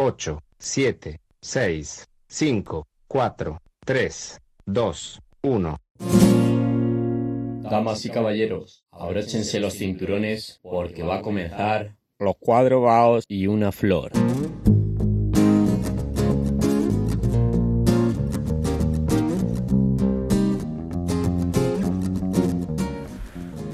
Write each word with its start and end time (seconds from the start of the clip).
8, 0.00 0.38
7, 0.60 1.20
6, 1.42 2.08
5, 2.28 2.86
4, 3.08 3.58
3, 3.84 4.40
2, 4.64 5.20
1. 5.42 5.76
Damas 7.68 8.04
y 8.04 8.10
caballeros, 8.10 8.84
abróchense 8.92 9.58
los 9.58 9.74
cinturones 9.74 10.60
porque 10.62 11.02
va 11.02 11.16
a 11.16 11.20
comenzar 11.20 11.96
los 12.20 12.36
cuadros 12.38 12.84
bajos 12.84 13.24
y 13.26 13.48
una 13.48 13.72
flor. 13.72 14.12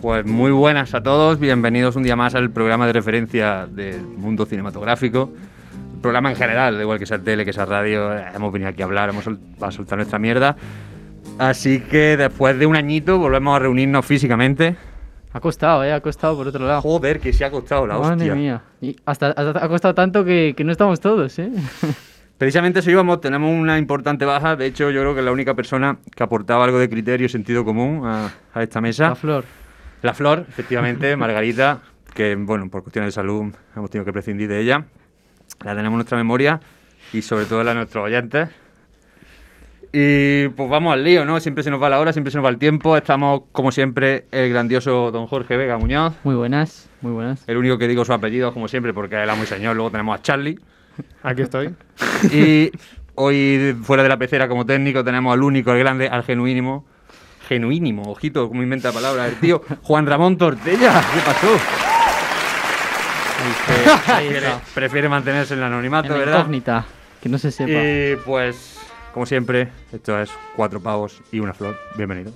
Pues 0.00 0.25
muy 0.25 0.52
buenas 0.52 0.95
a 0.95 1.02
todos, 1.02 1.38
bienvenidos 1.38 1.96
un 1.96 2.02
día 2.02 2.16
más 2.16 2.34
al 2.34 2.50
programa 2.50 2.86
de 2.86 2.95
referencia 2.95 3.66
del 3.66 4.00
mundo 4.00 4.46
cinematográfico. 4.46 5.30
Programa 6.05 6.29
en 6.29 6.36
general, 6.36 6.79
igual 6.79 6.98
que 6.98 7.07
sea 7.07 7.18
tele, 7.18 7.46
que 7.46 7.55
sea 7.55 7.64
radio, 7.64 8.12
hemos 8.12 8.53
venido 8.53 8.68
aquí 8.68 8.82
a 8.82 8.85
hablar, 8.85 9.08
hemos 9.08 9.25
a 9.26 9.71
soltar 9.71 9.96
nuestra 9.96 10.18
mierda. 10.18 10.54
Así 11.39 11.81
que 11.81 12.18
después 12.18 12.58
de 12.58 12.67
un 12.67 12.76
añito 12.76 13.18
volvemos 13.18 13.57
a 13.57 13.61
reunirnos 13.61 14.04
físicamente. 14.04 14.76
Ha 15.32 15.40
costado, 15.40 15.82
¿eh? 15.82 15.95
Ha 15.95 16.00
costado 16.03 16.36
por 16.36 16.46
otro 16.46 16.67
lado. 16.67 16.82
Joder, 16.82 17.21
que 17.21 17.32
se 17.32 17.43
ha 17.46 17.50
costado 17.50 17.86
la 17.86 17.96
Madre 17.96 18.17
hostia. 18.17 18.35
mía. 18.35 18.62
Y 18.82 18.95
hasta, 19.07 19.29
hasta 19.29 19.64
ha 19.64 19.67
costado 19.67 19.95
tanto 19.95 20.26
que, 20.26 20.53
que 20.54 20.62
no 20.62 20.72
estamos 20.72 21.00
todos, 21.00 21.39
¿eh? 21.39 21.50
Precisamente 22.36 22.81
eso 22.81 22.90
íbamos, 22.90 23.23
tenemos 23.23 23.50
una 23.50 23.79
importante 23.79 24.26
baja. 24.26 24.57
De 24.57 24.67
hecho, 24.67 24.90
yo 24.90 25.00
creo 25.00 25.14
que 25.14 25.21
es 25.21 25.25
la 25.25 25.32
única 25.32 25.54
persona 25.54 25.96
que 26.14 26.23
aportaba 26.23 26.64
algo 26.64 26.79
de 26.81 26.90
criterio 26.90 27.25
y 27.25 27.31
sentido 27.31 27.64
común 27.64 28.03
a, 28.04 28.31
a 28.53 28.62
esta 28.62 28.82
mesa. 28.82 29.09
La 29.09 29.14
flor. 29.14 29.45
La 30.03 30.12
Flor, 30.12 30.45
efectivamente, 30.50 31.17
Margarita, 31.17 31.79
que 32.12 32.34
bueno, 32.36 32.69
por 32.69 32.83
cuestiones 32.83 33.09
de 33.09 33.12
salud 33.12 33.55
hemos 33.75 33.89
tenido 33.89 34.05
que 34.05 34.12
prescindir 34.12 34.50
de 34.50 34.61
ella. 34.61 34.84
La 35.62 35.75
tenemos 35.75 35.92
en 35.92 35.97
nuestra 35.97 36.19
memoria 36.19 36.61
y 37.12 37.22
sobre 37.22 37.47
todo 37.47 37.62
la 37.62 37.70
de 37.70 37.77
nuestros 37.77 38.05
oyentes. 38.05 38.48
Y 39.97 40.48
pues 40.48 40.69
vamos 40.69 40.92
al 40.92 41.05
lío, 41.05 41.25
¿no? 41.25 41.39
Siempre 41.39 41.62
se 41.62 41.70
nos 41.70 41.81
va 41.81 41.89
la 41.89 42.01
hora, 42.01 42.12
siempre 42.12 42.33
se 42.33 42.39
nos 42.39 42.45
va 42.45 42.48
el 42.51 42.59
tiempo. 42.59 42.97
Estamos, 42.97 43.42
como 43.53 43.70
siempre, 43.70 44.27
el 44.33 44.51
grandioso 44.51 45.12
don 45.12 45.28
Jorge 45.28 45.56
Vega 45.56 45.78
Muñoz. 45.78 46.15
Muy 46.25 46.34
buenas, 46.34 46.91
muy 47.01 47.12
buenas. 47.12 47.45
El 47.47 47.59
único 47.59 47.78
que 47.78 47.87
digo 47.87 48.05
su 48.05 48.12
apellido, 48.12 48.53
como 48.53 48.67
siempre, 48.67 48.93
porque 48.93 49.23
él 49.23 49.31
es 49.31 49.37
muy 49.37 49.47
señor. 49.47 49.77
Luego 49.77 49.93
tenemos 49.93 50.19
a 50.19 50.20
Charlie. 50.20 50.59
Aquí 51.23 51.43
estoy. 51.43 51.77
Y 52.33 52.73
hoy, 53.15 53.77
fuera 53.84 54.03
de 54.03 54.09
la 54.09 54.17
pecera 54.17 54.48
como 54.48 54.67
técnico, 54.67 55.05
tenemos 55.05 55.33
al 55.33 55.45
único, 55.45 55.71
al 55.71 55.78
grande, 55.78 56.09
al 56.09 56.25
genuínimo. 56.25 56.84
Genuínimo, 57.47 58.03
ojito, 58.11 58.48
cómo 58.48 58.65
inventa 58.65 58.89
la 58.89 58.95
palabra 58.95 59.28
el 59.28 59.37
tío. 59.37 59.62
Juan 59.83 60.06
Ramón 60.06 60.37
Tortella. 60.39 61.05
¿Qué 61.15 61.21
pasó? 61.21 61.84
Ahí 63.47 64.28
Prefiere, 64.28 64.47
está. 64.47 64.61
prefiere 64.75 65.09
mantenerse 65.09 65.55
en 65.55 65.61
el 65.61 65.67
anonimato, 65.67 66.06
En 66.09 66.12
la 66.12 66.19
¿verdad? 66.19 66.39
incógnita. 66.41 66.84
Que 67.23 67.28
no 67.28 67.39
se 67.39 67.50
sepa. 67.50 67.70
Y 67.73 68.17
pues, 68.25 68.78
como 69.12 69.27
siempre, 69.27 69.69
esto 69.92 70.19
es 70.20 70.31
cuatro 70.56 70.81
pavos 70.81 71.20
y 71.33 71.41
una 71.41 71.53
flor. 71.55 71.78
Bienvenido. 71.97 72.33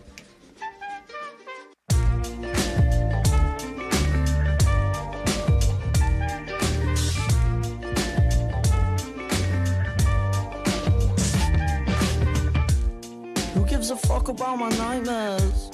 Who 13.55 13.65
gives 13.65 13.91
a 13.91 13.97
fuck 13.97 14.29
about 14.29 14.59
my 14.59 14.69
nightmares? 14.71 15.71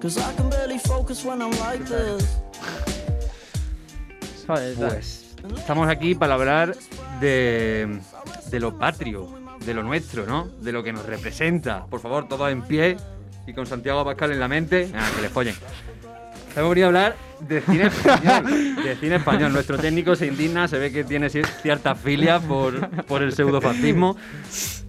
Cause 0.00 0.18
I 0.18 0.34
can 0.36 0.48
barely 0.48 0.78
focus 0.78 1.24
when 1.24 1.40
I'm 1.42 1.50
like. 1.60 1.84
Pues, 4.46 5.36
estamos 5.56 5.88
aquí 5.88 6.14
para 6.14 6.34
hablar 6.34 6.74
de, 7.20 8.00
de 8.50 8.60
lo 8.60 8.76
patrio, 8.78 9.28
de 9.64 9.74
lo 9.74 9.82
nuestro, 9.82 10.26
¿no? 10.26 10.46
De 10.60 10.72
lo 10.72 10.82
que 10.82 10.92
nos 10.92 11.04
representa. 11.06 11.84
Por 11.86 12.00
favor, 12.00 12.26
todos 12.28 12.50
en 12.50 12.62
pie 12.62 12.96
y 13.46 13.52
con 13.52 13.66
Santiago 13.66 14.04
Pascal 14.04 14.32
en 14.32 14.40
la 14.40 14.48
mente. 14.48 14.90
Ah, 14.94 15.08
que 15.14 15.22
les 15.22 15.30
follen. 15.30 15.54
Hemos 16.56 16.70
venido 16.70 16.86
a 16.86 16.88
hablar 16.88 17.16
de 17.40 17.60
cine 17.60 17.86
español. 17.86 18.74
De 18.82 18.96
cine 18.96 19.16
español. 19.16 19.52
Nuestro 19.52 19.78
técnico 19.78 20.16
se 20.16 20.26
indigna, 20.26 20.66
se 20.66 20.78
ve 20.78 20.90
que 20.90 21.04
tiene 21.04 21.28
cier- 21.28 21.46
cierta 21.62 21.94
filia 21.94 22.40
por, 22.40 22.88
por 23.04 23.22
el 23.22 23.32
pseudofascismo. 23.32 24.16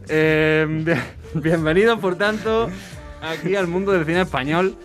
Eh, 0.08 0.66
bien- 0.70 1.04
bienvenidos, 1.36 2.00
por 2.00 2.16
tanto, 2.16 2.70
aquí 3.22 3.56
al 3.56 3.68
mundo 3.68 3.92
del 3.92 4.06
cine 4.06 4.22
español. 4.22 4.76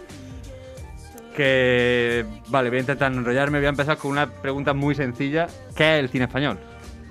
Que. 1.36 2.24
Vale, 2.48 2.70
voy 2.70 2.78
a 2.78 2.80
intentar 2.80 3.12
no 3.12 3.18
enrollarme. 3.18 3.58
Voy 3.58 3.66
a 3.66 3.70
empezar 3.70 3.98
con 3.98 4.10
una 4.10 4.26
pregunta 4.26 4.72
muy 4.72 4.94
sencilla: 4.94 5.46
¿Qué 5.76 5.96
es 5.98 6.04
el 6.04 6.08
cine 6.08 6.24
español? 6.24 6.58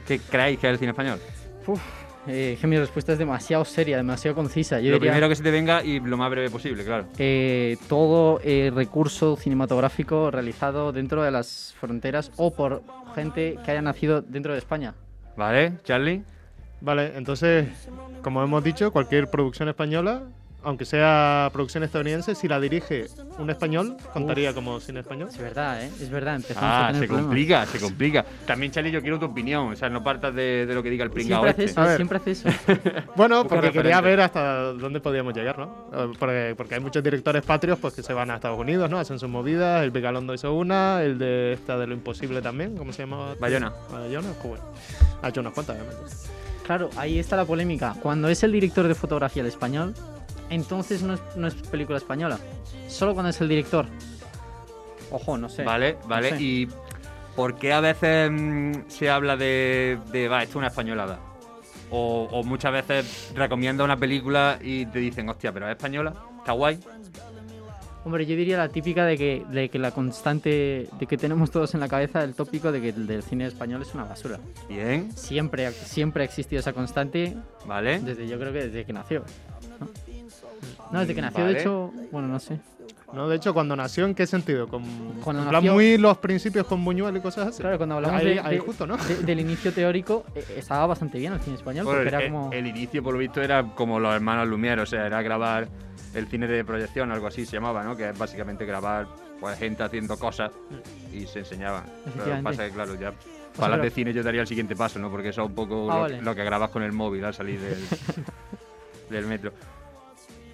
¿Qué 0.08 0.20
creéis 0.20 0.60
que 0.60 0.68
es 0.68 0.74
el 0.74 0.80
cine 0.80 0.92
español? 0.92 1.20
Uf, 1.68 1.82
eh, 2.28 2.58
que 2.60 2.68
mi 2.68 2.78
respuesta 2.78 3.14
es 3.14 3.20
demasiado 3.20 3.64
seria, 3.66 3.98
demasiado 3.98 4.36
concisa. 4.36 4.80
Yo 4.80 4.90
Lo 4.90 4.96
diría 4.96 5.12
primero 5.12 5.30
que 5.30 5.36
se 5.36 5.44
te 5.44 5.52
venga 5.52 5.84
y 5.84 6.00
lo 6.00 6.18
más 6.18 6.30
breve 6.32 6.50
posible, 6.50 6.84
claro. 6.84 7.06
eh, 7.18 7.78
todo 7.88 8.40
eh, 8.44 8.72
recurso 8.74 9.36
cinematográfico 9.36 10.32
realizado 10.32 10.92
dentro 10.92 11.24
de 11.24 11.32
las 11.32 11.76
fronteras 11.80 12.32
o 12.38 12.52
por 12.54 12.84
gente 13.14 13.58
que 13.64 13.72
haya 13.72 13.82
nacido 13.82 14.22
dentro 14.22 14.54
de 14.54 14.60
España. 14.60 14.96
¿Vale, 15.38 15.74
Charlie? 15.84 16.24
Vale, 16.82 17.14
entonces, 17.16 17.68
como 18.22 18.44
hemos 18.44 18.64
dicho, 18.64 18.92
cualquier 18.92 19.28
producción 19.30 19.70
española, 19.70 20.24
aunque 20.66 20.84
sea 20.86 21.50
producción 21.54 21.84
estadounidense, 21.84 22.36
si 22.36 22.48
la 22.48 22.60
dirige 22.60 23.06
un 23.38 23.50
español, 23.50 23.96
contaría 24.14 24.54
como 24.54 24.80
cine 24.80 25.00
español. 25.02 25.30
Es 25.32 25.38
verdad, 25.38 25.84
¿eh? 25.84 25.90
Es 26.02 26.10
verdad, 26.10 26.36
empezamos 26.36 26.64
a 26.64 26.84
Ah, 26.84 26.88
tener 26.88 27.02
se 27.04 27.08
problemas. 27.08 27.28
complica, 27.28 27.66
se 27.68 27.80
complica. 27.80 28.26
También, 28.46 28.72
Charlie, 28.72 28.92
yo 28.92 29.02
quiero 29.02 29.20
tu 29.20 29.26
opinión. 29.28 29.72
O 29.72 29.76
sea, 29.76 29.90
no 29.90 30.04
partas 30.04 30.36
de, 30.36 30.66
de 30.66 30.74
lo 30.76 30.84
que 30.84 30.90
diga 30.90 31.04
el 31.06 31.12
pringao 31.12 31.44
Siempre 31.44 31.52
hace 31.52 31.64
este. 31.64 31.72
eso, 31.72 31.82
A 31.82 31.86
ver. 31.88 31.96
siempre 31.96 32.18
hace 32.18 32.32
eso. 32.32 32.50
Bueno, 33.16 33.48
porque 33.48 33.68
quería 33.72 34.02
referente. 34.02 34.10
ver 34.10 34.20
hasta 34.22 34.56
dónde 34.74 35.00
podíamos 35.00 35.34
llegar, 35.34 35.58
¿no? 35.58 35.88
Eh, 35.94 36.12
Porque, 36.20 36.54
porque 36.58 36.76
hay 36.76 36.82
muchos 36.82 37.02
directores 37.04 37.44
patrios 37.44 37.78
pues, 37.80 37.94
que 37.94 38.04
se 38.04 38.14
van 38.14 38.32
a 38.32 38.36
Estados 38.36 38.60
Unidos, 38.60 38.90
¿no? 38.90 39.00
Hacen 39.00 39.20
sus 39.20 39.30
movidas. 39.30 39.84
El 39.84 39.92
Vigalondo 39.92 40.34
hizo 40.34 40.54
una, 40.54 41.02
el 41.04 41.18
de 41.18 41.54
esta 41.54 41.78
de 41.78 41.88
lo 41.88 41.94
imposible 41.94 42.42
también, 42.42 42.76
¿cómo 42.76 42.92
se 42.92 43.04
llama? 43.04 43.36
Bayona. 43.40 43.72
Bayona, 43.92 44.30
pues 44.42 44.50
bueno. 44.50 44.64
Ha 45.22 45.30
hecho 45.30 45.42
unas 45.42 45.54
cuantas, 45.54 45.78
obviamente. 45.78 46.12
Claro, 46.66 46.90
ahí 46.98 47.20
está 47.20 47.36
la 47.36 47.46
polémica. 47.46 47.96
Cuando 48.02 48.28
es 48.28 48.42
el 48.44 48.52
director 48.52 48.88
de 48.88 48.96
fotografía 48.96 49.42
el 49.44 49.48
español, 49.48 49.94
entonces 50.50 51.02
no 51.02 51.14
es, 51.16 51.22
no 51.36 51.48
es 51.48 51.54
película 51.56 51.98
española. 51.98 52.40
Solo 52.88 53.14
cuando 53.14 53.30
es 53.30 53.42
el 53.42 53.48
director. 53.50 53.86
Ojo, 55.12 55.38
no 55.38 55.50
sé. 55.50 55.64
Vale, 55.64 55.98
vale. 56.08 56.32
No 56.32 56.38
sé. 56.38 56.44
¿Y 56.44 56.68
por 57.36 57.56
qué 57.56 57.74
a 57.74 57.80
veces 57.82 58.32
mm, 58.32 58.72
se 58.88 59.10
habla 59.10 59.38
de, 59.38 60.00
de, 60.12 60.28
va, 60.28 60.42
esto 60.44 60.52
es 60.54 60.56
una 60.58 60.68
españolada? 60.68 61.20
O, 61.92 62.28
o 62.32 62.44
muchas 62.44 62.72
veces 62.72 63.32
recomienda 63.36 63.84
una 63.84 63.98
película 63.98 64.58
y 64.62 64.86
te 64.88 65.00
dicen, 65.00 65.30
hostia, 65.30 65.52
pero 65.52 65.68
es 65.68 65.76
española, 65.76 66.14
está 66.40 66.54
guay. 66.54 66.80
Hombre, 68.04 68.26
yo 68.28 68.36
diría 68.36 68.58
la 68.58 68.70
típica 68.70 69.04
de 69.04 69.18
que, 69.18 69.44
de 69.50 69.68
que 69.70 69.80
la 69.80 69.90
constante, 69.90 70.88
de 71.00 71.08
que 71.08 71.18
tenemos 71.18 71.50
todos 71.50 71.74
en 71.74 71.80
la 71.80 71.88
cabeza 71.88 72.24
el 72.24 72.36
tópico 72.36 72.72
de 72.72 72.80
que 72.80 72.90
el 72.90 73.08
del 73.08 73.24
cine 73.24 73.48
español 73.48 73.82
es 73.82 73.96
una 73.96 74.04
basura. 74.04 74.40
Bien, 74.70 75.12
Siempre, 75.18 75.72
siempre 75.72 76.22
ha 76.22 76.26
existido 76.26 76.60
esa 76.60 76.72
constante 76.72 77.36
vale. 77.66 78.00
desde, 78.00 78.28
yo 78.28 78.38
creo 78.38 78.54
que 78.54 78.66
desde 78.68 78.86
que 78.86 78.94
nació. 78.94 79.24
No, 79.80 79.88
No, 80.92 81.00
desde 81.00 81.16
que 81.16 81.22
nació, 81.22 81.42
Vale. 81.44 81.54
de 81.54 81.60
hecho, 81.62 81.92
bueno, 82.12 82.28
no 82.28 82.40
sé. 82.40 82.60
No, 83.14 83.30
de 83.30 83.36
hecho, 83.38 83.54
cuando 83.54 83.76
nació, 83.76 84.06
¿en 84.06 84.14
qué 84.16 84.28
sentido? 84.28 84.68
Con, 84.68 84.84
Cuando 85.24 85.44
en 85.44 85.50
plan 85.50 85.64
nació- 85.64 85.74
muy 85.74 85.98
los 85.98 86.18
principios 86.18 86.66
con 86.68 86.84
Buñuel 86.84 87.16
y 87.18 87.22
cosas 87.22 87.48
así. 87.48 87.62
Claro, 87.62 87.78
cuando 87.78 87.96
hablamos 87.96 88.20
Ahí- 88.20 88.34
de, 88.36 88.40
ahí 88.40 88.56
de- 88.56 88.60
justo, 88.60 88.86
¿no? 88.88 88.98
de- 88.98 89.18
del 89.24 89.40
inicio 89.40 89.72
teórico, 89.72 90.26
eh, 90.36 90.44
estaba 90.58 90.86
bastante 90.88 91.18
bien 91.20 91.32
el 91.34 91.40
cine 91.40 91.56
español, 91.56 91.86
porque 91.86 92.02
el, 92.02 92.08
era 92.08 92.24
como... 92.26 92.52
el 92.52 92.68
inicio, 92.68 93.02
por 93.04 93.14
lo 93.14 93.20
visto, 93.20 93.42
era 93.42 93.64
como 93.76 94.00
los 94.00 94.14
hermanos 94.14 94.48
Lumière, 94.48 94.82
o 94.82 94.86
sea, 94.86 95.06
era 95.06 95.22
grabar 95.22 95.68
el 96.14 96.28
cine 96.28 96.48
de 96.48 96.66
proyección, 96.66 97.12
algo 97.12 97.28
así 97.28 97.46
se 97.46 97.54
llamaba, 97.54 97.84
¿no? 97.84 97.96
Que 97.96 98.10
es 98.10 98.18
básicamente 98.18 98.66
grabar 98.66 99.08
pues, 99.40 99.58
gente 99.60 99.84
haciendo 99.84 100.18
cosas 100.18 100.52
y 101.14 101.26
se 101.28 101.40
enseñaban. 101.40 101.84
Pero 101.84 101.96
lo 101.96 102.04
que 102.04 102.10
Efectivamente. 102.10 102.44
pasa 102.50 102.64
es 102.66 102.70
que, 102.70 102.76
claro, 102.76 102.96
ya 102.96 103.12
para 103.54 103.66
hablar 103.68 103.80
pero- 103.80 103.84
de 103.84 103.90
cine 103.92 104.14
yo 104.14 104.24
daría 104.24 104.42
el 104.42 104.48
siguiente 104.48 104.76
paso, 104.76 105.00
¿no? 105.00 105.10
Porque 105.10 105.30
eso 105.30 105.44
es 105.44 105.48
un 105.50 105.56
poco 105.56 105.90
Ah, 105.92 105.96
lo, 105.96 106.02
vale. 106.02 106.22
lo 106.22 106.36
que 106.36 106.44
grabas 106.44 106.70
con 106.72 106.84
el 106.84 106.92
móvil 106.92 107.24
al 107.24 107.34
salir 107.34 107.60
del, 107.62 107.78
del 109.10 109.26
metro. 109.28 109.52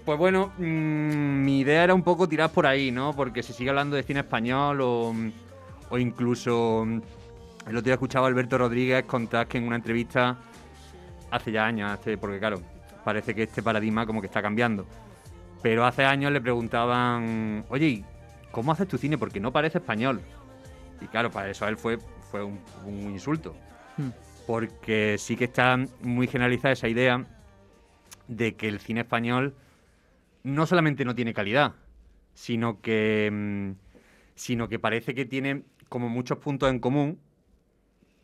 Pues 0.06 0.18
bueno, 0.18 0.52
mm, 0.58 1.44
mi 1.44 1.60
idea 1.60 1.84
era 1.84 1.94
un 1.94 2.02
poco 2.04 2.28
tirar 2.28 2.52
por 2.52 2.66
ahí, 2.66 2.92
¿no? 2.92 3.16
Porque 3.16 3.44
se 3.44 3.54
sigue 3.54 3.70
hablando 3.70 3.96
de 3.96 4.04
cine 4.04 4.22
español 4.22 4.82
o, 4.82 5.14
o 5.90 5.98
incluso 5.98 6.84
mm, 6.86 7.02
el 7.68 7.78
otro 7.78 7.82
día 7.82 7.94
escuchaba 7.94 8.26
a 8.26 8.30
Alberto 8.30 8.58
Rodríguez 8.58 9.04
contar 9.06 9.48
que 9.48 9.60
en 9.60 9.66
una 9.68 9.76
entrevista 9.76 10.38
hace 11.30 11.52
ya 11.52 11.66
años, 11.66 11.92
hace- 11.92 12.18
porque 12.18 12.40
claro, 12.40 12.62
parece 13.06 13.36
que 13.36 13.44
este 13.44 13.62
paradigma 13.62 14.06
como 14.06 14.22
que 14.22 14.28
está 14.28 14.42
cambiando. 14.42 14.86
Pero 15.62 15.86
hace 15.86 16.04
años 16.04 16.32
le 16.32 16.42
preguntaban, 16.42 17.64
oye, 17.70 17.88
¿y 17.88 18.06
¿cómo 18.52 18.72
haces 18.72 18.88
tu 18.88 18.98
cine? 18.98 19.20
Porque 19.20 19.40
no 19.40 19.52
parece 19.54 19.78
español. 19.78 20.22
Y 21.00 21.06
claro, 21.06 21.30
para 21.30 21.52
eso 21.52 21.66
a 21.66 21.70
él 21.70 21.78
fue, 21.78 22.00
fue 22.32 22.44
un, 22.44 22.60
un 22.86 23.12
insulto. 23.12 23.54
Hmm. 23.98 24.10
Porque 24.48 25.18
sí 25.20 25.36
que 25.36 25.44
está 25.46 25.78
muy 26.02 26.26
generalizada 26.28 26.72
esa 26.74 26.88
idea 26.88 27.24
de 28.28 28.56
que 28.56 28.68
el 28.68 28.80
cine 28.80 29.02
español 29.02 29.54
no 30.44 30.66
solamente 30.66 31.06
no 31.06 31.16
tiene 31.16 31.34
calidad, 31.34 31.74
sino 32.34 32.82
que, 32.82 33.30
mm, 33.32 33.72
sino 34.36 34.68
que 34.70 34.80
parece 34.80 35.14
que 35.14 35.26
tiene 35.26 35.64
como 35.90 36.10
muchos 36.10 36.38
puntos 36.40 36.70
en 36.70 36.80
común 36.80 37.20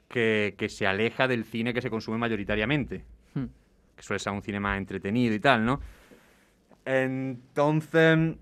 que, 0.07 0.55
que 0.57 0.69
se 0.69 0.87
aleja 0.87 1.27
del 1.27 1.43
cine 1.43 1.73
que 1.73 1.81
se 1.81 1.89
consume 1.89 2.17
mayoritariamente. 2.17 3.03
Hmm. 3.33 3.45
Que 3.95 4.03
suele 4.03 4.19
ser 4.19 4.31
un 4.33 4.41
cine 4.41 4.59
más 4.59 4.77
entretenido 4.77 5.33
y 5.35 5.39
tal, 5.39 5.65
¿no? 5.65 5.81
Entonces, 6.85 8.35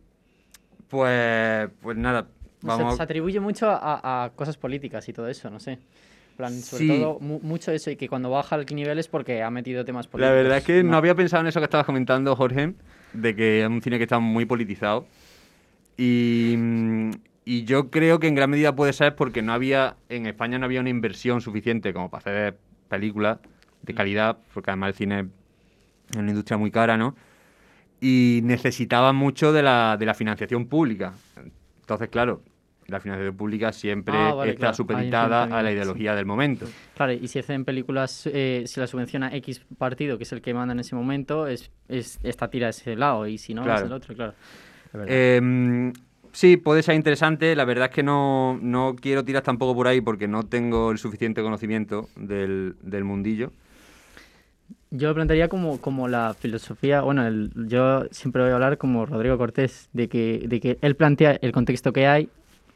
pues, 0.90 1.70
pues 1.82 1.98
nada, 1.98 2.28
Se- 2.62 2.68
vamos 2.68 2.96
Se, 2.98 3.04
atribuye 3.04 3.40
mucho 3.40 3.70
a, 3.70 4.26
a 4.26 4.30
cosas 4.32 4.58
políticas 4.58 5.08
y 5.10 5.14
todo 5.14 5.28
eso, 5.28 5.50
no 5.50 5.60
sé. 5.60 5.80
Plan, 6.38 6.52
sobre 6.54 6.84
Sí. 6.84 6.88
todo, 6.90 7.20
mu- 7.20 7.40
mucho 7.42 7.72
eso, 7.72 7.90
y 7.90 7.96
que 7.96 8.08
cuando 8.10 8.30
baja 8.30 8.56
al 8.56 8.66
nivel 8.72 9.00
es 9.00 9.08
porque 9.08 9.42
ha 9.42 9.50
metido 9.50 9.84
temas 9.86 10.06
La 10.08 10.12
políticos. 10.12 10.36
verdad 10.36 10.58
es 10.58 10.64
que 10.66 10.84
no 10.84 10.98
había 10.98 11.16
pensado 11.16 11.42
en 11.42 11.48
eso 11.48 11.60
que 11.60 11.64
estabas 11.66 11.86
comentando, 11.86 12.36
Jorge, 12.36 12.74
de 13.16 13.36
que 13.36 13.62
es 13.62 13.68
un 13.68 13.82
cine 13.82 13.98
que 13.98 14.04
está 14.04 14.20
muy 14.20 14.46
politizado. 14.46 15.08
Y, 15.98 16.56
mm, 16.58 17.12
y 17.46 17.64
yo 17.64 17.92
creo 17.92 18.20
que 18.20 18.28
en 18.28 18.36
gran 18.36 18.50
medida 18.50 18.76
puede 18.76 18.92
ser 18.92 19.16
porque 19.16 19.42
no 19.44 19.54
había, 19.54 19.98
en 20.10 20.26
España 20.26 20.58
no 20.58 20.66
había 20.66 20.82
una 20.82 20.90
inversión 20.90 21.42
suficiente 21.42 21.94
como 21.94 22.10
para 22.10 22.22
hacer 22.22 22.58
películas 22.90 23.38
de 23.84 23.94
calidad, 23.94 24.38
porque 24.54 24.72
además 24.72 24.90
el 24.90 24.96
cine 24.96 25.28
es 26.10 26.18
una 26.18 26.30
industria 26.30 26.58
muy 26.58 26.72
cara, 26.72 26.98
¿no? 26.98 27.16
Y 28.02 28.42
necesitaba 28.44 29.14
mucho 29.14 29.54
de 29.54 29.64
la, 29.64 29.96
de 29.98 30.06
la 30.06 30.16
financiación 30.16 30.66
pública. 30.68 31.14
Entonces, 31.82 32.10
claro, 32.10 32.42
la 32.88 33.00
financiación 33.00 33.36
pública 33.36 33.72
siempre 33.72 34.14
Ah, 34.16 34.34
vale, 34.34 34.52
está 34.52 34.60
claro. 34.60 34.76
Supeditada 34.76 35.44
a 35.44 35.48
la 35.48 35.50
también, 35.56 35.68
sí. 35.70 35.74
ideología 35.78 36.16
del 36.16 36.26
momento. 36.26 36.68
Claro, 36.96 37.14
y 37.14 37.28
si 37.28 37.40
hacen 37.40 37.66
películas, 37.66 38.28
eh, 38.32 38.64
si 38.68 38.80
la 38.80 38.88
subvenciona 38.88 39.36
X 39.36 39.62
partido, 39.78 40.18
que 40.18 40.24
es 40.24 40.32
el 40.34 40.42
que 40.42 40.54
manda 40.54 40.74
en 40.74 40.80
ese 40.80 40.96
momento, 40.96 41.48
es, 41.48 41.72
es 41.90 42.20
esta 42.24 42.50
tira 42.50 42.68
a 42.68 42.70
ese 42.70 42.96
lado, 42.96 43.28
y 43.28 43.38
si 43.38 43.54
no, 43.54 43.64
Claro. 43.64 43.80
es 43.80 43.86
el 43.86 43.94
otro, 43.94 44.16
claro. 44.16 44.34
Es. 44.94 45.06
Eh, 45.08 45.94
sí, 46.32 46.58
puede 46.58 46.84
ser 46.84 46.96
interesante. 46.96 47.56
La 47.56 47.66
verdad 47.66 47.86
es 47.90 47.92
que 47.96 48.04
no, 48.04 48.58
no 48.62 48.96
quiero 49.00 49.26
tirar 49.26 49.42
tampoco 49.42 49.76
por 49.76 49.88
ahí 49.88 50.00
porque 50.02 50.28
no 50.28 50.44
tengo 50.44 50.92
el 50.92 50.98
suficiente 51.00 51.42
conocimiento 51.42 52.08
del, 52.16 52.76
del 52.82 53.04
mundillo. 53.04 53.52
Yo 54.92 55.10
lo 55.10 55.16
plantearía 55.16 55.50
como, 55.50 55.82
como 55.82 56.08
la 56.08 56.34
filosofía, 56.40 57.02
bueno, 57.02 57.26
el- 57.28 57.52
yo 57.68 58.06
siempre 58.12 58.42
voy 58.44 58.52
a 58.52 58.56
hablar 58.56 58.78
como 58.78 59.06
Rodrigo 59.06 59.38
Cortés, 59.38 59.90
de 59.94 60.08
que, 60.08 60.46
de 60.48 60.60
que 60.62 60.78
él 60.82 60.96
plantea 60.96 61.38
el 61.42 61.52
contexto 61.52 61.92
que 61.92 62.08
hay 62.08 62.30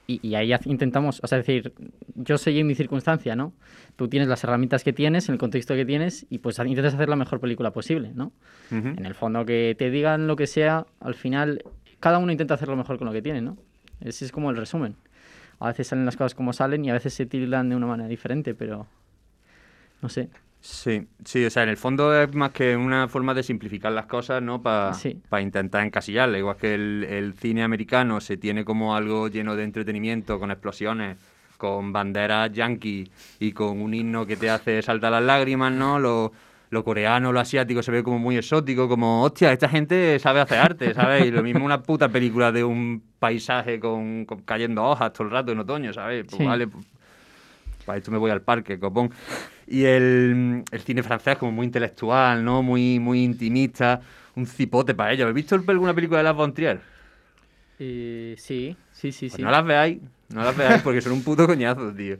y, 0.09 0.27
y 0.27 0.33
ahí 0.33 0.51
intentamos, 0.65 1.19
o 1.23 1.27
sea, 1.27 1.38
decir, 1.38 1.71
yo 2.15 2.39
soy 2.39 2.59
en 2.59 2.65
mi 2.65 2.73
circunstancia, 2.73 3.35
¿no? 3.35 3.53
Tú 3.95 4.07
tienes 4.07 4.27
las 4.27 4.44
herramientas 4.44 4.83
que 4.83 4.91
tienes, 4.91 5.29
en 5.29 5.33
el 5.33 5.39
contexto 5.39 5.75
que 5.75 5.85
tienes 5.85 6.25
y 6.31 6.39
pues 6.39 6.57
intentas 6.57 6.95
hacer 6.95 7.09
la 7.09 7.15
mejor 7.15 7.39
película 7.39 7.71
posible, 7.71 8.11
¿no? 8.15 8.31
Ujú. 8.71 8.88
En 8.88 9.06
el 9.06 9.13
fondo, 9.13 9.45
que 9.45 9.75
te 9.77 9.91
digan 9.91 10.25
lo 10.25 10.35
que 10.35 10.47
sea, 10.47 10.88
al 11.00 11.13
final 11.13 11.63
cada 12.00 12.17
uno 12.17 12.31
intenta 12.31 12.56
hacer 12.56 12.69
lo 12.69 12.75
mejor 12.75 12.97
con 12.97 13.06
lo 13.06 13.13
que 13.13 13.21
tiene, 13.21 13.41
¿no? 13.41 13.57
Ese 14.01 14.25
es 14.25 14.31
como 14.31 14.50
el 14.50 14.57
resumen. 14.57 14.95
A 15.59 15.67
veces 15.67 15.88
salen 15.88 16.06
las 16.06 16.15
cosas 16.17 16.33
como 16.33 16.53
salen 16.53 16.83
y 16.85 16.89
a 16.89 16.94
veces 16.94 17.13
se 17.13 17.27
tildan 17.27 17.69
de 17.69 17.75
una 17.75 17.85
manera 17.85 18.09
diferente, 18.09 18.56
pero 18.56 18.88
no 20.01 20.09
sé. 20.09 20.29
Sí, 20.61 21.07
sí, 21.23 21.45
o 21.45 21.50
sea, 21.50 21.63
en 21.63 21.69
el 21.69 21.77
fondo 21.77 22.13
es 22.21 22.33
más 22.35 22.51
que 22.51 22.75
una 22.75 23.07
forma 23.07 23.33
de 23.33 23.44
simplificar 23.44 23.94
las 23.94 24.07
cosas, 24.07 24.41
¿no? 24.41 24.61
Para 24.61 24.94
Sí. 24.94 25.21
intentar 25.41 25.85
encasillarla. 25.85 26.38
Igual 26.38 26.57
que 26.57 26.73
el, 26.73 27.06
el 27.09 27.33
cine 27.33 27.63
americano 27.63 28.19
se 28.19 28.35
tiene 28.38 28.65
como 28.65 28.95
algo 28.95 29.29
lleno 29.29 29.56
de 29.56 29.63
entretenimiento, 29.63 30.38
con 30.38 30.51
explosiones, 30.51 31.17
con 31.57 31.94
banderas 31.94 32.51
yankee 32.51 33.09
y 33.39 33.51
con 33.53 33.81
un 33.81 33.94
himno 33.94 34.25
que 34.25 34.35
te 34.35 34.50
hace 34.50 34.81
saltar 34.81 35.11
las 35.13 35.23
lágrimas, 35.23 35.71
¿no? 35.71 35.97
Lo, 35.97 36.33
lo 36.71 36.83
coreano, 36.83 37.31
lo 37.31 37.39
asiático 37.39 37.81
se 37.81 37.91
ve 37.91 38.03
como 38.03 38.19
muy 38.19 38.38
exótico, 38.38 38.88
como, 38.89 39.23
hostia, 39.23 39.53
esta 39.53 39.69
gente 39.69 40.19
sabe 40.19 40.41
hacer 40.41 40.59
arte, 40.59 40.94
¿sabes? 40.94 41.25
Y 41.27 41.31
lo 41.31 41.41
mismo 41.41 41.63
una 41.65 41.81
puta 41.81 42.09
película 42.09 42.51
de 42.51 42.63
un 42.65 43.01
paisaje 43.17 43.79
con, 43.79 44.25
con 44.25 44.41
cayendo 44.41 44.83
hojas 44.83 45.13
todo 45.13 45.23
el 45.23 45.31
rato 45.31 45.51
en 45.53 45.59
otoño, 45.59 45.94
¿sabes? 45.94 46.25
Pues 46.29 46.38
Sí. 46.38 46.45
vale, 46.45 46.67
pues, 46.67 46.85
para 47.85 47.97
esto 47.97 48.11
me 48.11 48.17
voy 48.17 48.29
al 48.29 48.41
parque, 48.41 48.77
copón. 48.79 49.09
Y 49.71 49.86
el, 49.86 50.63
el 50.71 50.80
cine 50.81 51.04
francés 51.04 51.38
como 51.38 51.51
muy 51.51 51.66
intelectual, 51.68 52.44
¿no? 52.44 52.63
Muy, 52.63 53.00
muy 53.00 53.24
intimista, 53.24 54.01
un 54.36 54.48
cipote 54.48 54.95
para 54.95 55.12
ellos. 55.13 55.27
¿Habéis 55.30 55.45
visto 55.45 55.56
alguna 55.71 55.94
película 55.94 56.18
de 56.18 56.24
Las 56.24 56.36
von 56.36 56.54
Trier? 56.54 56.81
Eh, 57.77 58.36
sí, 58.38 58.75
sí, 58.92 59.12
sí, 59.12 59.27
Pues 59.27 59.38
sí. 59.38 59.42
no 59.44 59.51
las 59.51 59.63
veáis, 59.63 60.00
no 60.33 60.44
las 60.44 60.57
veáis 60.57 60.81
porque 60.81 61.01
son 61.01 61.13
un 61.13 61.24
puto 61.24 61.45
coñazo, 61.45 61.94
tío. 61.94 62.18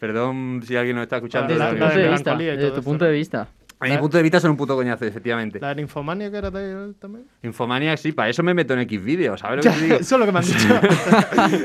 Perdón 0.00 0.62
si 0.66 0.74
alguien 0.74 0.96
nos 0.96 1.02
está 1.04 1.16
escuchando. 1.16 1.52
Desde 1.52 1.76
tu 1.76 1.84
de 1.98 2.08
vista, 2.08 2.34
desde 2.34 2.56
tu 2.58 2.66
esto, 2.66 2.82
punto 2.82 3.04
de 3.04 3.12
vista. 3.12 3.48
A 3.80 3.86
mi 3.86 3.98
punto 3.98 4.16
de 4.16 4.22
vista 4.22 4.40
son 4.40 4.52
un 4.52 4.56
puto 4.56 4.74
coñazo, 4.74 5.04
efectivamente. 5.04 5.60
La 5.60 5.68
de 5.68 5.74
Ninfomanía 5.76 6.30
que 6.30 6.36
era 6.38 6.50
de 6.50 6.72
él 6.72 6.94
también. 6.98 7.26
Infomania, 7.42 7.94
sí, 7.98 8.12
para 8.12 8.30
eso 8.30 8.42
me 8.42 8.54
meto 8.54 8.72
en 8.72 8.80
X 8.80 9.04
vídeos, 9.04 9.40
¿sabes 9.40 9.58
lo 9.64 9.70
que 9.70 9.76
te 9.78 9.84
digo? 9.84 9.96
Eso 9.96 10.14
es 10.14 10.18
lo 10.18 10.24
que 10.26 10.32
me 10.32 10.38
han 10.38 10.44
dicho. 10.46 10.68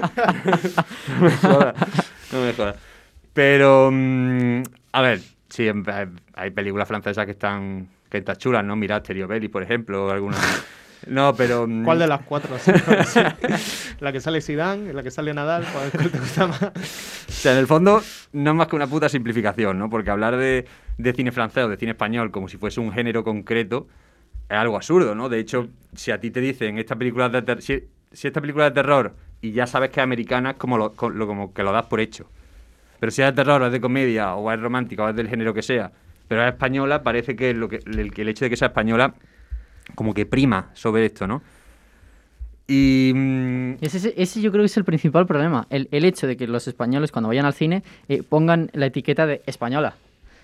no 1.20 1.22
me 1.26 1.32
jodas, 1.32 1.76
no 2.34 2.42
me 2.42 2.54
jodas. 2.54 2.76
Pero, 3.34 3.90
mm, 3.92 4.64
a 4.92 5.02
ver, 5.02 5.20
sí, 5.50 5.68
hay- 6.36 6.52
películas 6.52 6.88
francesas 6.88 7.26
que 7.26 7.32
están, 7.32 7.88
que 8.10 8.20
están 8.20 8.36
chulas, 8.38 8.64
¿no? 8.64 8.76
Mirad 8.76 9.04
Belli, 9.28 9.48
por 9.48 9.64
ejemplo, 9.64 10.08
o 10.08 10.12
alguna... 10.12 10.38
No, 11.08 11.34
pero... 11.34 11.66
mm, 11.66 11.86
¿Cuál 11.86 12.00
de 12.00 12.08
las 12.08 12.22
cuatro? 12.24 12.58
La 14.02 14.12
que 14.12 14.20
sale 14.20 14.42
Zidane, 14.42 14.94
la 14.94 15.02
que 15.02 15.12
sale 15.12 15.34
Nadal, 15.34 15.66
¿cuál 15.72 15.90
te 16.12 16.18
gusta 16.20 16.48
más? 16.48 16.62
O 16.62 16.72
sea, 17.32 17.54
en 17.54 17.58
el 17.60 17.68
fondo 17.68 18.02
no 18.34 18.52
es 18.52 18.56
más 18.56 18.68
que 18.68 18.76
una 18.76 18.86
puta 18.88 19.08
simplificación, 19.10 19.80
¿no? 19.80 19.90
Porque 19.90 20.10
hablar 20.10 20.36
de, 20.36 20.66
de 20.98 21.14
cine 21.14 21.32
francés 21.32 21.64
o 21.64 21.70
de 21.70 21.78
cine 21.78 21.92
español 21.92 22.32
como 22.32 22.50
si 22.50 22.58
fuese 22.58 22.82
un 22.82 22.92
género 22.92 23.24
concreto 23.24 23.88
es 24.50 24.58
algo 24.58 24.76
absurdo, 24.76 25.16
¿no? 25.16 25.30
De 25.30 25.40
hecho, 25.40 25.70
si 25.96 26.12
a 26.12 26.20
ti 26.20 26.32
te 26.32 26.42
dicen 26.42 26.78
esta 26.78 26.96
película 26.98 27.30
de 27.30 27.62
si, 27.62 27.84
si 28.12 28.28
esta 28.28 28.42
película 28.42 28.66
de 28.66 28.72
terror 28.72 29.16
y 29.42 29.52
ya 29.54 29.68
sabes 29.68 29.92
que 29.92 30.02
es 30.02 30.04
americana, 30.04 30.52
es 30.52 30.58
como, 30.58 30.78
lo, 30.78 30.94
co- 30.94 31.10
lo- 31.10 31.28
como 31.28 31.54
que 31.54 31.64
lo 31.64 31.72
das 31.72 31.86
por 31.86 32.02
hecho. 32.02 32.30
Pero 33.00 33.12
si 33.12 33.22
es 33.22 33.28
de 33.30 33.34
terror 33.34 33.62
o 33.62 33.66
es 33.68 33.72
de 33.72 33.80
comedia 33.82 34.36
o 34.36 34.52
es 34.52 34.60
romántica 34.60 35.04
o 35.04 35.10
es 35.10 35.16
del 35.16 35.30
género 35.30 35.54
que 35.54 35.62
sea, 35.62 35.92
pero 36.28 36.44
es 36.44 36.50
española, 36.54 37.02
parece 37.04 37.36
que, 37.36 37.54
lo 37.54 37.70
que, 37.70 37.80
el, 37.86 38.12
que 38.14 38.22
el 38.24 38.30
hecho 38.30 38.46
de 38.46 38.50
que 38.50 38.58
sea 38.58 38.68
española 38.70 39.14
como 39.96 40.14
que 40.14 40.26
prima 40.26 40.70
sobre 40.74 41.06
esto, 41.06 41.26
¿no? 41.28 41.42
Y... 42.68 43.12
mm, 43.16 43.72
Ese, 43.82 44.14
ese- 44.16 44.42
yo 44.42 44.52
creo 44.52 44.62
que 44.62 44.68
es 44.68 44.78
el 44.78 44.84
principal 44.86 45.26
problema. 45.26 45.66
El, 45.70 45.88
el 45.92 46.06
hecho 46.06 46.28
de 46.28 46.38
que 46.38 46.46
los 46.48 46.68
españoles 46.68 47.12
cuando 47.12 47.30
vayan 47.30 47.46
al 47.46 47.54
cine 47.54 47.84
eh, 48.08 48.22
pongan 48.22 48.70
la 48.74 48.86
etiqueta 48.88 49.26
de 49.26 49.42
española. 49.48 49.96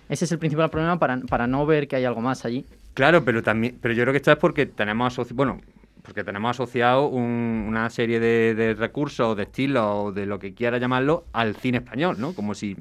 Ese 0.09 0.25
es 0.25 0.31
el 0.31 0.39
principal 0.39 0.69
problema 0.69 0.97
para, 0.97 1.17
para 1.19 1.45
no 1.47 1.65
ver 1.65 1.87
que 1.87 1.95
hay 1.95 2.05
algo 2.05 2.21
más 2.21 2.45
allí. 2.45 2.65
Claro, 2.93 3.23
pero 3.25 3.43
también, 3.43 3.77
pero 3.81 3.93
yo 3.93 4.03
creo 4.03 4.13
que 4.13 4.17
esto 4.17 4.31
es 4.31 4.37
porque 4.37 4.65
tenemos 4.65 5.17
bueno, 5.33 5.59
porque 6.05 6.23
tenemos 6.23 6.51
asociado 6.51 7.07
un- 7.07 7.65
una 7.67 7.89
serie 7.89 8.19
de, 8.19 8.53
de 8.55 8.73
recursos, 8.75 9.35
de 9.35 9.43
estilos, 9.43 9.83
o 9.85 10.11
de 10.11 10.25
lo 10.25 10.39
que 10.39 10.53
quiera 10.53 10.77
llamarlo, 10.77 11.25
al 11.33 11.55
cine 11.55 11.79
español, 11.79 12.15
¿no? 12.19 12.33
Como 12.33 12.53
si, 12.53 12.77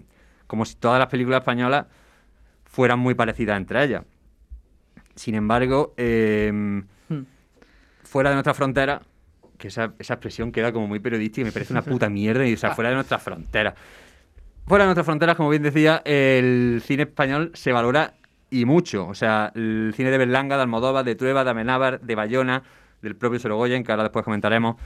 como 0.47 0.65
si 0.65 0.77
todas 0.77 0.99
las 0.99 1.09
películas 1.09 1.41
españolas 1.41 1.87
fueran 2.65 2.99
muy 2.99 3.15
parecidas 3.15 3.57
entre 3.57 3.83
ellas. 3.83 4.05
Sin 5.15 5.35
embargo, 5.35 5.95
eh, 5.97 6.51
Hmm. 7.09 7.21
fuera 8.03 8.31
de 8.31 8.37
nuestra 8.37 8.55
frontera, 8.55 9.01
que 9.59 9.69
esa, 9.69 9.93
esa 9.99 10.15
expresión 10.15 10.51
queda 10.53 10.73
como 10.73 10.87
muy 10.87 10.99
periodística 11.01 11.43
y 11.43 11.45
me 11.45 11.53
parece 11.53 11.73
una 11.73 11.83
puta 11.83 12.09
mierda, 12.09 12.47
y, 12.47 12.55
o 12.55 12.57
sea, 12.57 12.71
fuera 12.75 12.91
de 12.91 12.97
nuestras 12.97 13.23
fronteras. 13.23 13.75
Fuera 14.67 14.85
de 14.85 14.89
nuestras 14.89 15.05
fronteras, 15.07 15.37
como 15.37 15.51
bien 15.51 15.63
decía, 15.63 16.01
el 16.05 16.83
cine 16.85 17.05
español 17.05 17.51
se 17.55 17.73
valora 17.73 18.15
y 18.51 18.65
mucho. 18.65 19.07
O 19.07 19.15
sea, 19.15 19.53
el 19.55 19.93
cine 19.95 20.11
de 20.11 20.19
Berlanga, 20.19 20.57
de 20.57 20.63
Almodóvar, 20.63 21.05
de 21.05 21.15
Trueba, 21.15 21.45
de 21.45 21.51
Amenábar, 21.51 22.01
de 22.01 22.15
Bayona, 22.15 22.63
del 23.05 23.15
propio 23.17 23.39
Sorogoyen, 23.39 23.85
que 23.85 23.93
ahora 23.93 24.03
después 24.05 24.25
comentaremos, 24.25 24.77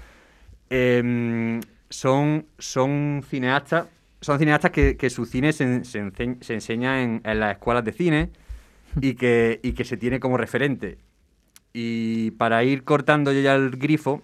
em, 0.70 1.60
son, 1.88 2.46
son 2.58 3.22
cineastas 3.26 3.86
son 4.20 4.38
cineastas 4.40 4.72
que, 4.72 5.10
su 5.10 5.26
cine 5.26 5.52
se, 5.52 5.84
se 5.84 6.02
ense- 6.02 6.42
se 6.42 6.54
enseña 6.54 7.02
en, 7.02 7.20
en 7.24 7.38
las 7.38 7.52
escuelas 7.52 7.84
de 7.84 7.92
cine 7.92 8.30
y 9.00 9.14
que, 9.14 9.60
y 9.62 9.72
que 9.74 9.84
se 9.84 9.96
tiene 9.96 10.18
como 10.18 10.36
referente. 10.36 10.98
Y 11.72 12.32
para 12.32 12.64
ir 12.64 12.82
cortando 12.82 13.30
yo 13.32 13.40
ya 13.40 13.54
el 13.54 13.70
grifo, 13.76 14.20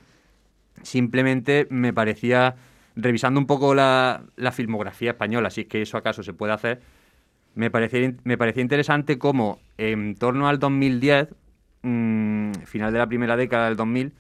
simplemente 0.82 1.66
me 1.70 1.92
parecía, 1.92 2.56
revisando 2.96 3.38
un 3.38 3.46
poco 3.46 3.74
la, 3.74 4.24
la 4.36 4.50
filmografía 4.50 5.12
española, 5.12 5.50
si 5.50 5.62
es 5.62 5.66
que 5.68 5.82
eso 5.82 5.96
acaso 5.96 6.24
se 6.24 6.32
puede 6.32 6.52
hacer, 6.52 6.80
me 7.54 7.70
parecía, 7.70 8.12
me 8.24 8.36
parecía 8.36 8.62
interesante 8.62 9.16
cómo 9.18 9.60
en 9.78 10.16
torno 10.16 10.48
al 10.48 10.58
2010, 10.58 11.28
mm, 11.84 12.52
final 12.64 12.92
de 12.92 12.98
la 12.98 13.06
primera 13.06 13.36
década 13.36 13.66
del 13.66 13.76
2000, 13.76 14.12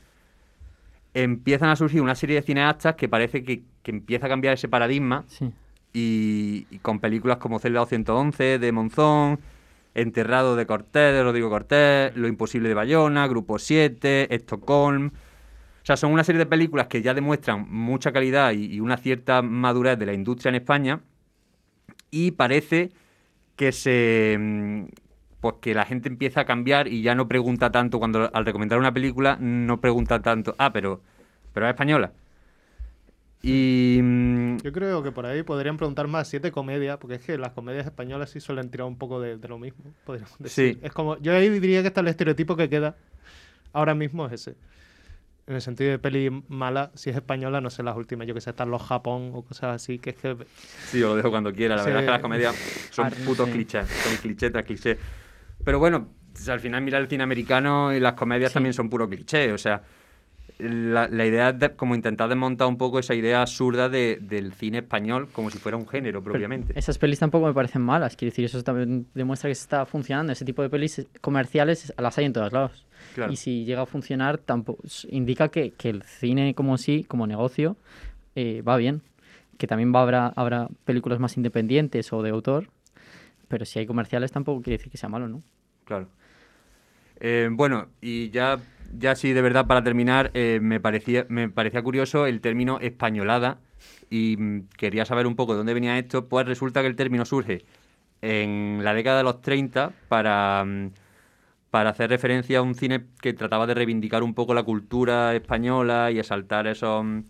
empiezan 1.14 1.68
a 1.70 1.76
surgir 1.76 2.00
una 2.02 2.14
serie 2.14 2.36
de 2.36 2.42
cineastas 2.42 2.94
que 2.96 3.08
parece 3.08 3.44
que, 3.44 3.62
que 3.82 3.90
empieza 3.90 4.26
a 4.26 4.28
cambiar 4.28 4.54
ese 4.54 4.68
paradigma 4.68 5.24
Sí. 5.28 5.50
y, 5.92 6.66
y 6.70 6.78
con 6.78 6.98
películas 7.00 7.38
como 7.38 7.58
Celda 7.58 7.80
211 7.80 8.58
de 8.58 8.72
Monzón, 8.72 9.40
Enterrado 9.94 10.56
de 10.56 10.66
Cortés, 10.66 11.12
de 11.12 11.22
Rodrigo 11.22 11.48
Cortés, 11.50 12.16
Lo 12.16 12.26
Imposible 12.26 12.68
de 12.68 12.74
Bayona, 12.74 13.28
Grupo 13.28 13.58
7, 13.60 14.34
Estocolm. 14.34 15.06
O 15.06 15.86
sea, 15.86 15.96
son 15.96 16.10
una 16.12 16.24
serie 16.24 16.40
de 16.40 16.46
películas 16.46 16.88
que 16.88 17.00
ya 17.00 17.14
demuestran 17.14 17.66
mucha 17.70 18.10
calidad 18.10 18.52
y, 18.52 18.74
y 18.74 18.80
una 18.80 18.96
cierta 18.96 19.40
madurez 19.42 19.96
de 19.98 20.06
la 20.06 20.12
industria 20.14 20.48
en 20.48 20.56
España. 20.56 21.00
Y 22.10 22.32
parece 22.32 22.90
que 23.54 23.70
se. 23.70 24.86
Pues 25.44 25.56
que 25.60 25.74
la 25.74 25.84
gente 25.84 26.08
empieza 26.08 26.40
a 26.40 26.44
cambiar 26.46 26.88
y 26.88 27.02
ya 27.02 27.14
no 27.14 27.28
pregunta 27.28 27.70
tanto 27.70 27.98
cuando 27.98 28.30
al 28.34 28.46
recomendar 28.46 28.78
una 28.78 28.94
película, 28.94 29.36
no 29.38 29.78
pregunta 29.78 30.22
tanto, 30.22 30.54
ah, 30.56 30.72
pero, 30.72 31.02
pero 31.52 31.66
es 31.66 31.70
española. 31.74 32.12
Y 33.42 34.00
mm, 34.02 34.56
Yo 34.62 34.72
creo 34.72 35.02
que 35.02 35.12
por 35.12 35.26
ahí 35.26 35.42
podrían 35.42 35.76
preguntar 35.76 36.08
más 36.08 36.28
si 36.28 36.36
es 36.38 36.42
de 36.42 36.50
comedia, 36.50 36.98
porque 36.98 37.16
es 37.16 37.20
que 37.26 37.36
las 37.36 37.52
comedias 37.52 37.84
españolas 37.84 38.30
sí 38.30 38.40
suelen 38.40 38.70
tirar 38.70 38.86
un 38.86 38.96
poco 38.96 39.20
de, 39.20 39.36
de 39.36 39.48
lo 39.48 39.58
mismo, 39.58 39.84
podríamos 40.06 40.32
decir. 40.38 40.76
Sí. 40.76 40.80
Es 40.82 40.92
como, 40.92 41.18
yo 41.18 41.34
ahí 41.34 41.50
diría 41.50 41.82
que 41.82 41.88
está 41.88 42.00
el 42.00 42.08
estereotipo 42.08 42.56
que 42.56 42.70
queda 42.70 42.96
ahora 43.74 43.94
mismo 43.94 44.24
es 44.24 44.32
ese. 44.32 44.54
En 45.46 45.56
el 45.56 45.60
sentido 45.60 45.90
de 45.90 45.98
peli 45.98 46.30
mala, 46.48 46.90
si 46.94 47.10
es 47.10 47.16
española, 47.16 47.60
no 47.60 47.68
sé, 47.68 47.82
las 47.82 47.98
últimas, 47.98 48.26
yo 48.26 48.32
que 48.32 48.40
sé, 48.40 48.48
están 48.48 48.70
los 48.70 48.80
Japón 48.82 49.32
o 49.34 49.42
cosas 49.42 49.74
así, 49.74 49.98
que 49.98 50.08
es 50.08 50.16
que... 50.16 50.38
Sí, 50.86 51.00
yo 51.00 51.08
lo 51.08 51.16
dejo 51.16 51.28
cuando 51.28 51.52
quiera. 51.52 51.76
La 51.76 51.82
Sí. 51.82 51.88
verdad 51.88 52.02
es 52.02 52.06
que 52.06 52.12
las 52.12 52.20
comedias 52.22 52.54
son 52.90 53.10
putos 53.26 53.50
clichés. 53.50 53.86
Son 53.86 54.16
cliché 54.22 54.48
tras 54.48 54.64
cliché. 54.64 54.96
Pero 55.64 55.78
bueno, 55.78 56.08
sea, 56.34 56.54
al 56.54 56.60
final 56.60 56.82
mira 56.82 56.98
el 56.98 57.08
cine 57.08 57.22
americano 57.22 57.92
y 57.94 58.00
las 58.00 58.14
comedias 58.14 58.50
Sí. 58.50 58.54
también 58.54 58.72
son 58.74 58.88
puro 58.90 59.08
cliché. 59.08 59.52
O 59.52 59.58
sea, 59.58 59.82
la, 60.58 61.08
la 61.08 61.26
idea 61.26 61.50
es 61.50 61.58
de- 61.58 61.70
como 61.74 61.94
intentar 61.94 62.28
desmontar 62.28 62.68
un 62.68 62.76
poco 62.78 62.98
esa 62.98 63.14
idea 63.14 63.40
absurda 63.42 63.88
de- 63.88 64.18
del 64.20 64.52
cine 64.52 64.78
español 64.78 65.28
como 65.32 65.50
si 65.50 65.58
fuera 65.58 65.76
un 65.76 65.88
género 65.88 66.20
Pero 66.22 66.32
propiamente. 66.32 66.78
Esas 66.78 66.98
pelis 66.98 67.18
tampoco 67.18 67.46
me 67.46 67.52
parecen 67.54 67.82
malas, 67.82 68.14
quiero 68.16 68.30
decir, 68.30 68.44
eso 68.44 68.62
también 68.62 69.06
demuestra 69.14 69.48
que 69.50 69.54
se 69.54 69.62
está 69.62 69.84
funcionando. 69.86 70.32
Ese 70.32 70.44
tipo 70.44 70.62
de 70.62 70.68
pelis 70.70 71.06
comerciales 71.20 71.92
las 71.98 72.18
hay 72.18 72.26
en 72.26 72.32
todos 72.32 72.52
lados. 72.52 72.86
Claro. 73.14 73.32
Y 73.32 73.36
si 73.36 73.64
llega 73.64 73.82
a 73.82 73.86
funcionar, 73.86 74.38
tampoco 74.38 74.82
indica 75.10 75.48
que, 75.48 75.72
que 75.72 75.90
el 75.90 76.02
cine 76.04 76.54
como 76.54 76.78
sí, 76.78 77.04
como 77.04 77.26
negocio, 77.26 77.76
eh, 78.36 78.62
va 78.62 78.76
bien. 78.76 79.02
Que 79.58 79.66
también 79.66 79.94
va, 79.94 80.02
habrá, 80.02 80.26
habrá 80.36 80.68
películas 80.84 81.18
más 81.20 81.36
independientes 81.36 82.12
o 82.12 82.22
de 82.22 82.30
autor, 82.30 82.68
pero 83.48 83.64
si 83.64 83.78
hay 83.78 83.86
comerciales 83.86 84.32
tampoco 84.32 84.62
quiere 84.62 84.78
decir 84.78 84.90
que 84.90 84.98
sea 84.98 85.08
malo, 85.08 85.28
¿no? 85.28 85.42
Claro. 85.84 86.08
Eh, 87.20 87.48
bueno, 87.50 87.88
y 88.00 88.30
ya, 88.30 88.58
ya 88.98 89.14
sí, 89.14 89.32
de 89.32 89.42
verdad, 89.42 89.66
para 89.66 89.82
terminar, 89.82 90.30
eh, 90.34 90.58
me, 90.60 90.80
parecía, 90.80 91.26
me 91.28 91.48
parecía 91.48 91.82
curioso 91.82 92.26
el 92.26 92.40
término 92.40 92.78
españolada 92.80 93.58
y 94.10 94.36
mm, 94.38 94.68
quería 94.76 95.04
saber 95.04 95.26
un 95.26 95.36
poco 95.36 95.52
de 95.52 95.58
dónde 95.58 95.74
venía 95.74 95.98
esto. 95.98 96.28
Pues 96.28 96.46
resulta 96.46 96.80
que 96.82 96.88
el 96.88 96.96
término 96.96 97.24
surge 97.24 97.64
en 98.22 98.80
la 98.82 98.94
década 98.94 99.18
de 99.18 99.24
los 99.24 99.40
30 99.42 99.92
para, 100.08 100.64
mm, 100.64 100.90
para 101.70 101.90
hacer 101.90 102.10
referencia 102.10 102.58
a 102.58 102.62
un 102.62 102.74
cine 102.74 103.06
que 103.20 103.32
trataba 103.32 103.66
de 103.66 103.74
reivindicar 103.74 104.22
un 104.22 104.34
poco 104.34 104.54
la 104.54 104.62
cultura 104.62 105.34
española 105.34 106.10
y 106.10 106.18
exaltar 106.18 106.66
esos, 106.66 107.04
mm, 107.04 107.20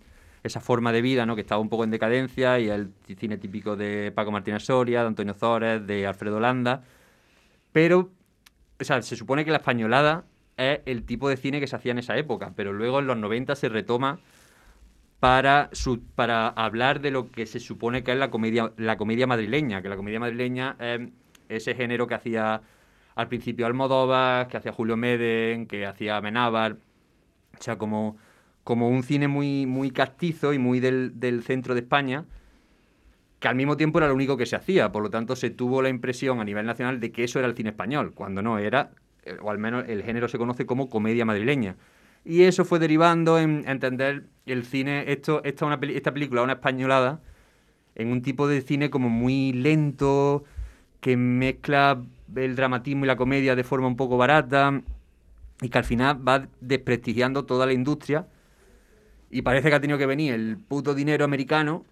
esa 0.45 0.61
forma 0.61 0.93
de 0.93 1.03
vida 1.03 1.27
¿no? 1.27 1.35
que 1.35 1.41
estaba 1.43 1.61
un 1.61 1.69
poco 1.71 1.85
en 1.85 1.91
decadencia 1.91 2.59
y 2.61 2.69
el 2.69 2.93
cine 3.19 3.39
típico 3.39 3.77
de 3.77 4.13
Paco 4.15 4.31
Martínez 4.33 4.65
Soria, 4.65 5.01
de 5.03 5.09
Antonio 5.09 5.35
Zores, 5.35 5.87
de 5.87 6.07
Alfredo 6.07 6.41
Landa. 6.41 6.83
Pero 7.73 8.11
o 8.81 8.85
sea, 8.85 9.03
se 9.03 9.17
supone 9.17 9.45
que 9.45 9.51
la 9.51 9.59
españolada 9.59 10.25
es 10.57 10.81
el 10.87 11.05
tipo 11.05 11.29
de 11.29 11.37
cine 11.37 11.61
que 11.61 11.67
se 11.67 11.77
hacía 11.77 11.93
en 11.93 11.99
esa 11.99 12.17
época, 12.17 12.53
pero 12.57 12.73
luego 12.73 13.01
en 13.01 13.07
los 13.07 13.17
90 13.17 13.57
se 13.57 13.69
retoma 13.69 14.21
para, 15.21 15.71
su- 15.73 16.03
para 16.15 16.49
hablar 16.49 17.01
de 17.01 17.11
lo 17.11 17.31
que 17.31 17.47
se 17.47 17.61
supone 17.61 18.03
que 18.05 18.13
es 18.13 18.19
la 18.19 18.31
comedia, 18.31 18.73
la 18.77 18.97
comedia 18.97 19.27
madrileña, 19.27 19.81
que 19.83 19.89
la 19.89 19.97
comedia 19.97 20.21
madrileña 20.21 20.77
es 20.81 21.01
ese 21.49 21.75
género 21.75 22.07
que 22.07 22.15
hacía 22.15 22.63
al 23.15 23.29
principio 23.29 23.67
Almodóvar, 23.67 24.49
que 24.49 24.57
hacía 24.57 24.73
Julio 24.73 24.97
Meden, 24.97 25.67
que 25.67 25.87
hacía 25.87 26.17
Amenábar, 26.17 26.77
o 27.59 27.63
sea, 27.63 27.79
como, 27.79 28.17
como 28.65 28.89
un 28.89 29.03
cine 29.03 29.29
muy, 29.29 29.67
muy 29.67 29.91
castizo 29.91 30.53
y 30.53 30.59
muy 30.59 30.81
del, 30.81 31.21
del 31.21 31.43
centro 31.45 31.75
de 31.75 31.81
España, 31.81 32.25
que 33.45 33.49
al 33.49 33.57
mismo 33.57 33.77
tiempo 33.77 33.99
era 33.99 34.09
lo 34.09 34.15
único 34.15 34.39
que 34.39 34.47
se 34.47 34.57
hacía. 34.57 34.91
Por 34.91 35.03
lo 35.03 35.11
tanto, 35.11 35.37
se 35.37 35.51
tuvo 35.51 35.83
la 35.83 35.91
impresión 35.91 36.41
a 36.41 36.45
nivel 36.45 36.65
nacional 36.65 36.99
de 36.99 37.13
que 37.13 37.25
eso 37.25 37.39
era 37.39 37.47
el 37.47 37.55
cine 37.55 37.69
español, 37.69 38.15
cuando 38.15 38.41
no 38.41 38.57
era, 38.57 38.93
eh, 39.23 39.37
o 39.43 39.51
al 39.51 39.59
menos 39.59 39.85
el 39.87 40.03
género 40.03 40.29
se 40.29 40.39
conoce 40.39 40.65
como 40.65 40.89
comedia 40.89 41.27
madrileña. 41.27 41.77
Y 42.25 42.45
eso 42.45 42.65
fue 42.65 42.79
derivando 42.79 43.39
en 43.39 43.69
entender 43.69 44.25
el 44.47 44.65
cine, 44.65 45.13
esto, 45.13 45.45
esta, 45.45 45.67
una 45.67 45.79
esta 45.93 46.15
película, 46.15 46.41
una 46.41 46.55
españolada, 46.55 47.21
en 47.97 48.13
un 48.13 48.23
tipo 48.23 48.49
de 48.49 48.63
cine 48.63 48.89
como 48.89 49.11
muy 49.11 49.53
lento, 49.53 50.45
que 51.03 51.19
mezcla 51.19 52.01
el 52.35 52.57
dramatismo 52.57 53.05
y 53.05 53.09
la 53.09 53.17
comedia 53.17 53.55
de 53.55 53.63
forma 53.63 53.89
un 53.89 53.97
poco 53.97 54.17
barata, 54.17 54.81
y 55.61 55.69
que 55.69 55.77
al 55.77 55.85
final 55.85 56.27
va 56.27 56.49
desprestigiando 56.63 57.45
toda 57.45 57.67
la 57.67 57.75
industria. 57.75 58.27
Y 59.31 59.43
parece 59.43 59.69
que 59.69 59.75
ha 59.75 59.81
tenido 59.83 59.99
que 59.99 60.07
venir 60.07 60.33
el 60.33 60.57
puto 60.57 60.95
dinero 60.95 61.27
americano 61.27 61.85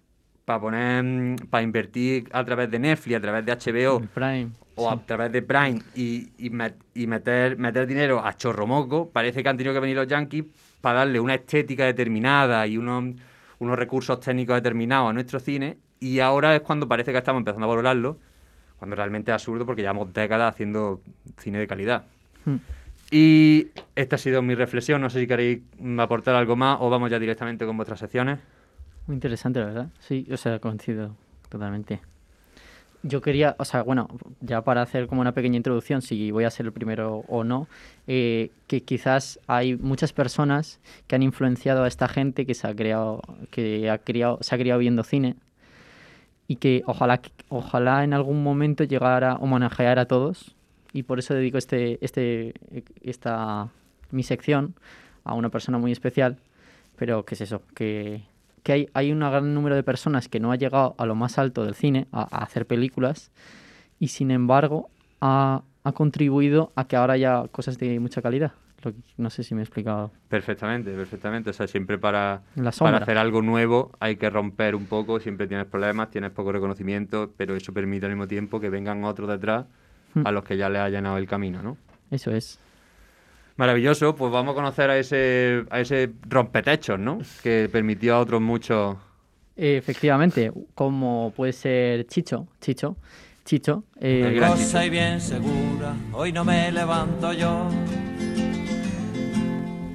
para 0.45 0.59
poner, 0.59 1.35
para 1.49 1.63
invertir 1.63 2.27
a 2.31 2.43
través 2.43 2.69
de 2.69 2.79
Netflix, 2.79 3.17
a 3.17 3.21
través 3.21 3.45
de 3.45 3.51
HBO 3.53 4.01
Prime. 4.13 4.49
o 4.75 4.89
a 4.89 4.99
través 5.05 5.31
de 5.31 5.41
Prime 5.41 5.81
y, 5.95 6.29
y, 6.37 6.49
met- 6.49 6.75
y 6.93 7.07
meter, 7.07 7.57
meter 7.57 7.87
dinero 7.87 8.25
a 8.25 8.35
chorromoco, 8.35 9.09
parece 9.09 9.41
que 9.41 9.49
han 9.49 9.57
tenido 9.57 9.73
que 9.73 9.79
venir 9.79 9.95
los 9.95 10.07
yankees 10.07 10.45
para 10.81 10.99
darle 10.99 11.19
una 11.19 11.35
estética 11.35 11.85
determinada 11.85 12.67
y 12.67 12.77
unos, 12.77 13.15
unos 13.59 13.79
recursos 13.79 14.19
técnicos 14.19 14.55
determinados 14.55 15.09
a 15.09 15.13
nuestro 15.13 15.39
cine. 15.39 15.77
Y 15.99 16.19
ahora 16.19 16.53
es 16.55 16.61
cuando 16.61 16.87
parece 16.89 17.13
que 17.13 17.17
estamos 17.19 17.39
empezando 17.39 17.65
a 17.65 17.69
valorarlo, 17.69 18.17
cuando 18.77 18.97
realmente 18.97 19.31
es 19.31 19.35
absurdo 19.35 19.65
porque 19.65 19.81
llevamos 19.81 20.11
décadas 20.13 20.53
haciendo 20.53 20.99
cine 21.37 21.59
de 21.59 21.67
calidad. 21.67 22.03
Hmm. 22.43 22.57
Y 23.11 23.67
esta 23.95 24.15
ha 24.17 24.19
sido 24.19 24.41
mi 24.41 24.55
reflexión. 24.55 24.99
No 24.99 25.09
sé 25.09 25.21
si 25.21 25.27
queréis 25.27 25.59
aportar 25.99 26.35
algo 26.35 26.55
más 26.57 26.79
o 26.81 26.89
vamos 26.89 27.09
ya 27.11 27.19
directamente 27.19 27.65
con 27.65 27.77
vuestras 27.77 27.99
secciones. 27.99 28.39
Muy 29.07 29.15
interesante, 29.15 29.59
la 29.59 29.65
verdad. 29.65 29.89
Sí, 29.99 30.27
o 30.31 30.37
sea, 30.37 30.59
coincido 30.59 31.15
totalmente. 31.49 31.99
Yo 33.05 33.21
quería, 33.21 33.55
o 33.59 33.65
sea, 33.65 33.83
bueno, 33.83 34.07
ya 34.39 34.61
para 34.61 34.81
hacer 34.81 35.07
como 35.07 35.19
una 35.19 35.33
pequeña 35.33 35.57
introducción, 35.57 36.01
si 36.01 36.31
voy 36.31 36.45
a 36.45 36.49
ser 36.49 36.67
el 36.67 36.71
primero 36.71 37.25
o 37.27 37.43
no, 37.43 37.67
eh, 38.07 38.51
que 38.67 38.83
quizás 38.83 39.41
hay 39.45 39.75
muchas 39.75 40.13
personas 40.13 40.79
que 41.07 41.15
han 41.15 41.21
influenciado 41.21 41.83
a 41.83 41.87
esta 41.89 42.07
gente 42.07 42.45
que 42.45 42.53
se 42.53 42.65
ha 42.65 42.73
creado, 42.73 43.21
que 43.51 43.89
ha 43.89 43.97
criado, 43.97 44.37
se 44.39 44.55
ha 44.55 44.57
criado 44.57 44.79
viendo 44.79 45.03
cine 45.03 45.35
y 46.47 46.55
que 46.57 46.83
ojalá, 46.85 47.21
ojalá 47.49 48.05
en 48.05 48.13
algún 48.13 48.41
momento 48.41 48.85
llegara 48.85 49.33
a 49.33 49.35
homenajear 49.35 49.99
a 49.99 50.05
todos 50.05 50.55
y 50.93 51.03
por 51.03 51.19
eso 51.19 51.33
dedico 51.33 51.57
este, 51.57 51.97
este, 52.05 52.53
esta, 53.01 53.67
mi 54.11 54.23
sección 54.23 54.75
a 55.25 55.33
una 55.33 55.49
persona 55.49 55.77
muy 55.77 55.91
especial, 55.91 56.37
pero 56.95 57.25
¿qué 57.25 57.35
es 57.35 57.41
eso? 57.41 57.63
Que, 57.75 58.23
que 58.63 58.71
hay, 58.71 58.89
hay 58.93 59.11
un 59.11 59.19
gran 59.19 59.53
número 59.53 59.75
de 59.75 59.83
personas 59.83 60.27
que 60.29 60.39
no 60.39 60.51
ha 60.51 60.55
llegado 60.55 60.95
a 60.97 61.05
lo 61.05 61.15
más 61.15 61.37
alto 61.37 61.63
del 61.65 61.75
cine, 61.75 62.07
a, 62.11 62.21
a 62.21 62.43
hacer 62.43 62.65
películas, 62.65 63.31
y 63.99 64.07
sin 64.09 64.31
embargo 64.31 64.89
ha, 65.21 65.61
ha 65.83 65.91
contribuido 65.91 66.71
a 66.75 66.85
que 66.87 66.95
ahora 66.95 67.13
haya 67.13 67.43
cosas 67.51 67.77
de 67.77 67.99
mucha 67.99 68.21
calidad. 68.21 68.53
Lo 68.83 68.91
que- 68.91 68.99
no 69.17 69.29
sé 69.29 69.43
si 69.43 69.55
me 69.55 69.61
he 69.61 69.63
explicado. 69.63 70.11
Perfectamente, 70.27 70.91
perfectamente. 70.93 71.49
O 71.51 71.53
sea, 71.53 71.67
siempre 71.67 71.97
para, 71.97 72.41
la 72.55 72.71
para 72.71 72.97
hacer 72.97 73.17
algo 73.17 73.41
nuevo 73.41 73.91
hay 73.99 74.17
que 74.17 74.29
romper 74.29 74.75
un 74.75 74.87
poco, 74.87 75.19
siempre 75.21 75.47
tienes 75.47 75.67
problemas, 75.67 76.09
tienes 76.09 76.31
poco 76.31 76.51
reconocimiento, 76.51 77.31
pero 77.37 77.55
eso 77.55 77.71
permite 77.73 78.05
al 78.07 78.11
mismo 78.11 78.27
tiempo 78.27 78.59
que 78.59 78.69
vengan 78.69 79.03
otros 79.03 79.29
detrás 79.29 79.65
Hmm. 80.15 80.27
a 80.27 80.31
los 80.31 80.43
que 80.43 80.57
ya 80.57 80.69
les 80.69 80.79
ha 80.81 80.89
llenado 80.89 81.17
el 81.17 81.25
camino, 81.27 81.63
¿no? 81.63 81.75
Eso 82.11 82.29
es. 82.31 82.59
Maravilloso, 83.55 84.15
pues 84.15 84.31
vamos 84.31 84.53
a 84.53 84.55
conocer 84.55 84.89
a 84.89 84.97
ese, 84.97 85.63
a 85.69 85.79
ese 85.79 86.11
rompetechos, 86.27 86.99
¿no? 86.99 87.19
Que 87.43 87.69
permitió 87.71 88.15
a 88.15 88.19
otros 88.19 88.41
muchos... 88.41 88.97
Efectivamente, 89.55 90.51
como 90.73 91.31
puede 91.35 91.53
ser 91.53 92.07
Chicho, 92.07 92.47
Chicho, 92.59 92.97
Chicho, 93.45 93.83
eh, 93.99 94.23
El 94.25 94.35
gran 94.35 94.53
Cosa 94.53 94.83
y 94.83 94.89
bien 94.89 95.21
segura, 95.21 95.93
hoy 96.11 96.31
no 96.31 96.43
me 96.43 96.71
levanto 96.71 97.33
yo. 97.33 97.69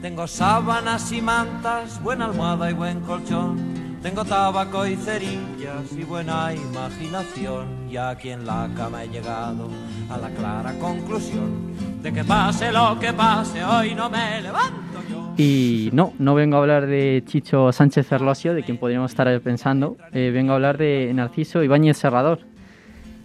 Tengo 0.00 0.28
sábanas 0.28 1.10
y 1.10 1.20
mantas, 1.20 2.00
buena 2.00 2.26
almohada 2.26 2.70
y 2.70 2.74
buen 2.74 3.00
colchón. 3.00 3.77
Tengo 4.02 4.24
tabaco 4.24 4.86
y 4.86 4.94
cerillas 4.96 5.92
y 5.96 6.04
buena 6.04 6.54
imaginación. 6.54 7.66
Y 7.90 7.96
aquí 7.96 8.30
en 8.30 8.46
la 8.46 8.68
cama 8.76 9.04
he 9.04 9.08
llegado 9.08 9.68
a 10.08 10.16
la 10.18 10.30
clara 10.30 10.72
conclusión 10.78 11.72
de 12.02 12.12
que 12.12 12.22
pase 12.22 12.70
lo 12.70 12.96
que 13.00 13.12
pase, 13.12 13.64
hoy 13.64 13.94
no 13.96 14.08
me 14.08 14.40
levanto 14.40 15.02
yo. 15.10 15.34
Y 15.36 15.90
no, 15.92 16.12
no 16.18 16.34
vengo 16.36 16.56
a 16.56 16.60
hablar 16.60 16.86
de 16.86 17.24
Chicho 17.26 17.72
Sánchez 17.72 18.06
Ferlosio, 18.06 18.54
de 18.54 18.62
quien 18.62 18.78
podríamos 18.78 19.10
estar 19.10 19.40
pensando. 19.40 19.96
eh, 20.12 20.30
vengo 20.32 20.52
a 20.52 20.56
hablar 20.56 20.78
de 20.78 21.10
Narciso 21.12 21.62
Ibáñez 21.64 21.96
Serrador, 21.96 22.40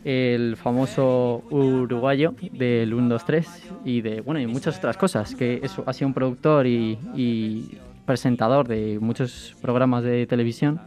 el 0.04 0.58
famoso 0.58 1.44
uruguayo 1.52 2.34
del 2.52 2.96
1, 2.96 3.10
2, 3.10 3.26
3 3.26 3.64
y 3.86 4.02
de 4.02 4.22
bueno 4.22 4.40
y 4.40 4.48
muchas 4.48 4.78
otras 4.80 4.98
cosas. 4.98 5.36
Que 5.36 5.60
eso, 5.62 5.84
ha 5.86 5.94
sido 5.94 6.08
un 6.08 6.14
productor 6.16 6.66
y 6.66 6.98
presentador 8.06 8.68
de 8.68 8.98
muchos 9.02 9.56
programas 9.62 10.04
de 10.04 10.26
televisión. 10.28 10.80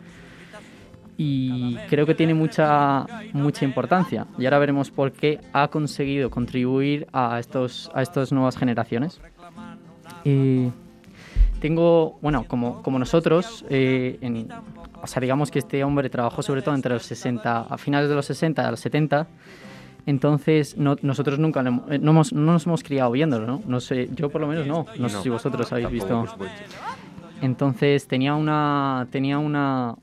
Y 1.19 1.77
creo 1.89 2.05
que 2.05 2.15
tiene 2.15 2.35
mucha, 2.35 3.07
mucha 3.33 3.65
importancia. 3.65 4.27
Y 4.39 4.45
ahora 4.45 4.59
veremos 4.59 4.91
por 4.91 5.13
qué 5.13 5.41
ha 5.55 5.69
conseguido 5.69 6.29
contribuir 6.31 7.07
a, 7.13 7.39
estos, 7.39 7.91
a 7.95 8.03
estas 8.03 8.33
nuevas 8.33 8.57
generaciones. 8.59 9.19
Eh, 10.27 10.71
tengo, 11.61 12.19
bueno, 12.21 12.45
como, 12.47 12.83
como 12.83 12.99
nosotros, 12.99 13.65
eh, 13.71 14.19
en- 14.21 14.49
o 15.03 15.07
sea, 15.07 15.21
digamos 15.21 15.51
que 15.51 15.59
este 15.61 15.83
hombre 15.85 16.11
trabajó 16.11 16.43
sobre 16.43 16.61
todo 16.61 16.75
entre 16.75 16.93
los 16.93 17.05
60, 17.05 17.61
a 17.63 17.79
finales 17.79 18.11
de 18.11 18.15
los 18.15 18.27
60 18.27 18.69
a 18.69 18.71
los 18.71 18.81
70, 18.81 19.27
entonces 20.05 20.77
no- 20.77 20.97
nosotros 21.01 21.39
nunca 21.39 21.61
eh, 21.61 21.99
no, 21.99 22.11
hemos- 22.11 22.33
no 22.35 22.53
nos 22.53 22.67
hemos 22.67 22.83
criado 22.83 23.11
viéndolo, 23.13 23.47
¿no? 23.47 23.63
No 23.67 23.81
sé, 23.81 24.11
yo 24.15 24.29
por 24.29 24.43
lo 24.43 24.49
menos 24.49 24.67
no, 24.67 24.85
no, 24.99 25.09
sé 25.09 25.23
si 25.23 25.29
vosotros 25.31 25.73
habéis 25.73 25.89
visto. 25.91 26.27
Entonces 27.43 28.07
tenía 28.09 28.35
una, 28.35 29.07
tenía 29.11 29.39
una, 29.39 29.95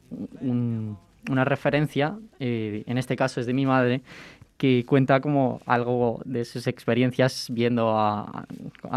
un- 0.41 0.97
una 1.29 1.45
referencia, 1.45 2.17
eh, 2.39 2.83
en 2.85 2.97
este 2.97 3.15
caso 3.15 3.39
es 3.39 3.45
de 3.45 3.53
mi 3.53 3.65
madre, 3.65 4.01
que 4.57 4.85
cuenta 4.85 5.19
como 5.19 5.59
algo 5.65 6.21
de 6.25 6.45
sus 6.45 6.67
experiencias 6.67 7.47
viendo 7.49 7.97
a, 7.97 8.45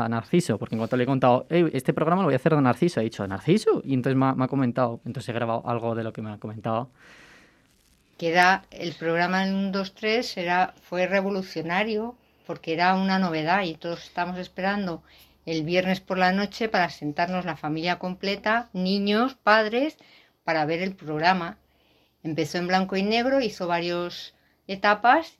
Narciso, 0.09 0.59
porque 0.59 0.75
en 0.75 0.78
cuanto 0.81 0.97
le 0.97 1.05
he 1.05 1.07
contado, 1.07 1.47
"Ey, 1.49 1.71
este 1.73 1.93
programa 1.93 2.23
lo 2.23 2.26
voy 2.26 2.35
a 2.35 2.37
hacer 2.37 2.55
de 2.55 2.61
Narciso, 2.61 3.00
he 3.00 3.05
dicho, 3.05 3.26
¿Narciso? 3.26 3.81
Y 3.85 3.95
entonces 3.95 4.16
me 4.16 4.26
ha, 4.26 4.35
me 4.35 4.45
ha 4.45 4.49
comentado, 4.49 5.00
entonces 5.07 5.28
he 5.31 5.33
grabado 5.33 5.62
algo 5.66 5.95
de 5.95 6.05
lo 6.05 6.12
que 6.12 6.23
me 6.23 6.31
ha 6.31 6.38
comentado. 6.38 6.88
el 8.71 8.93
programa 8.99 9.47
en 9.47 9.55
1, 9.55 9.71
2, 9.73 9.95
3 9.95 10.37
era, 10.37 10.75
fue 10.83 11.07
revolucionario 11.07 12.14
porque 12.47 12.73
era 12.73 12.95
una 12.95 13.19
novedad 13.19 13.62
y 13.64 13.75
todos 13.75 14.05
estábamos 14.05 14.38
esperando 14.38 15.02
el 15.46 15.62
viernes 15.64 16.00
por 16.00 16.18
la 16.18 16.32
noche 16.32 16.68
para 16.68 16.90
sentarnos 16.90 17.44
la 17.44 17.56
familia 17.56 17.98
completa, 17.98 18.68
niños, 18.72 19.34
padres, 19.36 19.96
para 20.44 20.64
ver 20.66 20.82
el 20.82 20.94
programa. 20.94 21.58
Empezó 22.22 22.58
en 22.58 22.66
blanco 22.66 22.96
y 22.96 23.02
negro, 23.02 23.40
hizo 23.40 23.66
varias 23.66 24.34
etapas 24.66 25.36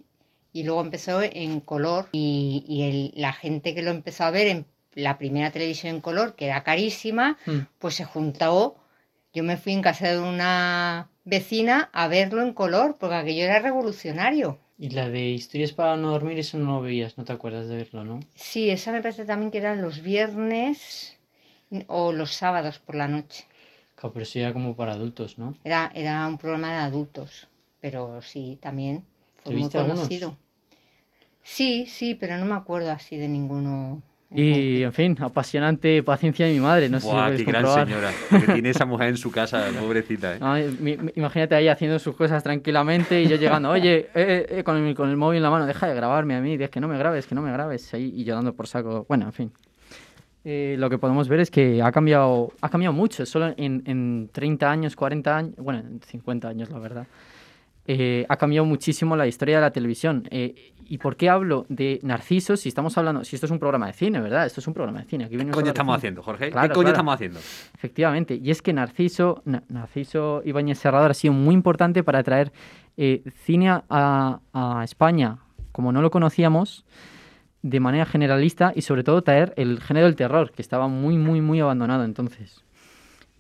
y 0.53 0.63
luego 0.63 0.81
empezó 0.81 1.21
en 1.23 1.61
color 1.61 2.09
y, 2.13 2.65
y 2.69 2.83
el- 2.85 3.13
la 3.21 3.33
gente 3.33 3.75
que 3.75 3.83
lo 3.83 3.91
empezó 3.91 4.25
a 4.25 4.31
ver 4.31 4.47
en 4.47 4.67
la 4.95 5.19
primera 5.19 5.51
televisión 5.51 5.97
en 5.97 6.01
color, 6.01 6.35
que 6.37 6.47
era 6.47 6.63
carísima, 6.63 7.37
Mm. 7.45 7.59
pues 7.79 7.97
se 7.97 8.05
juntó. 8.05 8.77
Yo 9.35 9.43
me 9.43 9.57
fui 9.59 9.73
en 9.75 9.83
casa 9.83 10.09
de 10.09 10.19
una 10.19 11.11
vecina 11.25 11.91
a 11.93 12.09
verlo 12.09 12.41
en 12.43 12.55
color, 12.55 12.97
porque 12.99 13.17
aquello 13.17 13.45
era 13.45 13.59
revolucionario. 13.59 14.59
Y 14.79 14.91
la 14.91 15.09
de 15.09 15.31
historias 15.31 15.73
para 15.73 15.97
no 15.97 16.11
dormir, 16.11 16.39
eso 16.39 16.59
no 16.59 16.77
lo 16.77 16.83
veías, 16.83 17.17
no 17.17 17.25
te 17.25 17.33
acuerdas 17.33 17.69
de 17.69 17.77
verlo, 17.77 18.05
¿no? 18.05 18.21
Sí, 18.35 18.71
esa 18.71 18.93
me 18.93 19.01
parece 19.03 19.25
también 19.25 19.51
que 19.51 19.59
eran 19.59 19.81
los 19.81 20.03
viernes 20.03 21.17
o 21.89 22.13
los 22.13 22.33
sábados 22.35 22.79
por 22.79 22.95
la 22.95 23.09
noche. 23.09 23.47
Claro, 23.95 24.13
pero 24.13 24.23
eso 24.25 24.39
ya 24.39 24.53
como 24.53 24.77
para 24.77 24.93
adultos, 24.93 25.39
¿no? 25.39 25.55
Era, 25.65 25.91
era 25.95 26.27
un 26.27 26.37
programa 26.37 26.71
de 26.73 26.79
adultos, 26.79 27.49
pero 27.81 28.21
sí, 28.21 28.59
también 28.61 29.05
fue 29.43 29.53
¿Te 29.53 29.59
muy 29.59 29.71
algunos? 29.75 29.99
conocido. 29.99 30.37
Sí, 31.43 31.87
sí, 31.87 32.15
pero 32.15 32.37
no 32.39 32.45
me 32.45 32.55
acuerdo 32.55 32.91
así 32.91 33.17
de 33.17 33.29
ninguno. 33.29 34.03
Y, 34.35 34.83
en 34.83 34.93
fin, 34.93 35.17
apasionante 35.21 36.03
paciencia 36.03 36.47
de 36.47 36.53
mi 36.53 36.61
madre, 36.61 36.89
no 36.89 36.99
sé 37.01 37.07
Buah, 37.07 37.31
si 37.37 37.45
qué 37.45 37.53
lo 37.53 37.59
gran 37.61 37.87
señora. 37.87 38.11
comprobar. 38.13 38.47
Que 38.47 38.53
tiene 38.55 38.71
esa 38.71 38.85
mujer 38.85 39.09
en 39.09 39.17
su 39.17 39.31
casa, 39.31 39.67
pobrecita, 39.81 40.35
¿eh? 40.37 40.71
Mi- 40.81 40.97
mi- 40.97 41.13
imagínate 41.15 41.55
ahí 41.55 41.69
haciendo 41.69 41.99
sus 42.01 42.17
cosas 42.17 42.43
tranquilamente 42.43 43.23
y 43.23 43.29
yo 43.29 43.37
llegando, 43.37 43.71
oye, 43.71 44.09
eh, 44.15 44.47
eh, 44.51 44.63
con, 44.65 44.77
el, 44.85 44.95
con 44.97 45.09
el 45.11 45.17
móvil 45.17 45.37
en 45.39 45.43
la 45.45 45.51
mano, 45.51 45.65
deja 45.65 45.87
de 45.87 45.95
grabarme 45.95 46.35
a 46.35 46.41
mí, 46.41 46.55
es 46.61 46.71
que 46.71 46.81
no 46.81 46.89
me 46.89 46.99
grabes, 46.99 47.27
que 47.27 47.35
no 47.37 47.41
me 47.43 47.53
grabes, 47.53 47.95
ahí, 47.95 48.13
y 48.17 48.25
yo 48.25 48.35
dando 48.35 48.53
por 48.53 48.67
saco. 48.67 49.07
Bueno, 49.09 49.27
en 49.27 49.33
fin. 49.33 49.53
Eh, 50.45 50.77
lo 50.79 50.91
que 50.91 50.99
podemos 50.99 51.29
ver 51.29 51.41
es 51.41 51.51
que 51.51 51.81
ha 51.83 51.91
cambiado, 51.91 52.53
ha 52.61 52.69
cambiado 52.69 52.93
mucho, 52.93 53.27
solo 53.27 53.55
en, 53.57 53.83
en 53.87 54.29
30 54.33 54.71
años, 54.71 54.95
40 54.97 55.37
años, 55.37 55.55
bueno, 55.57 55.81
en 55.81 56.01
50 56.01 56.49
años, 56.49 56.71
la 56.71 56.79
verdad. 56.79 57.07
Eh, 57.89 58.27
ha 58.29 58.37
cambiado 58.37 58.65
muchísimo 58.67 59.15
la 59.17 59.27
historia 59.27 59.57
de 59.57 59.61
la 59.63 59.71
televisión. 59.71 60.25
Eh, 60.31 60.73
¿Y 60.89 60.99
por 60.99 61.17
qué 61.17 61.29
hablo 61.29 61.67
de 61.69 61.99
Narciso 62.03 62.57
si 62.57 62.69
estamos 62.69 62.97
hablando, 62.99 63.25
si 63.25 63.35
esto 63.37 63.47
es 63.47 63.53
un 63.53 63.59
programa 63.59 63.87
de 63.89 63.93
cine, 63.93 64.21
¿verdad? 64.21 64.47
Esto 64.47 64.61
es 64.61 64.67
un 64.69 64.75
programa 64.75 65.01
de 65.01 65.07
cine. 65.07 65.25
Aquí 65.25 65.37
¿Qué 65.37 65.47
coño 65.51 65.69
estamos 65.69 65.97
haciendo, 65.97 66.23
Jorge? 66.23 66.51
Claro, 66.51 66.69
¿Qué 66.69 66.75
coño 66.75 66.83
claro. 66.85 66.95
estamos 66.95 67.15
haciendo? 67.15 67.39
Efectivamente, 67.75 68.39
y 68.43 68.51
es 68.51 68.63
que 68.63 68.73
Narciso, 68.73 69.43
Na- 69.45 69.63
Narciso 69.69 70.43
Ibáñez 70.45 70.79
Serrador 70.79 71.11
ha 71.11 71.15
sido 71.15 71.33
muy 71.35 71.55
importante 71.55 72.03
para 72.05 72.23
traer 72.23 72.53
eh, 72.97 73.23
cine 73.45 73.69
a, 73.71 74.41
a 74.53 74.85
España, 74.85 75.39
como 75.73 75.91
no 75.93 76.03
lo 76.03 76.11
conocíamos, 76.11 76.85
de 77.63 77.81
manera 77.81 78.07
generalista 78.07 78.73
y 78.75 78.83
sobre 78.83 79.03
todo 79.03 79.23
traer 79.23 79.53
el 79.57 79.81
género 79.81 80.07
del 80.07 80.15
terror, 80.15 80.53
que 80.53 80.63
estaba 80.63 80.87
muy, 80.87 81.19
muy, 81.19 81.41
muy 81.41 81.59
abandonado 81.61 82.05
entonces. 82.05 82.65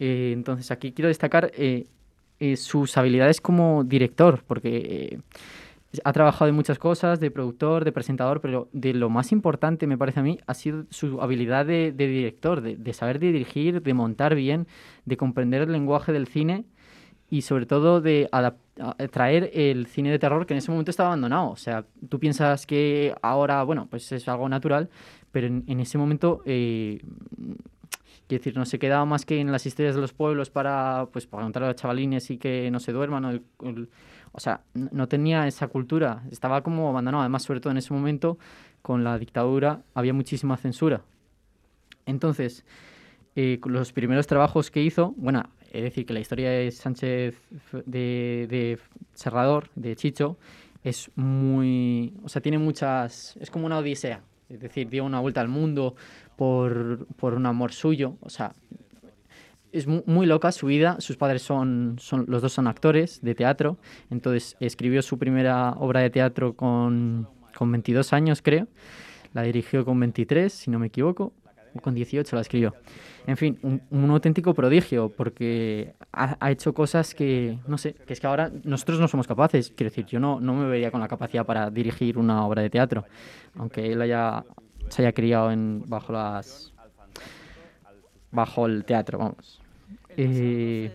Eh, 0.01 0.33
entonces 0.35 0.71
aquí 0.73 0.93
quiero 0.93 1.09
destacar 1.09 1.53
eh, 1.57 1.87
eh, 2.39 2.57
sus 2.57 2.97
habilidades 2.97 3.41
como 3.41 3.85
director, 3.85 4.43
porque 4.47 4.77
eh, 4.77 5.21
ha 6.05 6.13
trabajado 6.13 6.49
en 6.49 6.55
muchas 6.55 6.79
cosas, 6.79 7.21
de 7.21 7.31
productor, 7.31 7.85
de 7.85 7.93
presentador, 7.93 8.41
pero 8.41 8.69
de 8.73 8.93
lo 8.93 9.09
más 9.09 9.33
importante, 9.33 9.87
me 9.87 9.97
parece 9.97 10.21
a 10.21 10.23
mí, 10.23 10.39
ha 10.47 10.55
sido 10.55 10.85
su 10.91 11.21
habilidad 11.23 11.65
de, 11.65 11.93
director, 11.93 12.61
de, 12.61 12.93
saber 12.93 13.19
dirigir, 13.19 13.83
de 13.83 13.95
montar 13.95 14.35
bien, 14.35 14.67
de 15.07 15.17
comprender 15.17 15.63
el 15.63 15.73
lenguaje 15.73 16.13
del 16.13 16.27
cine 16.27 16.65
y 17.31 17.43
sobre 17.43 17.67
todo 17.67 18.01
de 18.01 18.29
traer 19.11 19.51
el 19.55 19.87
cine 19.87 20.11
de 20.11 20.19
terror 20.19 20.47
que 20.47 20.55
en 20.55 20.59
ese 20.59 20.71
momento 20.71 20.91
estaba 20.91 21.09
abandonado. 21.09 21.51
O 21.51 21.57
sea, 21.57 21.85
tú 22.09 22.21
piensas 22.21 22.67
que 22.67 23.15
ahora, 23.23 23.63
bueno, 23.63 23.87
pues 23.91 24.13
es 24.13 24.29
algo 24.29 24.49
natural, 24.49 24.91
pero 25.33 25.47
en, 25.47 25.65
en 25.67 25.81
ese 25.81 25.97
momento... 25.97 26.43
eh, 26.45 27.01
Quiero 28.29 28.41
decir, 28.41 28.57
no 28.57 28.65
se 28.67 28.79
quedaba 28.79 29.05
más 29.05 29.25
que 29.25 29.39
en 29.41 29.53
las 29.53 29.67
historias 29.67 29.95
de 29.95 30.01
los 30.01 30.13
pueblos 30.13 30.51
para, 30.51 31.09
pues, 31.13 31.27
para 31.27 31.45
contar 31.45 31.63
a 31.63 31.67
los 31.69 31.77
chavalines 31.77 32.29
y 32.31 32.39
que 32.39 32.71
no 32.73 32.81
se 32.81 32.93
duerman. 32.93 33.25
O, 33.25 33.31
el- 33.31 33.43
el- 33.63 33.89
sea, 34.39 34.63
no 34.75 35.09
tenía 35.09 35.47
esa 35.47 35.69
cultura. 35.69 36.23
Estaba 36.31 36.63
como 36.63 36.89
abandonado. 36.91 37.23
Además, 37.23 37.45
sobre 37.45 37.61
todo 37.61 37.71
en 37.71 37.79
ese 37.79 37.95
momento, 37.95 38.37
con 38.83 39.03
la 39.05 39.19
dictadura, 39.19 39.83
había 39.95 40.13
muchísima 40.13 40.57
censura. 40.57 41.03
Entonces, 42.05 42.65
eh, 43.35 43.59
los 43.65 43.93
primeros 43.93 44.27
trabajos 44.27 44.71
que 44.71 44.83
hizo, 44.83 45.15
bueno, 45.17 45.45
es 45.73 45.83
decir, 45.83 46.07
que 46.07 46.13
la 46.15 46.21
historia 46.21 46.51
de 46.51 46.71
Sánchez 46.71 47.37
de, 47.87 48.47
de 48.49 48.79
Serrador, 49.15 49.71
de 49.75 49.97
Chicho, 49.97 50.39
es 50.85 51.11
muy. 51.17 52.15
O 52.23 52.29
sea, 52.29 52.41
tiene 52.43 52.59
muchas. 52.59 53.37
Es 53.41 53.51
como 53.51 53.67
una 53.67 53.79
odisea. 53.79 54.21
Es 54.49 54.61
decir, 54.61 54.89
dio 54.89 55.05
una 55.05 55.21
vuelta 55.21 55.41
al 55.41 55.49
mundo 55.49 55.95
por, 56.37 57.07
por 57.17 57.35
un 57.35 57.47
amor 57.47 57.73
suyo. 57.73 58.17
O 58.21 58.31
sea, 58.31 58.53
es 59.73 59.87
mu- 59.87 60.03
muy 60.07 60.27
loca 60.27 60.53
su 60.53 60.67
vida. 60.67 60.97
Sus 61.01 61.17
padres 61.17 61.43
son, 61.43 61.97
son. 61.99 62.25
Los 62.29 62.43
dos 62.43 62.53
son 62.53 62.67
actores 62.67 63.21
de 63.23 63.35
teatro. 63.35 63.79
Entonces, 64.11 64.57
escribió 64.61 65.03
su 65.03 65.19
primera 65.19 65.73
obra 65.73 66.01
de 66.01 66.11
teatro 66.11 66.55
con, 66.55 67.29
con 67.57 67.71
22 67.73 68.13
años, 68.13 68.41
creo. 68.43 68.69
La 69.35 69.43
dirigió 69.43 69.85
con 69.85 69.99
23, 70.01 70.53
si 70.53 70.71
no 70.71 70.79
me 70.79 70.87
equivoco. 70.87 71.33
O 71.75 71.81
con 71.81 71.95
18 71.95 72.37
la 72.37 72.43
escribió. 72.43 72.75
En 73.27 73.37
fin, 73.37 73.59
un, 73.63 74.11
auténtico 74.11 74.55
prodigio, 74.55 75.09
porque 75.09 75.95
ha, 76.13 76.37
ha 76.39 76.51
hecho 76.51 76.73
cosas 76.73 77.15
que, 77.15 77.59
no 77.67 77.77
sé, 77.77 77.95
que 77.95 78.13
es 78.13 78.21
que 78.21 78.27
ahora 78.27 78.53
nosotros 78.63 79.01
no 79.01 79.09
somos 79.09 79.27
capaces. 79.27 79.73
Quiero 79.77 79.91
decir, 79.91 80.07
yo 80.07 80.21
no, 80.21 80.41
no 80.41 80.55
me 80.55 80.67
vería 80.69 80.91
con 80.91 81.01
la 81.01 81.09
capacidad 81.09 81.45
para 81.45 81.71
dirigir 81.71 82.19
una 82.19 82.47
obra 82.47 82.63
de 82.63 82.71
teatro, 82.71 83.05
aunque 83.57 83.93
él 83.93 84.01
haya, 84.01 84.45
se 84.89 85.03
haya 85.03 85.13
criado 85.13 85.51
en, 85.51 85.83
bajo 85.87 86.13
las 86.13 86.73
bajo 88.31 88.67
el 88.67 88.85
teatro, 88.85 89.19
vamos. 89.19 89.61
Eh, 90.17 90.95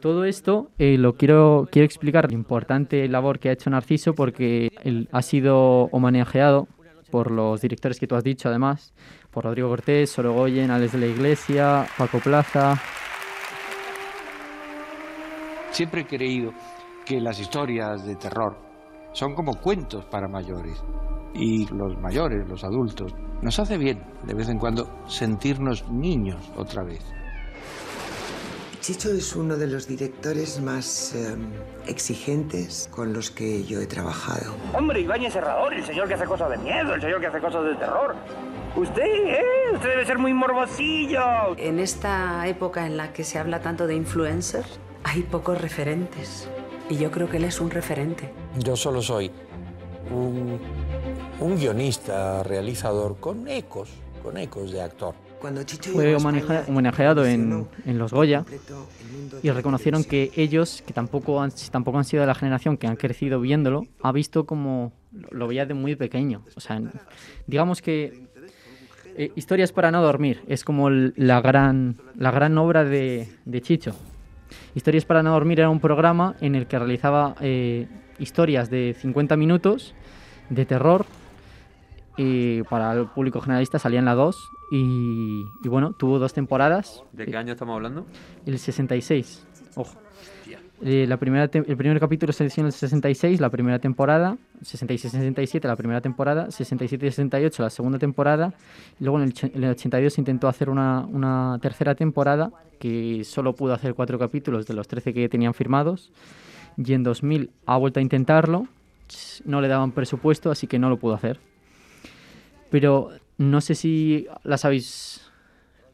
todo 0.00 0.24
esto 0.24 0.70
eh, 0.78 0.96
lo 0.96 1.14
quiero, 1.14 1.68
quiero 1.70 1.84
explicar 1.84 2.28
la 2.28 2.34
importante 2.34 3.08
labor 3.08 3.38
que 3.38 3.48
ha 3.48 3.52
hecho 3.52 3.68
Narciso 3.68 4.14
porque 4.14 4.72
él 4.84 5.08
ha 5.12 5.22
sido 5.22 5.84
homenajeado 5.86 6.68
por 7.10 7.30
los 7.30 7.60
directores 7.60 7.98
que 7.98 8.06
tú 8.06 8.14
has 8.14 8.24
dicho, 8.24 8.48
además, 8.48 8.92
por 9.30 9.44
Rodrigo 9.44 9.68
Cortés, 9.68 10.10
Sorogoyen, 10.10 10.70
Alex 10.70 10.92
de 10.92 10.98
la 10.98 11.06
Iglesia, 11.06 11.86
Paco 11.96 12.18
Plaza. 12.18 12.74
Siempre 15.70 16.02
he 16.02 16.06
creído 16.06 16.52
que 17.04 17.20
las 17.20 17.38
historias 17.38 18.04
de 18.04 18.16
terror 18.16 18.56
son 19.12 19.34
como 19.34 19.54
cuentos 19.54 20.04
para 20.06 20.28
mayores. 20.28 20.82
Y 21.34 21.66
los 21.66 21.98
mayores, 21.98 22.48
los 22.48 22.64
adultos, 22.64 23.14
nos 23.42 23.58
hace 23.58 23.78
bien 23.78 24.02
de 24.24 24.34
vez 24.34 24.48
en 24.48 24.58
cuando 24.58 24.88
sentirnos 25.06 25.88
niños 25.90 26.50
otra 26.56 26.82
vez. 26.82 27.04
Chicho 28.80 29.10
es 29.10 29.36
uno 29.36 29.56
de 29.56 29.66
los 29.66 29.86
directores 29.86 30.62
más 30.62 31.14
eh, 31.14 31.36
exigentes 31.86 32.88
con 32.90 33.12
los 33.12 33.30
que 33.30 33.64
yo 33.64 33.80
he 33.80 33.86
trabajado. 33.86 34.54
Hombre, 34.72 35.00
Ibáñez 35.00 35.34
Serrador, 35.34 35.74
el 35.74 35.84
señor 35.84 36.08
que 36.08 36.14
hace 36.14 36.24
cosas 36.24 36.50
de 36.50 36.58
miedo, 36.58 36.94
el 36.94 37.00
señor 37.00 37.20
que 37.20 37.26
hace 37.26 37.40
cosas 37.40 37.64
de 37.64 37.74
terror. 37.74 38.14
Usted, 38.76 39.02
¿eh? 39.04 39.42
Usted 39.74 39.88
debe 39.88 40.06
ser 40.06 40.18
muy 40.18 40.32
morbosillo. 40.32 41.56
En 41.56 41.78
esta 41.78 42.46
época 42.46 42.86
en 42.86 42.96
la 42.96 43.12
que 43.12 43.24
se 43.24 43.38
habla 43.38 43.60
tanto 43.60 43.86
de 43.86 43.94
influencers, 43.96 44.78
hay 45.04 45.22
pocos 45.22 45.60
referentes. 45.60 46.48
Y 46.88 46.96
yo 46.96 47.10
creo 47.10 47.28
que 47.28 47.36
él 47.38 47.44
es 47.44 47.60
un 47.60 47.70
referente. 47.70 48.30
Yo 48.58 48.76
solo 48.76 49.02
soy 49.02 49.30
un, 50.10 50.58
un 51.40 51.56
guionista, 51.58 52.42
realizador 52.42 53.18
con 53.18 53.46
ecos, 53.48 53.90
con 54.22 54.36
ecos 54.36 54.70
de 54.72 54.80
actor. 54.82 55.14
Cuando 55.40 55.62
Chicho 55.62 55.92
Fue 55.92 56.16
homenaje- 56.16 56.64
homenajeado 56.68 57.24
en, 57.24 57.68
en 57.86 57.98
los 57.98 58.12
Goya 58.12 58.44
y 59.40 59.50
reconocieron 59.50 60.02
que 60.02 60.32
ellos, 60.34 60.82
que 60.84 60.92
tampoco 60.92 61.40
han, 61.40 61.52
tampoco 61.70 61.98
han 61.98 62.04
sido 62.04 62.22
de 62.22 62.26
la 62.26 62.34
generación 62.34 62.76
que 62.76 62.88
han 62.88 62.96
crecido 62.96 63.40
viéndolo, 63.40 63.86
ha 64.02 64.10
visto 64.10 64.46
como 64.46 64.92
lo, 65.12 65.28
lo 65.30 65.46
veía 65.46 65.64
de 65.64 65.74
muy 65.74 65.94
pequeño. 65.94 66.42
O 66.56 66.60
sea, 66.60 66.76
en- 66.76 66.90
digamos 67.46 67.82
que 67.82 68.26
eh, 69.18 69.32
Historias 69.34 69.72
para 69.72 69.90
no 69.90 70.00
dormir 70.00 70.42
es 70.46 70.64
como 70.64 70.90
la 70.90 71.40
gran, 71.40 71.96
la 72.16 72.30
gran 72.30 72.56
obra 72.56 72.84
de, 72.84 73.28
de 73.44 73.60
Chicho. 73.60 73.94
Historias 74.74 75.04
para 75.04 75.22
no 75.22 75.32
dormir 75.32 75.60
era 75.60 75.68
un 75.68 75.80
programa 75.80 76.36
en 76.40 76.54
el 76.54 76.66
que 76.66 76.78
realizaba 76.78 77.34
eh, 77.40 77.88
historias 78.18 78.70
de 78.70 78.94
50 78.98 79.36
minutos 79.36 79.94
de 80.48 80.64
terror 80.64 81.04
eh, 82.16 82.62
para 82.70 82.92
el 82.92 83.06
público 83.06 83.40
generalista 83.40 83.78
salía 83.78 83.98
en 83.98 84.04
la 84.04 84.14
2 84.14 84.36
y, 84.70 85.44
y 85.62 85.68
bueno, 85.68 85.92
tuvo 85.92 86.18
dos 86.18 86.32
temporadas. 86.32 87.02
¿De 87.12 87.26
qué 87.26 87.36
año 87.36 87.52
estamos 87.52 87.74
hablando? 87.74 88.06
El 88.46 88.58
66, 88.58 89.46
ojo. 89.76 89.98
Eh, 90.80 91.06
la 91.08 91.16
primera 91.16 91.50
el 91.52 91.76
primer 91.76 91.98
capítulo 91.98 92.32
se 92.32 92.44
en 92.44 92.66
el 92.66 92.72
66, 92.72 93.40
la 93.40 93.50
primera 93.50 93.80
temporada, 93.80 94.36
66-67 94.62 95.64
la 95.66 95.74
primera 95.74 96.00
temporada, 96.00 96.46
67-68 96.48 97.58
la 97.58 97.70
segunda 97.70 97.98
temporada, 97.98 98.54
y 99.00 99.04
luego 99.04 99.20
en 99.20 99.24
el, 99.24 99.34
en 99.54 99.64
el 99.64 99.70
82 99.70 100.12
se 100.12 100.20
intentó 100.20 100.46
hacer 100.46 100.70
una, 100.70 101.00
una 101.00 101.58
tercera 101.60 101.96
temporada 101.96 102.52
que 102.78 103.24
solo 103.24 103.54
pudo 103.54 103.74
hacer 103.74 103.94
cuatro 103.94 104.20
capítulos 104.20 104.66
de 104.68 104.74
los 104.74 104.86
13 104.86 105.12
que 105.12 105.28
tenían 105.28 105.52
firmados, 105.52 106.12
y 106.76 106.92
en 106.92 107.02
2000 107.02 107.50
ha 107.66 107.76
vuelto 107.76 107.98
a 107.98 108.02
intentarlo, 108.02 108.68
no 109.44 109.60
le 109.60 109.66
daban 109.66 109.90
presupuesto, 109.90 110.50
así 110.52 110.68
que 110.68 110.78
no 110.78 110.88
lo 110.88 110.98
pudo 110.98 111.14
hacer. 111.14 111.40
Pero 112.70 113.10
no 113.36 113.60
sé 113.60 113.74
si 113.74 114.26
las 114.44 114.64
habéis... 114.64 115.22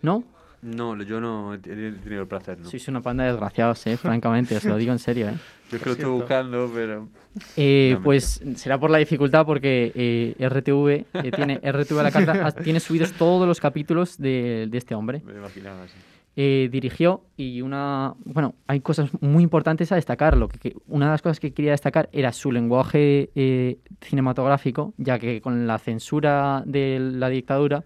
¿No? 0.03 0.25
No, 0.65 1.01
yo 1.03 1.21
no 1.21 1.53
he 1.55 1.59
tenido 1.59 2.23
el 2.23 2.27
placer, 2.27 2.59
¿no? 2.59 2.69
Sois 2.71 2.89
una 2.89 3.03
panda 3.03 3.25
de 3.25 3.31
desgraciados, 3.33 3.87
eh, 3.87 3.97
francamente, 3.99 4.57
os 4.57 4.65
lo 4.65 4.77
digo 4.79 4.93
en 4.93 4.99
serio. 4.99 5.29
¿eh? 5.29 5.35
Yo 5.71 5.77
es 5.77 5.83
que 5.83 5.89
lo 5.91 5.93
estoy 5.95 6.11
buscando, 6.11 6.71
pero... 6.75 7.09
Eh, 7.57 7.93
No, 7.97 8.03
pues 8.03 8.43
será 8.57 8.79
por 8.79 8.91
la 8.91 8.99
dificultad 8.99 9.45
porque 9.45 9.93
eh, 9.95 10.49
RTV 10.49 10.89
eh, 11.25 11.31
tiene 11.35 11.57
RTV 11.73 11.99
a 11.99 12.03
la 12.05 12.11
carta, 12.11 12.53
tiene 12.53 12.81
subidos 12.81 13.13
todos 13.13 13.47
los 13.47 13.61
capítulos 13.61 14.17
de, 14.19 14.67
de 14.71 14.79
este 14.79 14.95
hombre. 14.95 15.21
Me 15.25 15.35
imaginaba 15.35 15.83
así. 15.83 15.95
Eh, 16.37 16.69
dirigió 16.73 17.23
y 17.37 17.61
una 17.63 18.15
bueno 18.25 18.57
hay 18.67 18.81
cosas 18.81 19.09
muy 19.21 19.45
importantes 19.45 19.93
a 19.93 19.95
destacar 19.95 20.37
lo 20.37 20.49
que, 20.49 20.59
que- 20.59 20.77
una 20.89 21.07
de 21.07 21.13
las 21.13 21.23
cosas 21.23 21.39
que 21.39 21.53
quería 21.53 21.71
destacar 21.71 22.09
era 22.13 22.33
su 22.33 22.51
lenguaje 22.51 23.31
eh, 23.37 23.79
cinematográfico 24.01 24.95
ya 24.97 25.21
que 25.21 25.41
con 25.41 25.69
la 25.69 25.79
censura 25.79 26.65
de 26.67 26.99
la 27.01 27.29
dictadura 27.29 27.85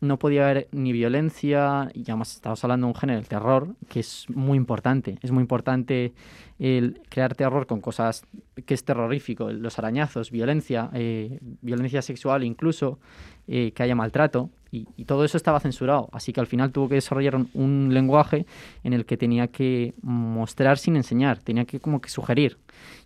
no 0.00 0.18
podía 0.18 0.44
haber 0.44 0.68
ni 0.72 0.92
violencia 0.92 1.90
y 1.94 2.02
además 2.02 2.34
estamos 2.34 2.62
hablando 2.64 2.86
de 2.86 2.92
un 2.92 2.98
género 2.98 3.18
el 3.18 3.28
terror 3.28 3.74
que 3.88 4.00
es 4.00 4.26
muy 4.28 4.56
importante. 4.56 5.18
Es 5.22 5.30
muy 5.30 5.40
importante 5.40 6.12
el 6.58 7.00
crear 7.08 7.34
terror 7.34 7.66
con 7.66 7.80
cosas 7.80 8.24
que 8.66 8.74
es 8.74 8.84
terrorífico 8.84 9.50
los 9.50 9.78
arañazos 9.78 10.30
violencia 10.30 10.88
eh, 10.92 11.40
violencia 11.62 12.00
sexual 12.00 12.44
incluso 12.44 13.00
eh, 13.48 13.72
que 13.72 13.82
haya 13.82 13.96
maltrato 13.96 14.50
y, 14.70 15.04
todo 15.04 15.24
eso 15.24 15.36
estaba 15.36 15.60
censurado. 15.60 16.08
Así 16.12 16.32
que 16.32 16.40
al 16.40 16.48
final 16.48 16.72
tuvo 16.72 16.88
que 16.88 16.96
desarrollar 16.96 17.36
un, 17.54 17.94
lenguaje 17.94 18.44
en 18.82 18.92
el 18.92 19.06
que 19.06 19.16
tenía 19.16 19.46
que 19.46 19.94
mostrar 20.02 20.78
sin 20.78 20.96
enseñar 20.96 21.38
tenía 21.38 21.64
que 21.64 21.78
como 21.78 22.00
que 22.00 22.10
sugerir. 22.10 22.58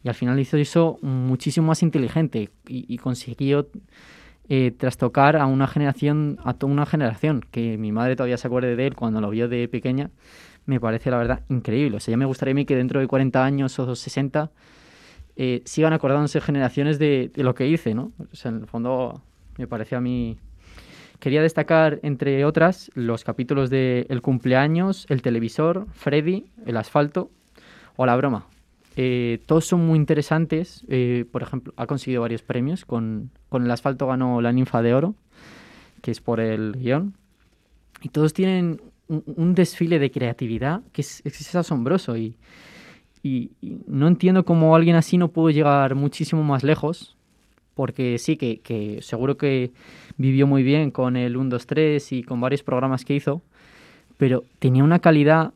Y 0.02 0.08
al 0.08 0.14
final 0.14 0.40
hizo 0.40 0.56
eso 0.56 0.98
muchísimo 1.02 1.66
más 1.66 1.82
inteligente 1.82 2.48
y 2.66 2.96
consiguió 2.96 3.68
eh, 4.48 4.70
trastocar 4.70 5.36
a 5.36 5.46
una 5.46 5.66
generación, 5.66 6.38
a 6.44 6.54
toda 6.54 6.72
una 6.72 6.86
generación, 6.86 7.44
que 7.50 7.76
mi 7.76 7.92
madre 7.92 8.16
todavía 8.16 8.38
se 8.38 8.46
acuerde 8.46 8.76
de 8.76 8.86
él 8.86 8.96
cuando 8.96 9.20
lo 9.20 9.30
vio 9.30 9.48
de 9.48 9.68
pequeña, 9.68 10.10
me 10.64 10.80
parece 10.80 11.10
la 11.10 11.18
verdad 11.18 11.42
increíble. 11.48 11.96
O 11.98 12.00
sea, 12.00 12.12
ya 12.12 12.16
me 12.16 12.24
gustaría 12.24 12.52
a 12.52 12.54
mí 12.54 12.64
que 12.64 12.76
dentro 12.76 13.00
de 13.00 13.06
40 13.06 13.44
años 13.44 13.78
o 13.78 13.94
60 13.94 14.50
eh, 15.36 15.62
sigan 15.64 15.92
acordándose 15.92 16.40
generaciones 16.40 16.98
de, 16.98 17.30
lo 17.36 17.54
que 17.54 17.66
hice, 17.66 17.94
¿no? 17.94 18.12
O 18.32 18.36
sea, 18.36 18.50
en 18.50 18.58
el 18.58 18.66
fondo 18.66 19.22
me 19.56 19.66
parece 19.66 19.96
a 19.96 20.00
mí... 20.00 20.38
Quería 21.20 21.42
destacar, 21.42 21.98
entre 22.02 22.44
otras, 22.44 22.92
los 22.94 23.24
capítulos 23.24 23.70
de 23.70 24.06
El 24.08 24.22
cumpleaños, 24.22 25.04
El 25.08 25.20
televisor, 25.20 25.86
Freddy, 25.92 26.46
El 26.64 26.76
asfalto 26.76 27.30
o 27.96 28.06
La 28.06 28.14
broma. 28.14 28.46
Eh, 29.00 29.38
todos 29.46 29.64
son 29.64 29.86
muy 29.86 29.96
interesantes. 29.96 30.84
eh, 30.88 31.24
por 31.30 31.44
ejemplo, 31.44 31.72
ha 31.76 31.86
conseguido 31.86 32.22
varios 32.22 32.42
premios. 32.42 32.84
Con, 32.84 33.30
con 33.48 33.64
El 33.64 33.70
asfalto 33.70 34.08
ganó 34.08 34.40
la 34.40 34.50
ninfa 34.50 34.82
de 34.82 34.92
oro, 34.92 35.14
que 36.02 36.10
es 36.10 36.20
por 36.20 36.40
el 36.40 36.72
guion. 36.72 37.14
Y 38.02 38.08
todos 38.08 38.34
tienen 38.34 38.82
un, 39.06 39.54
desfile 39.54 40.00
de 40.00 40.10
creatividad 40.10 40.82
que 40.92 41.02
es, 41.02 41.54
asombroso. 41.54 42.16
Y 42.16 42.34
no 43.86 44.08
entiendo 44.08 44.44
cómo 44.44 44.74
alguien 44.74 44.96
así 44.96 45.16
no 45.16 45.28
pudo 45.28 45.50
llegar 45.50 45.94
muchísimo 45.94 46.42
más 46.42 46.64
lejos. 46.64 47.16
Porque 47.74 48.18
sí, 48.18 48.36
que, 48.36 48.58
que 48.58 49.00
seguro 49.00 49.36
que 49.36 49.70
vivió 50.16 50.48
muy 50.48 50.64
bien 50.64 50.90
con 50.90 51.16
el 51.16 51.36
1, 51.36 51.50
2, 51.50 51.66
3 51.68 52.12
y 52.14 52.24
con 52.24 52.40
varios 52.40 52.64
programas 52.64 53.04
que 53.04 53.14
hizo. 53.14 53.42
Pero 54.16 54.42
tenía 54.58 54.82
una 54.82 54.98
calidad 54.98 55.52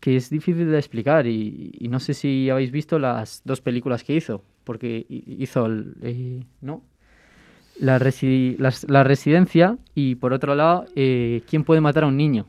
que 0.00 0.16
es 0.16 0.30
difícil 0.30 0.70
de 0.70 0.78
explicar 0.78 1.26
y, 1.26 1.76
no 1.90 2.00
sé 2.00 2.14
si 2.14 2.50
habéis 2.50 2.70
visto 2.70 2.98
las 2.98 3.42
dos 3.44 3.60
películas 3.60 4.02
que 4.04 4.14
hizo, 4.16 4.42
porque 4.64 5.06
hi- 5.08 5.36
hizo 5.38 5.66
el, 5.66 5.94
eh, 6.02 6.44
¿no? 6.60 6.82
la, 7.78 7.98
resi- 7.98 8.56
la 8.88 9.04
residencia 9.04 9.76
y 9.94 10.14
por 10.16 10.32
otro 10.32 10.54
lado, 10.54 10.86
eh, 10.96 11.42
¿quién 11.48 11.62
puede 11.64 11.80
matar 11.80 12.04
a 12.04 12.06
un 12.08 12.16
niño? 12.16 12.46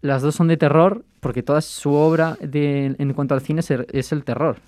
Las 0.00 0.22
dos 0.22 0.34
son 0.34 0.48
de 0.48 0.56
terror 0.56 1.04
porque 1.20 1.42
toda 1.42 1.60
su 1.60 1.92
obra 1.92 2.36
de- 2.40 2.94
en 2.98 3.12
cuanto 3.14 3.34
al 3.34 3.40
cine 3.40 3.62
es 3.92 4.12
el 4.12 4.24
terror. 4.24 4.58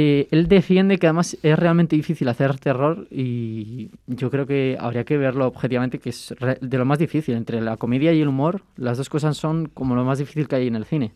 Eh, 0.00 0.28
él 0.30 0.46
defiende 0.46 0.96
que 0.98 1.08
además 1.08 1.36
es 1.42 1.58
realmente 1.58 1.96
difícil 1.96 2.28
hacer 2.28 2.56
terror 2.60 3.08
y 3.10 3.90
yo 4.06 4.30
creo 4.30 4.46
que 4.46 4.76
habría 4.78 5.02
que 5.02 5.18
verlo 5.18 5.44
objetivamente, 5.48 5.98
que 5.98 6.10
es 6.10 6.32
de 6.60 6.78
lo 6.78 6.84
más 6.84 7.00
difícil. 7.00 7.34
Entre 7.34 7.60
la 7.60 7.76
comedia 7.76 8.12
y 8.12 8.20
el 8.20 8.28
humor, 8.28 8.62
las 8.76 8.96
dos 8.96 9.08
cosas 9.08 9.36
son 9.36 9.66
como 9.74 9.96
lo 9.96 10.04
más 10.04 10.20
difícil 10.20 10.46
que 10.46 10.54
hay 10.54 10.68
en 10.68 10.76
el 10.76 10.84
cine. 10.84 11.14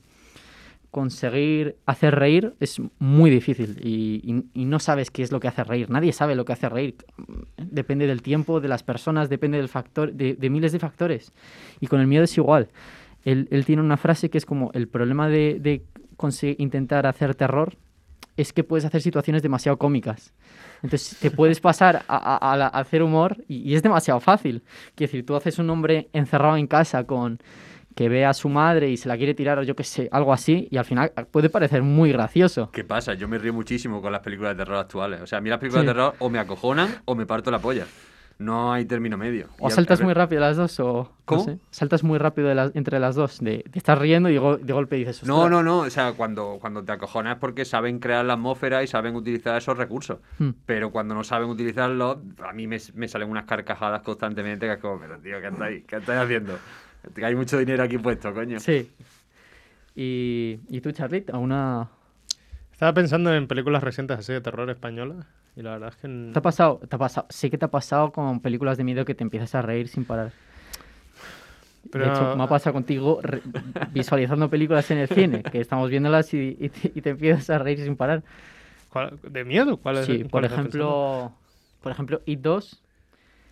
Conseguir 0.91 1.77
hacer 1.87 2.17
reír 2.17 2.55
es 2.59 2.81
muy 2.99 3.31
difícil 3.31 3.79
y, 3.81 4.21
y- 4.25 4.63
y 4.63 4.65
no 4.65 4.81
sabes 4.81 5.13
qué 5.13 5.23
es 5.23 5.31
lo 5.31 5.39
que 5.39 5.47
hace 5.47 5.63
reír. 5.63 5.89
Nadie 5.89 6.13
sabe 6.13 6.35
lo 6.35 6.45
que 6.45 6.53
hace 6.53 6.69
reír. 6.69 6.97
Depende 7.57 8.09
del 8.09 8.21
tiempo, 8.21 8.61
de 8.61 8.67
las 8.67 8.83
personas, 8.83 9.29
depende 9.29 9.59
del 9.59 9.69
factor, 9.69 10.13
de, 10.13 10.35
de 10.35 10.51
miles 10.51 10.73
de 10.73 10.81
factores. 10.81 11.31
Y 11.81 11.87
con 11.87 12.01
el 12.01 12.09
miedo 12.09 12.25
es 12.25 12.37
igual. 12.37 12.67
Él, 13.25 13.47
él 13.53 13.65
tiene 13.65 13.81
una 13.81 13.97
frase 13.97 14.29
que 14.29 14.39
es 14.39 14.45
como 14.45 14.73
el 14.75 14.89
problema 14.89 15.29
de, 15.29 15.61
de 15.61 15.83
intentar 16.59 17.07
hacer 17.07 17.37
terror 17.37 17.75
es 18.37 18.53
que 18.53 18.65
puedes 18.65 18.85
hacer 18.85 19.03
situaciones 19.03 19.43
demasiado 19.43 19.77
cómicas. 19.79 20.33
Entonces 20.83 21.19
te 21.19 21.31
puedes 21.31 21.61
pasar 21.61 22.05
a, 22.09 22.17
a- 22.17 22.53
a 22.53 22.57
la- 22.57 22.67
a 22.67 22.81
hacer 22.81 23.03
humor 23.03 23.37
y, 23.49 23.69
y 23.71 23.75
es 23.75 23.83
demasiado 23.83 24.21
fácil. 24.21 24.63
Quiero 24.95 25.11
decir, 25.11 25.27
tú 25.27 25.37
haces 25.37 25.59
un 25.59 25.69
hombre 25.71 26.09
encerrado 26.13 26.57
en 26.57 26.67
casa 26.67 27.05
con 27.05 27.39
que 27.95 28.09
ve 28.09 28.25
a 28.25 28.33
su 28.33 28.49
madre 28.49 28.89
y 28.89 28.97
se 28.97 29.07
la 29.07 29.19
quiere 29.19 29.35
tirar 29.35 29.59
o 29.59 29.63
yo 29.63 29.77
qué 29.77 29.85
sé, 29.85 30.09
algo 30.13 30.33
así, 30.33 30.67
y 30.71 30.79
al 30.79 30.87
final 30.87 31.13
puede 31.31 31.51
parecer 31.51 31.83
muy 31.83 32.11
gracioso. 32.11 32.71
¿Qué 32.73 32.85
pasa? 32.85 33.13
Yo 33.13 33.29
me 33.29 33.37
río 33.37 33.53
muchísimo 33.53 34.01
con 34.01 34.11
las 34.13 34.23
películas 34.23 34.57
de 34.57 34.65
terror 34.65 34.79
actuales. 34.79 35.21
O 35.21 35.27
sea, 35.27 35.39
a 35.39 35.41
mí 35.43 35.51
las 35.51 35.59
películas 35.59 35.83
Sí. 35.83 35.87
de 35.89 35.93
terror 35.93 36.15
o 36.19 36.31
me 36.31 36.39
acojonan 36.39 36.89
o 37.05 37.15
me 37.15 37.27
parto 37.27 37.51
la 37.51 37.59
polla. 37.59 37.87
No 38.39 38.73
hay 38.73 38.85
término 38.85 39.17
medio. 39.17 39.49
O 39.59 39.65
Y 39.69 39.71
al- 39.71 39.73
saltas 39.73 40.01
al- 40.01 40.07
muy 40.07 40.15
rápido 40.15 40.41
las 40.41 40.57
dos 40.57 40.79
o... 40.81 40.85
no 41.05 41.13
¿Cómo? 41.25 41.45
sé, 41.45 41.59
saltas 41.71 42.03
muy 42.03 42.19
rápido 42.19 42.49
de 42.49 42.71
entre 42.75 42.99
las 42.99 43.15
dos, 43.15 43.39
de, 43.41 43.65
de 43.69 43.79
estar 43.79 43.99
riendo 44.01 44.29
y 44.29 44.35
de, 44.35 44.39
gol- 44.41 44.61
de 44.65 44.73
golpe 44.73 44.97
dices... 44.97 45.23
No, 45.25 45.37
"Ostras". 45.43 45.51
no, 45.51 45.63
no. 45.63 45.79
O 45.81 45.91
sea, 45.91 46.13
cuando, 46.15 46.59
cuando 46.61 46.83
te 46.85 46.93
acojonas 46.93 47.35
es 47.35 47.39
porque 47.41 47.65
saben 47.65 47.99
crear 48.01 48.25
la 48.25 48.33
atmósfera 48.35 48.83
y 48.83 48.87
saben 48.87 49.15
utilizar 49.15 49.57
esos 49.57 49.77
recursos. 49.77 50.19
Hmm. 50.39 50.51
Pero 50.67 50.91
cuando 50.91 51.15
no 51.15 51.23
saben 51.25 51.49
utilizarlos, 51.49 52.19
a 52.45 52.53
mí 52.53 52.67
me, 52.67 52.79
me 52.95 53.07
salen 53.09 53.31
unas 53.31 53.45
carcajadas 53.45 54.03
constantemente 54.03 54.67
que 54.67 54.73
es 54.73 54.79
como, 54.79 54.99
pero 55.01 55.19
tío, 55.19 55.41
¿qué 55.41 55.49
estáis, 55.49 55.85
¿qué 55.85 55.97
estáis 55.97 56.21
haciendo? 56.21 56.59
Hay 57.23 57.35
mucho 57.35 57.59
dinero 57.59 57.83
aquí 57.83 57.99
puesto, 57.99 58.33
coño. 58.35 58.59
Sí. 58.61 58.91
Y, 59.95 60.61
¿Y 60.69 60.81
tú, 60.81 60.91
Charlie? 60.93 61.25
¿Alguna... 61.33 61.89
Estaba 62.73 62.95
pensando 62.95 63.33
en 63.35 63.47
películas 63.47 63.83
recientes 63.83 64.19
así 64.19 64.33
de 64.33 64.41
terror 64.41 64.69
españolas 64.71 65.27
y 65.57 65.63
la 65.63 65.71
verdad 65.73 65.91
es 65.91 65.97
que... 65.97 66.31
¿Te 66.33 66.39
ha 66.39 66.43
pasado? 66.43 66.81
¿Te 66.89 66.97
ha 66.97 66.99
pasado? 66.99 67.27
Sé 67.31 67.51
que 67.51 67.59
te 67.59 67.65
ha 67.65 67.71
pasado 67.71 68.11
con 68.13 68.41
películas 68.41 68.79
de 68.79 68.85
miedo 68.85 69.05
que 69.05 69.15
te 69.15 69.23
empiezas 69.25 69.55
a 69.55 69.63
reír 69.63 69.89
sin 69.89 70.05
parar. 70.05 70.33
Pero- 71.91 72.05
De 72.07 72.11
hecho, 72.13 72.37
me 72.37 72.45
ha 72.45 72.47
pasado 72.47 72.73
contigo 72.75 73.21
visualizando 73.91 74.49
películas 74.49 74.91
en 74.91 74.99
el 74.99 75.09
cine, 75.09 75.43
que 75.43 75.61
estamos 75.61 75.91
viéndolas 75.91 76.33
y, 76.33 76.57
y 76.59 76.69
te, 76.69 76.93
y 76.95 77.03
te 77.03 77.11
empiezas 77.11 77.51
a 77.51 77.59
reír 77.59 77.81
sin 77.81 77.97
parar. 77.97 78.23
¿Cuál- 78.89 79.19
¿De 79.23 79.45
miedo? 79.45 79.77
¿Cuál 79.77 79.99
es- 79.99 80.07
Sí, 80.07 80.19
cuál 80.21 80.31
por 80.31 80.45
ejemplo, 80.45 81.33
por 81.83 81.93
ejemplo, 81.93 82.21
It 82.25 82.41
2. 82.41 82.83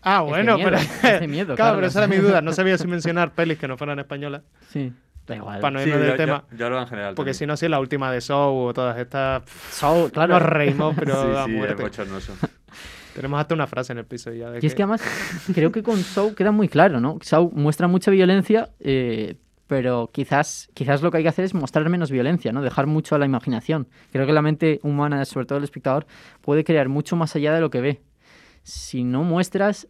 Ah, 0.02 0.20
es 0.20 0.24
de 0.24 0.30
bueno, 0.30 0.56
miedo, 0.56 0.70
pero... 0.70 1.14
es 1.14 1.20
de 1.20 1.28
miedo, 1.28 1.54
claro, 1.56 1.76
pero 1.76 1.88
Carlos. 1.88 1.90
esa 1.90 1.98
era 2.04 2.08
mi 2.08 2.16
duda. 2.16 2.40
No 2.40 2.52
sabía 2.52 2.78
si 2.78 2.86
mencionar 2.86 3.32
pelis 3.32 3.58
que 3.58 3.68
no 3.68 3.76
fueran 3.76 3.98
españolas. 3.98 4.42
Sí, 4.68 4.92
da 5.30 5.36
igual. 5.36 5.60
Para 5.60 5.70
no 5.72 5.78
Sí, 5.80 5.88
irnos 5.88 6.02
del 6.02 6.10
yo- 6.10 6.16
tema. 6.16 6.44
yo- 6.50 6.56
yo 6.58 6.66
hablo 6.66 6.80
en 6.80 6.86
general 6.86 7.14
Porque 7.14 7.34
si 7.34 7.46
no, 7.46 7.56
si 7.56 7.68
la 7.68 7.80
última 7.80 8.10
de 8.12 8.20
Saw 8.20 8.54
o 8.54 8.74
todas 8.74 8.98
estas... 8.98 9.42
Saw, 9.70 10.10
claro. 10.10 10.34
Nos 10.34 10.42
reímos, 10.42 10.94
pero 10.98 11.14
Sí, 11.22 11.28
a 11.36 11.44
sí, 11.44 11.50
es 11.52 11.56
muerte. 11.56 11.84
Tenemos 13.14 13.40
hasta 13.40 13.54
una 13.54 13.66
frase 13.66 13.92
en 13.92 13.98
el 13.98 14.04
piso 14.04 14.32
ya. 14.32 14.50
de 14.50 14.60
Y 14.62 14.66
es 14.66 14.74
que 14.74 14.82
además 14.82 15.02
creo 15.54 15.72
que 15.72 15.82
con 15.82 15.98
Saw 15.98 16.34
queda 16.34 16.52
muy 16.52 16.68
claro, 16.68 17.00
¿no? 17.00 17.18
Saw 17.22 17.50
muestra 17.54 17.88
mucha 17.88 18.10
violencia, 18.10 18.70
eh, 18.78 19.34
pero 19.66 20.10
quizás, 20.12 20.68
quizás 20.74 21.02
lo 21.02 21.10
que 21.10 21.18
hay 21.18 21.22
que 21.24 21.28
hacer 21.28 21.44
es 21.44 21.54
mostrar 21.54 21.88
menos 21.88 22.10
violencia, 22.10 22.52
¿no? 22.52 22.62
Dejar 22.62 22.86
mucho 22.86 23.14
a 23.14 23.18
la 23.18 23.26
imaginación. 23.26 23.88
Creo 24.12 24.26
que 24.26 24.32
la 24.32 24.42
mente 24.42 24.80
humana, 24.82 25.24
sobre 25.24 25.46
todo 25.46 25.58
el 25.58 25.64
espectador, 25.64 26.06
puede 26.40 26.64
crear 26.64 26.88
mucho 26.88 27.16
más 27.16 27.34
allá 27.36 27.52
de 27.54 27.60
lo 27.60 27.70
que 27.70 27.80
ve. 27.80 28.00
Si 28.62 29.04
no 29.04 29.22
muestras, 29.24 29.88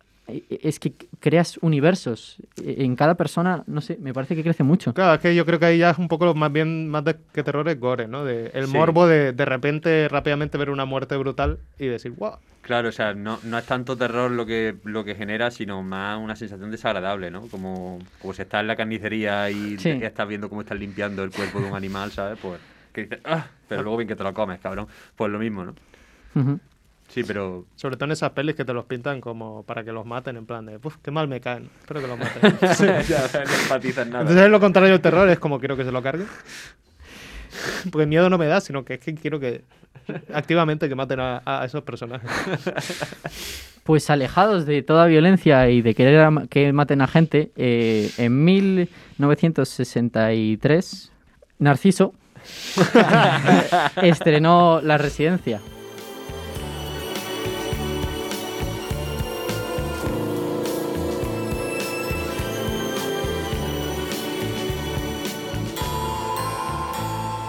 es 0.48 0.78
que 0.78 0.94
creas 1.18 1.58
universos. 1.62 2.36
Eh, 2.62 2.76
En 2.78 2.96
cada 2.96 3.14
persona, 3.16 3.62
no 3.66 3.80
sé, 3.80 3.96
me 4.00 4.12
parece 4.12 4.34
que 4.36 4.42
crece 4.42 4.62
mucho. 4.62 4.92
Claro, 4.94 5.14
es 5.14 5.20
que 5.20 5.34
yo 5.34 5.44
creo 5.46 5.58
que 5.58 5.66
ahí 5.66 5.78
ya 5.78 5.90
es 5.90 5.98
un 5.98 6.08
poco 6.08 6.34
más 6.34 6.52
bien, 6.52 6.88
más 6.88 7.04
de 7.04 7.16
que 7.32 7.42
terror 7.42 7.68
es 7.68 7.78
gore, 7.78 8.06
¿no? 8.08 8.24
De, 8.24 8.50
el 8.54 8.66
Sí. 8.66 8.72
morbo 8.72 9.06
de 9.06 9.32
de 9.32 9.44
repente, 9.44 10.08
rápidamente 10.08 10.58
ver 10.58 10.70
una 10.70 10.84
muerte 10.84 11.16
brutal 11.16 11.58
y 11.78 11.86
decir, 11.86 12.12
wow. 12.12 12.36
Claro, 12.62 12.90
o 12.90 12.92
sea, 12.92 13.14
no, 13.14 13.38
no 13.42 13.56
es 13.58 13.64
tanto 13.64 13.96
terror 13.96 14.30
lo 14.30 14.44
que, 14.44 14.76
lo 14.84 15.02
que 15.02 15.14
genera, 15.14 15.50
sino 15.50 15.82
más 15.82 16.18
una 16.18 16.36
sensación 16.36 16.70
desagradable, 16.70 17.30
¿no? 17.30 17.48
Como, 17.48 17.98
como 18.18 18.34
si 18.34 18.42
estás 18.42 18.60
en 18.60 18.66
la 18.66 18.76
carnicería 18.76 19.50
y 19.50 19.78
Sí. 19.78 19.98
ya 19.98 20.06
estás 20.08 20.28
viendo 20.28 20.48
cómo 20.50 20.60
están 20.60 20.78
limpiando 20.78 21.22
el 21.24 21.30
cuerpo 21.30 21.60
de 21.60 21.68
un 21.70 21.74
animal, 21.76 22.12
¿sabes? 22.12 22.36
Pues 22.40 22.60
que 22.92 23.02
dices, 23.04 23.20
¡ah! 23.24 23.46
Pero 23.66 23.82
luego 23.82 23.96
bien 23.96 24.08
que 24.08 24.16
te 24.16 24.22
lo 24.24 24.34
comes, 24.34 24.58
cabrón. 24.60 24.88
Pues 25.16 25.30
lo 25.32 25.38
mismo, 25.38 25.64
¿no? 25.64 25.74
Ujú. 26.34 26.60
Sí, 27.12 27.24
pero 27.24 27.66
Sobre 27.74 27.96
todo 27.96 28.04
en 28.06 28.12
esas 28.12 28.30
pelis 28.30 28.54
que 28.54 28.64
te 28.64 28.72
los 28.72 28.84
pintan 28.84 29.20
como 29.20 29.64
para 29.64 29.82
que 29.84 29.92
los 29.92 30.06
maten, 30.06 30.36
en 30.36 30.46
plan 30.46 30.64
de, 30.64 30.78
uff, 30.82 30.96
qué 31.02 31.10
mal 31.10 31.26
me 31.26 31.40
caen, 31.40 31.68
espero 31.80 32.00
que 32.00 32.06
los 32.06 32.18
maten. 32.18 32.56
ya 33.08 33.28
no 33.44 33.54
empatizas 33.62 34.06
nada. 34.06 34.20
Entonces 34.20 34.44
es 34.44 34.50
lo 34.50 34.60
contrario 34.60 34.92
del 34.92 35.00
terror, 35.00 35.28
es 35.28 35.38
como 35.38 35.58
quiero 35.58 35.76
que 35.76 35.84
se 35.84 35.92
lo 35.92 36.02
carguen. 36.02 36.28
Porque 37.90 38.06
miedo 38.06 38.30
no 38.30 38.38
me 38.38 38.46
da, 38.46 38.60
sino 38.60 38.84
que 38.84 38.94
es 38.94 39.00
que 39.00 39.14
quiero 39.14 39.40
que 39.40 39.64
activamente 40.32 40.88
que 40.88 40.94
maten 40.94 41.20
a, 41.20 41.42
a 41.44 41.64
esos 41.64 41.82
personajes. 41.82 42.30
Pues 43.82 44.10
alejados 44.10 44.66
de 44.66 44.82
toda 44.82 45.06
violencia 45.06 45.70
y 45.70 45.80
de 45.82 45.94
querer 45.94 46.48
que 46.48 46.72
maten 46.72 47.00
a 47.00 47.08
gente, 47.08 47.50
eh, 47.56 48.10
en 48.18 48.44
1963, 48.44 51.10
Narciso 51.58 52.14
estrenó 54.02 54.80
La 54.82 54.98
Residencia. 54.98 55.60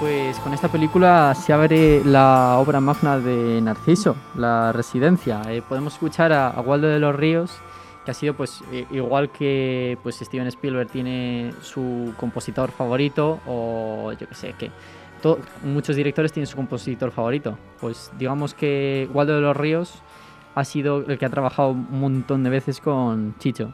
Pues 0.01 0.39
con 0.39 0.51
esta 0.51 0.67
película 0.67 1.35
se 1.35 1.53
abre 1.53 2.03
la 2.03 2.57
obra 2.57 2.79
magna 2.81 3.19
de 3.19 3.61
Narciso, 3.61 4.15
La 4.35 4.71
Residencia. 4.71 5.43
Eh, 5.47 5.61
podemos 5.61 5.93
escuchar 5.93 6.33
a, 6.33 6.59
Waldo 6.59 6.87
de 6.87 6.97
los 6.97 7.15
Ríos, 7.15 7.51
que 8.03 8.09
ha 8.09 8.13
sido 8.15 8.33
pues 8.33 8.63
igual 8.89 9.29
que 9.29 9.99
pues 10.01 10.15
Steven 10.15 10.47
Spielberg 10.47 10.89
tiene 10.89 11.53
su 11.61 12.15
compositor 12.17 12.71
favorito 12.71 13.41
o 13.45 14.11
yo 14.13 14.27
que 14.27 14.33
sé, 14.33 14.55
que 14.57 14.71
muchos 15.63 15.95
directores 15.95 16.33
tienen 16.33 16.47
su 16.47 16.55
compositor 16.55 17.11
favorito. 17.11 17.59
Pues 17.79 18.11
digamos 18.17 18.55
que 18.55 19.07
Waldo 19.13 19.35
de 19.35 19.41
los 19.41 19.55
Ríos 19.55 20.01
ha 20.55 20.63
sido 20.63 21.05
el 21.07 21.19
que 21.19 21.27
ha 21.27 21.29
trabajado 21.29 21.69
un 21.69 21.99
montón 21.99 22.43
de 22.43 22.49
veces 22.49 22.81
con 22.81 23.37
Chicho. 23.37 23.71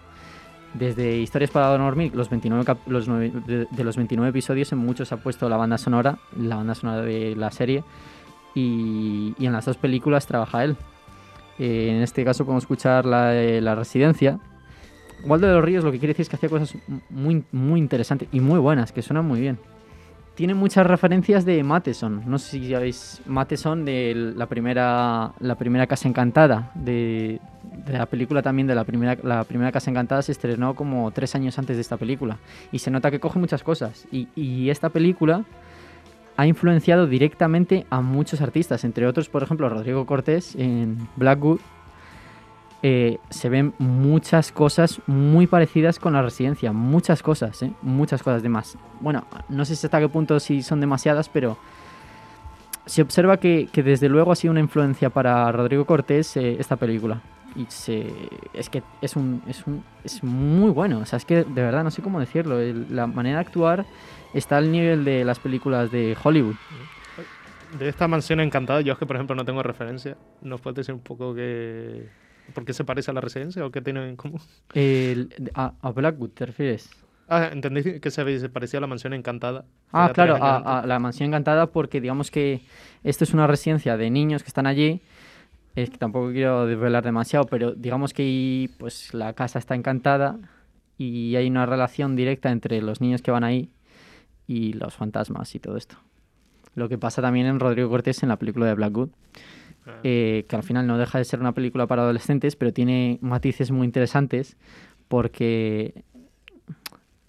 Desde 0.73 1.17
Historias 1.17 1.49
para 1.49 1.67
dormir, 1.77 2.13
los 2.15 2.30
29 2.30 2.63
cap- 2.65 2.77
los 2.88 3.08
nueve- 3.08 3.32
de, 3.47 3.67
de 3.69 3.84
los 3.84 3.95
29 3.95 4.30
episodios, 4.30 4.71
en 4.71 4.77
muchos 4.80 5.12
ha 5.12 5.17
puesto 5.17 5.49
la 5.49 5.58
banda 5.58 5.77
sonora, 5.77 6.19
la 6.38 6.58
banda 6.58 6.75
sonora 6.75 7.01
de 7.01 7.36
la 7.36 7.51
serie, 7.51 7.84
y, 8.53 9.34
en 9.39 9.53
las 9.53 9.65
dos 9.65 9.77
películas 9.77 10.27
trabaja 10.27 10.63
él. 10.63 10.75
Eh, 11.60 11.89
en 11.95 12.03
este 12.03 12.23
caso 12.23 12.45
podemos 12.45 12.63
escuchar 12.63 13.06
la, 13.06 13.27
de 13.30 13.62
la 13.62 13.75
residencia. 13.75 14.39
Waldo 15.25 15.47
de 15.47 15.53
los 15.53 15.63
Ríos 15.63 15.84
lo 15.84 15.91
que 15.91 15.97
quiere 15.99 16.13
decir 16.13 16.23
es 16.23 16.30
que 16.30 16.36
hacía 16.36 16.49
cosas 16.49 16.75
muy, 17.10 17.43
muy 17.51 17.80
interesantes 17.80 18.27
y 18.32 18.39
muy 18.39 18.60
buenas, 18.60 18.91
que 18.91 19.01
suenan 19.01 19.25
muy 19.25 19.39
bien. 19.41 19.58
Tiene 20.38 20.54
muchas 20.54 20.86
referencias 20.86 21.45
de 21.45 21.63
Matheson. 21.63 22.21
No 22.28 22.38
sé 22.38 22.60
si 22.60 22.69
sabéis 22.69 23.23
Matheson 23.26 23.86
de 23.86 24.34
la 24.36 24.45
primera, 24.45 25.34
la 25.39 25.56
primera 25.56 25.88
Casa 25.88 26.08
Encantada. 26.08 26.69
De, 26.76 27.41
de 27.88 27.97
la 27.97 28.06
película 28.06 28.43
también 28.43 28.67
de 28.67 28.76
la 28.76 28.84
primera, 28.84 29.17
la 29.23 29.43
primera 29.45 29.71
Casa 29.71 29.89
Encantada 29.89 30.21
se 30.21 30.32
estrenó 30.32 30.76
como 30.76 31.10
tres 31.10 31.34
años 31.34 31.58
antes 31.58 31.76
de 31.76 31.82
esta 31.82 31.97
película. 31.97 32.38
Y 32.71 32.78
se 32.78 32.91
nota 32.91 33.10
que 33.10 33.19
coge 33.19 33.39
muchas 33.39 33.63
cosas. 33.63 34.08
Y, 34.12 34.28
y 34.36 34.69
esta 34.69 34.89
película 34.89 35.43
ha 36.36 36.45
influenciado 36.45 37.08
directamente 37.08 37.88
a 37.89 38.02
muchos 38.02 38.39
artistas, 38.39 38.84
entre 38.84 39.08
otros, 39.08 39.30
por 39.30 39.41
ejemplo, 39.41 39.67
Rodrigo 39.69 40.06
Cortés 40.06 40.54
en 40.56 41.08
Blackwood. 41.15 41.62
Eh, 42.83 43.17
se 43.29 43.49
ven 43.49 43.73
muchas 43.79 44.51
cosas 44.51 45.01
muy 45.07 45.47
parecidas 45.47 45.97
con 45.97 46.13
la 46.13 46.21
residencia, 46.21 46.71
muchas 46.71 47.23
cosas, 47.23 47.63
¿eh? 47.63 47.71
muchas 47.81 48.21
cosas 48.21 48.43
de 48.43 48.49
más. 48.49 48.77
Bueno, 48.99 49.25
no 49.49 49.65
sé 49.65 49.73
hasta 49.73 49.99
qué 49.99 50.07
punto 50.09 50.39
si 50.39 50.61
son 50.61 50.79
demasiadas, 50.79 51.27
pero 51.27 51.57
se 52.85 53.01
observa 53.01 53.37
que, 53.37 53.67
que 53.71 53.81
desde 53.81 54.09
luego 54.09 54.31
ha 54.31 54.35
sido 54.35 54.51
una 54.51 54.59
influencia 54.59 55.09
para 55.09 55.51
Rodrigo 55.51 55.85
Cortés 55.85 56.37
eh, 56.37 56.57
esta 56.59 56.75
película. 56.75 57.21
Y 57.55 57.65
se, 57.69 58.13
es 58.53 58.69
que 58.69 58.83
es, 59.01 59.15
un, 59.15 59.41
es, 59.47 59.65
un, 59.65 59.83
es 60.03 60.23
muy 60.23 60.69
bueno, 60.69 60.99
o 60.99 61.05
sea, 61.05 61.17
es 61.17 61.25
que 61.25 61.37
de 61.37 61.61
verdad 61.61 61.83
no 61.83 61.89
sé 61.89 62.03
cómo 62.03 62.19
decirlo, 62.19 62.59
la 62.91 63.07
manera 63.07 63.37
de 63.39 63.45
actuar 63.45 63.85
está 64.35 64.57
al 64.57 64.71
nivel 64.71 65.03
de 65.03 65.25
las 65.25 65.39
películas 65.39 65.91
de 65.91 66.15
Hollywood. 66.23 66.55
De 67.79 67.89
esta 67.89 68.07
mansión 68.07 68.39
encantada, 68.39 68.81
yo 68.81 68.93
es 68.93 68.99
que 68.99 69.07
por 69.07 69.15
ejemplo 69.15 69.35
no 69.35 69.43
tengo 69.43 69.63
referencia. 69.63 70.15
¿Nos 70.41 70.61
puedes 70.61 70.75
decir 70.75 70.93
un 70.93 71.01
poco 71.01 71.33
qué, 71.33 72.07
por 72.53 72.65
qué 72.65 72.73
se 72.73 72.83
parece 72.83 73.12
a 73.12 73.13
la 73.13 73.21
residencia 73.21 73.65
o 73.65 73.71
qué 73.71 73.81
tienen 73.81 74.03
en 74.10 74.15
común? 74.15 74.41
El- 74.73 75.33
a, 75.53 75.73
a 75.81 75.91
Blackwood, 75.91 76.29
¿te 76.31 76.45
refieres? 76.45 76.89
Ah, 77.29 77.49
entendí 77.51 77.99
que 77.99 78.10
se, 78.12 78.39
se 78.39 78.49
parecía 78.49 78.77
a 78.79 78.81
la 78.81 78.88
mansión 78.88 79.13
encantada. 79.13 79.65
Ah, 79.91 80.12
claro, 80.13 80.36
a, 80.41 80.79
a 80.81 80.88
la 80.88 80.99
mansión 80.99 81.27
encantada 81.27 81.67
porque 81.67 81.99
digamos 81.99 82.31
que 82.31 82.62
esto 83.03 83.23
es 83.25 83.33
una 83.33 83.47
residencia 83.47 83.97
de 83.97 84.10
niños 84.10 84.43
que 84.43 84.47
están 84.47 84.65
allí. 84.67 85.01
Es 85.75 85.89
que 85.89 85.97
tampoco 85.97 86.31
quiero 86.31 86.65
desvelar 86.65 87.03
demasiado, 87.03 87.45
pero 87.45 87.73
digamos 87.73 88.13
que 88.13 88.69
pues 88.79 89.13
la 89.13 89.33
casa 89.33 89.60
está 89.60 89.75
encantada 89.75 90.39
y 90.97 91.36
hay 91.36 91.47
una 91.49 91.65
relación 91.65 92.15
directa 92.15 92.49
entre 92.49 92.81
los 92.81 93.01
niños 93.01 93.21
que 93.21 93.29
van 93.31 93.43
ahí 93.43 93.69
y 94.47 94.73
los 94.73 94.95
fantasmas 94.95 95.53
y 95.53 95.60
todo 95.60 95.77
esto. 95.77 95.97
Lo 96.75 96.89
que 96.89 96.97
pasa 96.97 97.21
también 97.21 97.45
en 97.47 97.60
Rodrigo 97.60 97.89
Cortés 97.89 98.23
en 98.23 98.29
la 98.29 98.38
película 98.38 98.65
de 98.67 98.73
Blackwood, 98.73 99.10
eh, 100.04 100.45
que 100.47 100.56
al 100.56 100.63
final 100.63 100.88
no 100.88 100.97
deja 100.97 101.17
de 101.17 101.26
ser 101.26 101.39
una 101.39 101.54
película 101.54 101.88
para 101.88 102.04
adolescentes, 102.04 102.56
pero 102.56 102.73
tiene 102.73 103.19
matices 103.21 103.71
muy 103.71 103.86
interesantes 103.86 104.58
porque 105.08 106.04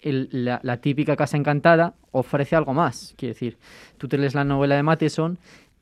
la 0.01 0.77
típica 0.77 1.15
casa 1.15 1.37
encantada 1.37 1.93
ofrece 2.11 2.55
algo 2.55 2.73
más. 2.73 3.13
Quiere 3.17 3.33
decir, 3.33 3.57
tú 3.97 4.07
te 4.07 4.17
lees 4.17 4.33
la 4.33 4.43
novela 4.43 4.75
de 4.75 4.83
Matheson 4.83 5.37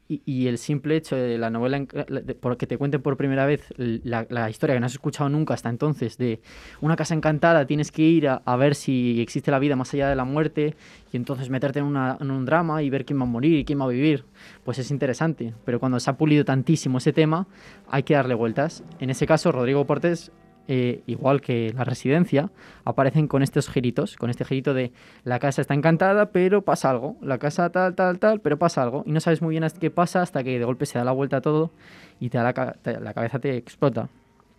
y, 0.10 0.22
y 0.26 0.48
el 0.48 0.58
simple 0.58 0.96
hecho 0.96 1.16
de 1.16 1.38
la 1.38 1.50
novela, 1.50 1.80
de- 1.80 2.36
porque 2.36 2.68
te 2.68 2.78
cuenten 2.78 3.02
por 3.02 3.18
primera 3.18 3.46
vez 3.46 3.74
la, 3.78 4.26
la 4.30 4.50
historia 4.50 4.76
que 4.76 4.80
no 4.80 4.86
has 4.86 4.94
escuchado 4.94 5.30
nunca 5.30 5.54
hasta 5.54 5.70
entonces 5.70 6.18
de 6.18 6.40
una 6.82 6.96
casa 6.96 7.14
encantada, 7.14 7.66
tienes 7.68 7.92
que 7.92 8.04
ir 8.04 8.28
a, 8.28 8.42
a 8.46 8.56
ver 8.56 8.76
si 8.76 9.20
existe 9.22 9.52
la 9.52 9.60
vida 9.60 9.76
más 9.76 9.94
allá 9.94 10.08
de 10.10 10.16
la 10.16 10.26
muerte 10.26 10.76
y 11.12 11.18
entonces 11.18 11.50
meterte 11.50 11.80
en, 11.80 11.86
una- 11.86 12.18
en 12.20 12.32
un 12.32 12.46
drama 12.46 12.82
y 12.84 12.90
ver 12.90 13.06
quién 13.06 13.20
va 13.20 13.24
a 13.24 13.28
morir 13.28 13.58
y 13.60 13.66
quién 13.66 13.80
va 13.80 13.86
a 13.86 13.90
vivir. 13.90 14.24
Pues 14.64 14.80
es 14.80 14.92
interesante, 14.92 15.54
pero 15.66 15.80
cuando 15.80 16.00
se 16.00 16.10
ha 16.10 16.18
pulido 16.18 16.46
tantísimo 16.46 16.98
ese 17.00 17.14
tema, 17.14 17.48
hay 17.90 18.04
que 18.04 18.14
darle 18.14 18.34
vueltas. 18.34 18.84
En 19.00 19.10
ese 19.10 19.26
caso, 19.28 19.52
Rodrigo 19.52 19.86
Portés 19.86 20.32
eh, 20.68 21.02
igual 21.08 21.42
que 21.42 21.74
la 21.76 21.84
residencia, 21.84 22.50
aparecen 22.86 23.28
con 23.28 23.42
estos 23.44 23.70
giritos, 23.70 24.16
con 24.18 24.30
este 24.30 24.46
girito 24.46 24.74
de 24.74 24.92
la 25.24 25.40
casa 25.40 25.62
está 25.62 25.74
encantada, 25.74 26.32
pero 26.32 26.62
pasa 26.62 26.90
algo, 26.90 27.16
la 27.22 27.38
casa 27.38 27.70
tal, 27.72 27.96
tal, 27.96 28.20
tal, 28.20 28.42
pero 28.42 28.58
pasa 28.58 28.84
algo, 28.84 29.04
y 29.06 29.12
no 29.12 29.20
sabes 29.20 29.42
muy 29.42 29.52
bien 29.58 29.66
qué 29.80 29.90
pasa 29.92 30.22
hasta 30.22 30.44
que 30.44 30.60
de 30.60 30.66
golpe 30.66 30.86
se 30.86 30.98
da 31.00 31.06
la 31.06 31.12
vuelta 31.12 31.38
a 31.38 31.42
todo 31.42 31.72
y 32.20 32.30
te 32.30 32.38
da 32.38 32.44
la, 32.46 32.74
te- 32.74 33.00
la 33.00 33.14
cabeza 33.14 33.40
te 33.40 33.56
explota. 33.58 34.10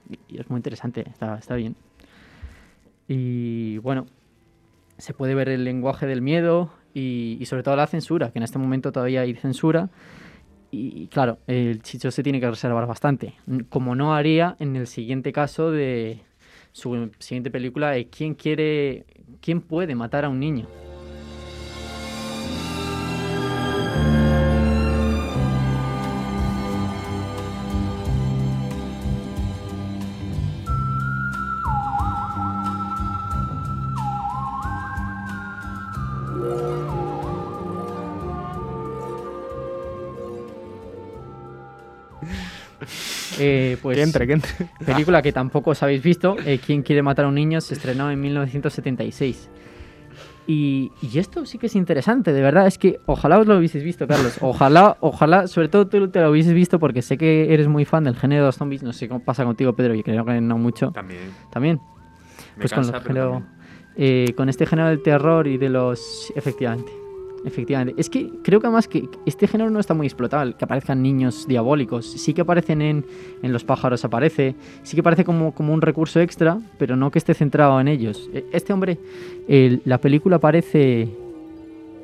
Y, 0.08 0.18
y 0.36 0.40
es 0.40 0.48
muy 0.48 0.58
interesante, 0.58 1.04
está, 1.10 1.36
está 1.38 1.54
bien. 1.54 1.76
Y 3.06 3.78
bueno, 3.78 4.06
se 4.98 5.14
puede 5.14 5.34
ver 5.34 5.48
el 5.48 5.64
lenguaje 5.64 6.06
del 6.06 6.22
miedo 6.22 6.70
y, 6.94 7.36
y 7.40 7.46
sobre 7.46 7.62
todo 7.62 7.76
la 7.76 7.86
censura, 7.86 8.30
que 8.30 8.38
en 8.38 8.42
este 8.42 8.58
momento 8.58 8.92
todavía 8.92 9.22
hay 9.22 9.34
censura. 9.34 9.88
Y 10.70 11.06
claro, 11.08 11.38
el 11.46 11.82
Chicho 11.82 12.10
se 12.10 12.22
tiene 12.22 12.40
que 12.40 12.50
reservar 12.50 12.86
bastante, 12.86 13.34
n- 13.46 13.64
como 13.68 13.94
no 13.94 14.14
haría 14.14 14.54
en 14.58 14.76
el 14.76 14.86
siguiente 14.86 15.32
caso 15.32 15.70
de 15.70 16.20
su 16.72 17.10
siguiente 17.18 17.50
película 17.50 17.90
de 17.90 18.08
quién 18.08 18.34
quiere, 18.34 19.06
quién 19.40 19.60
puede 19.62 19.94
matar 19.94 20.24
a 20.26 20.28
un 20.28 20.38
niño. 20.38 20.66
Pues, 43.78 43.96
Que 43.96 44.02
entre, 44.02 44.26
que 44.26 44.32
entre. 44.34 44.50
Película 44.84 45.22
que 45.22 45.32
tampoco 45.32 45.70
os 45.70 45.82
habéis 45.82 46.02
visto, 46.02 46.36
eh, 46.44 46.60
¿Quién 46.64 46.82
quiere 46.82 47.02
matar 47.02 47.24
a 47.24 47.28
un 47.28 47.34
niño? 47.34 47.60
Se 47.60 47.74
estrenó 47.74 48.10
en 48.10 48.20
1976. 48.20 49.50
Y, 50.46 50.90
y 51.02 51.18
esto 51.18 51.44
sí 51.44 51.58
que 51.58 51.66
es 51.66 51.76
interesante, 51.76 52.32
de 52.32 52.40
verdad. 52.40 52.66
Es 52.66 52.78
que 52.78 53.00
ojalá 53.04 53.38
os 53.38 53.46
lo 53.46 53.58
hubieseis 53.58 53.84
visto, 53.84 54.06
Carlos. 54.06 54.38
Ojalá, 54.40 54.96
ojalá, 55.00 55.46
sobre 55.46 55.68
todo 55.68 55.86
tú 55.88 56.08
te 56.08 56.20
lo 56.20 56.30
hubieses 56.30 56.54
visto 56.54 56.78
porque 56.78 57.02
sé 57.02 57.18
que 57.18 57.52
eres 57.52 57.68
muy 57.68 57.84
fan 57.84 58.04
del 58.04 58.16
género 58.16 58.42
de 58.44 58.46
los 58.48 58.56
zombies. 58.56 58.82
No 58.82 58.94
sé 58.94 59.08
cómo 59.08 59.20
pasa 59.22 59.44
contigo, 59.44 59.74
Pedro, 59.74 59.94
y 59.94 60.02
creo 60.02 60.24
que 60.24 60.40
no 60.40 60.56
mucho. 60.56 60.90
También. 60.92 61.20
También. 61.50 61.80
Me 62.56 62.62
Pues 62.62 62.72
cansa, 62.72 62.92
con, 62.92 63.00
el 63.02 63.06
pero 63.06 63.32
género- 63.34 63.46
eh, 63.96 64.32
con 64.36 64.48
este 64.48 64.64
género 64.64 64.88
del 64.88 65.02
terror 65.02 65.46
y 65.46 65.58
de 65.58 65.68
los... 65.68 66.32
Efectivamente. 66.34 66.90
Efectivamente. 67.48 67.94
Es 67.96 68.10
que 68.10 68.30
creo 68.42 68.60
que 68.60 68.66
además 68.66 68.86
que 68.88 69.08
este 69.24 69.48
género 69.48 69.70
no 69.70 69.80
está 69.80 69.94
muy 69.94 70.06
explotado, 70.06 70.54
que 70.56 70.64
aparezcan 70.64 71.02
niños 71.02 71.46
diabólicos. 71.48 72.04
Sí 72.06 72.34
que 72.34 72.42
aparecen 72.42 72.82
en, 72.82 73.06
en 73.42 73.52
Los 73.54 73.64
pájaros, 73.64 74.04
aparece. 74.04 74.54
Sí 74.82 74.94
que 74.96 75.02
parece 75.02 75.24
como, 75.24 75.52
como 75.54 75.72
un 75.72 75.80
recurso 75.80 76.20
extra, 76.20 76.58
pero 76.78 76.94
no 76.94 77.10
que 77.10 77.18
esté 77.18 77.32
centrado 77.32 77.80
en 77.80 77.88
ellos. 77.88 78.28
E- 78.34 78.44
Este 78.52 78.72
hombre, 78.74 78.98
la 79.84 79.98
película 79.98 80.36
aparece 80.36 81.08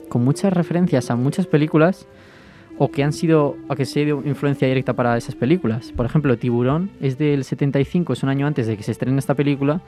con 0.08 0.24
muchas 0.24 0.50
referencias 0.52 1.10
a 1.10 1.16
muchas 1.16 1.46
películas 1.46 2.06
o 2.78 2.90
que 2.90 3.04
han 3.04 3.12
sido 3.12 3.56
o 3.68 3.74
que 3.76 3.84
se 3.84 4.00
ido 4.00 4.22
influencia 4.24 4.66
directa 4.66 4.94
para 4.94 5.16
esas 5.18 5.34
películas. 5.34 5.92
Por 5.92 6.06
ejemplo, 6.06 6.38
Tiburón 6.38 6.90
es 7.02 7.18
del 7.18 7.44
75, 7.44 8.14
es 8.14 8.22
un 8.22 8.30
año 8.30 8.46
antes 8.46 8.66
de 8.66 8.76
que 8.78 8.82
se 8.82 8.92
estrene 8.92 9.18
esta 9.18 9.34
película 9.34 9.82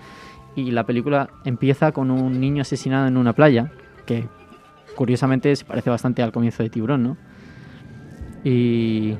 y 0.54 0.70
la 0.70 0.84
película 0.84 1.30
empieza 1.46 1.92
con 1.92 2.10
un 2.10 2.38
niño 2.40 2.60
asesinado 2.62 3.06
en 3.08 3.16
una 3.16 3.32
playa, 3.32 3.72
que 4.06 4.24
curiosamente 4.96 5.54
se 5.54 5.64
parece 5.64 5.90
bastante 5.90 6.22
al 6.22 6.32
comienzo 6.32 6.62
de 6.64 6.70
Tiburón, 6.70 7.02
¿no? 7.04 7.16
Y 8.42 9.14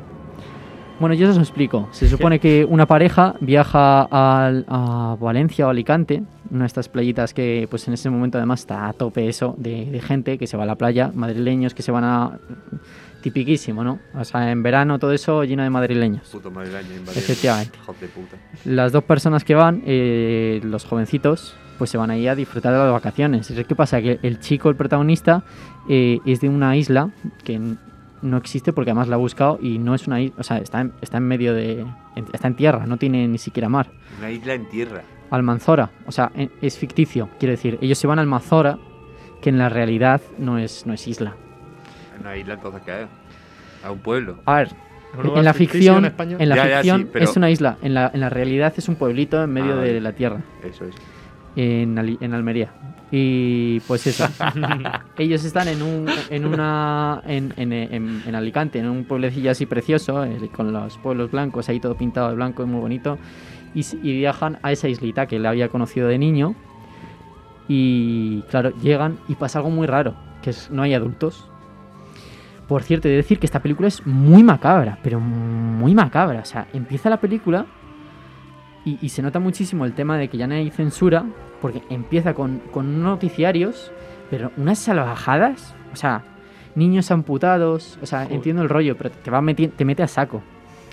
bueno, 0.99 1.15
yo 1.15 1.29
os 1.29 1.37
lo 1.37 1.43
explico. 1.43 1.89
Se 1.93 2.09
supone 2.09 2.39
que 2.41 2.65
una 2.65 2.87
pareja 2.87 3.35
viaja 3.41 4.03
al- 4.03 4.65
a 4.69 5.17
Valencia 5.21 5.67
o 5.67 5.71
Alicante, 5.71 6.23
una 6.51 6.61
de 6.61 6.67
estas 6.67 6.89
playitas 6.89 7.35
que 7.35 7.67
pues 7.71 7.87
en 7.89 7.95
ese 7.95 8.09
momento 8.09 8.39
además 8.39 8.61
está 8.61 8.89
a 8.89 8.93
tope 8.93 9.29
eso 9.29 9.55
de, 9.59 9.91
de 9.91 10.01
gente 10.01 10.39
que 10.39 10.47
se 10.47 10.57
va 10.57 10.63
a 10.63 10.67
la 10.67 10.77
playa, 10.77 11.11
madrileños 11.15 11.75
que 11.75 11.83
se 11.83 11.93
van 11.93 12.05
a... 12.05 12.39
Tipiquísimo, 13.23 13.83
¿no? 13.83 13.99
O 14.15 14.23
sea, 14.25 14.53
en 14.53 14.63
verano 14.63 15.01
todo 15.01 15.11
eso 15.13 15.43
lleno 15.43 15.65
de 15.65 15.71
madrileños. 15.71 16.29
Puto 16.29 16.49
madrileño. 16.49 17.03
Efectivamente. 17.17 17.77
Puta. 17.85 18.37
Las 18.65 18.93
dos 18.93 19.03
personas 19.03 19.43
que 19.43 19.57
van, 19.57 19.83
eh, 19.85 20.61
los 20.63 20.85
jovencitos, 20.85 21.57
pues 21.77 21.91
se 21.91 21.99
van 21.99 22.11
ahí 22.11 22.27
a 22.29 22.35
disfrutar 22.35 22.73
de 22.73 22.79
las 22.79 22.93
vacaciones. 22.93 23.53
¿Qué 23.67 23.75
pasa? 23.75 24.01
Que 24.01 24.19
el 24.23 24.41
chico, 24.41 24.69
el 24.69 24.77
protagonista, 24.77 25.43
eh, 25.89 26.19
es 26.27 26.41
de 26.41 26.49
una 26.49 26.77
isla 26.77 27.11
que 27.45 27.61
no 28.23 28.37
existe 28.39 28.73
porque 28.73 28.91
además 28.91 29.09
la 29.09 29.17
ha 29.17 29.19
buscado 29.19 29.59
y 29.61 29.79
no 29.79 29.95
es 29.95 30.07
una 30.07 30.21
isla, 30.21 30.37
o 30.39 30.43
sea, 30.43 30.59
está 30.59 30.81
en, 30.81 30.93
está 31.01 31.19
en 31.19 31.25
medio 31.29 31.55
de... 31.55 31.87
está 32.33 32.49
en 32.49 32.57
tierra, 32.57 32.87
no 32.87 32.97
tiene 32.97 33.29
ni 33.29 33.39
siquiera 33.39 33.69
mar. 33.69 33.89
Una 34.19 34.31
isla 34.31 34.55
en 34.55 34.69
tierra. 34.69 35.03
Almanzora, 35.31 35.91
o 36.07 36.13
sea, 36.13 36.31
en- 36.35 36.51
es 36.63 36.79
ficticio, 36.79 37.29
quiero 37.39 37.51
decir, 37.53 37.79
ellos 37.81 37.99
se 37.99 38.07
van 38.07 38.19
a 38.19 38.23
Almanzora, 38.23 38.79
que 39.43 39.51
en 39.51 39.59
la 39.59 39.69
realidad 39.69 40.21
no 40.39 40.59
es, 40.59 40.87
no 40.87 40.95
es 40.95 41.07
isla. 41.07 41.35
Una 42.21 42.37
isla 42.37 42.55
entonces 42.55 42.83
que 42.83 43.03
es. 43.03 43.09
A 43.85 43.91
un 43.91 43.99
pueblo. 43.99 44.39
A 44.47 44.57
ver, 44.57 44.69
¿Un 45.19 45.39
en 45.39 45.45
la 45.45 45.53
ficción, 45.55 46.05
en 46.05 46.41
en 46.41 46.49
la 46.49 46.57
Ya, 46.57 46.63
ya, 46.69 46.69
sí, 46.69 46.89
ficción 46.89 47.09
pero- 47.13 47.25
es 47.25 47.37
una 47.37 47.51
isla, 47.51 47.77
en 47.83 47.95
la, 47.95 48.11
en 48.13 48.21
la 48.21 48.31
realidad 48.31 48.73
es 48.77 48.89
un 48.89 48.97
pueblito 48.97 49.43
en 49.45 49.51
medio 49.53 49.75
Ah, 49.75 49.83
de 49.83 50.01
la 50.01 50.13
tierra. 50.13 50.41
Eso 50.65 50.85
es. 50.87 50.95
En, 51.57 51.99
Ali- 51.99 52.19
en 52.21 52.35
Almería. 52.35 52.71
Y 53.11 53.81
pues 53.81 54.07
eso. 54.07 54.27
Ellos 55.19 55.45
están 55.45 55.69
en 55.69 55.83
un 55.83 56.07
en 56.29 56.45
una 56.45 57.23
en, 57.27 57.53
en, 57.57 57.73
en- 57.73 58.23
en 58.27 58.35
Alicante, 58.35 58.79
en 58.79 58.89
un 58.89 59.05
pueblecillo 59.05 59.51
así 59.51 59.65
precioso, 59.67 60.25
eh, 60.25 60.51
con 60.55 60.73
los 60.73 60.99
pueblos 60.99 61.31
blancos, 61.31 61.69
ahí 61.69 61.81
todo 61.81 61.97
pintado 61.97 62.29
de 62.31 62.35
blanco 62.37 62.63
y 62.63 62.67
muy 62.67 62.81
bonito. 62.81 63.19
Y, 63.75 63.83
viajan 64.03 64.59
a 64.63 64.73
esa 64.73 64.89
islita 64.89 65.27
que 65.27 65.37
él 65.37 65.47
había 65.47 65.69
conocido 65.69 66.09
de 66.09 66.19
niño. 66.19 66.55
Y 67.69 68.43
claro, 68.51 68.71
llegan 68.81 69.19
y 69.29 69.35
pasa 69.35 69.59
algo 69.59 69.71
muy 69.71 69.87
raro, 69.87 70.15
que 70.43 70.51
es 70.51 70.71
no 70.71 70.83
hay 70.83 70.95
adultos. 70.95 71.49
Por 72.69 72.83
cierto, 72.83 73.07
he 73.09 73.13
de 73.13 73.19
decir 73.19 73.39
que 73.39 73.47
esta 73.47 73.61
película 73.61 73.87
es 73.89 74.05
muy 74.07 74.43
macabra, 74.43 74.99
pero 75.03 75.21
muy 75.21 75.95
macabra. 75.95 76.41
O 76.41 76.45
sea, 76.45 76.67
empieza 76.73 77.11
la 77.11 77.19
película 77.21 77.67
y, 78.85 78.99
y 79.01 79.09
se 79.11 79.23
nota 79.23 79.39
muchísimo 79.41 79.85
el 79.85 79.93
tema 79.95 80.17
de 80.19 80.29
que 80.29 80.37
ya 80.39 80.47
no 80.47 80.55
hay 80.55 80.71
censura, 80.71 81.25
porque 81.61 81.83
empieza 81.91 82.35
con, 82.35 82.61
con 82.71 83.03
noticiarios, 83.03 83.93
pero 84.31 84.51
unas 84.57 84.79
salvajadas, 84.79 85.75
o 85.93 85.97
sea, 85.97 86.25
niños 86.75 87.11
amputados, 87.11 87.99
o 88.03 88.07
sea, 88.07 88.25
entiendo 88.25 88.63
el 88.63 88.69
rollo, 88.69 88.97
pero 88.97 89.11
te, 89.11 89.31
va 89.31 89.43
te 89.77 89.85
mete 89.85 90.03
a 90.03 90.09
saco. 90.09 90.43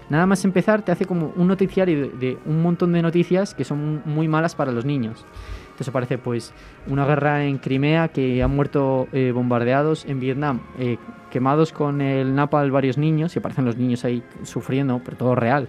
Nada 0.10 0.26
más 0.26 0.44
empezar 0.46 0.82
te 0.82 0.92
hace 0.92 1.06
como 1.06 1.34
un 1.36 1.48
noticiario 1.48 2.02
de, 2.02 2.10
de 2.10 2.38
un 2.46 2.62
montón 2.62 2.92
de 2.94 3.02
noticias 3.02 3.54
que 3.54 3.64
son 3.64 4.02
muy 4.06 4.28
malas 4.28 4.56
para 4.56 4.72
los 4.72 4.86
niños. 4.86 5.26
Entonces 5.74 5.88
aparece 5.88 6.20
pues 6.20 6.54
una 6.86 7.04
guerra 7.04 7.46
en 7.46 7.58
Crimea 7.58 8.10
que 8.10 8.44
han 8.44 8.56
muerto 8.56 9.08
eh, 9.12 9.32
bombardeados 9.34 10.06
en 10.06 10.20
Vietnam, 10.20 10.60
eh, 10.78 10.98
quemados 11.32 11.72
con 11.72 12.00
el 12.00 12.36
napal 12.36 12.70
varios 12.70 13.00
niños 13.00 13.36
y 13.36 13.40
aparecen 13.40 13.66
los 13.66 13.76
niños 13.76 14.06
ahí 14.06 14.22
sufriendo, 14.44 15.02
pero 15.04 15.18
todo 15.18 15.34
real. 15.34 15.68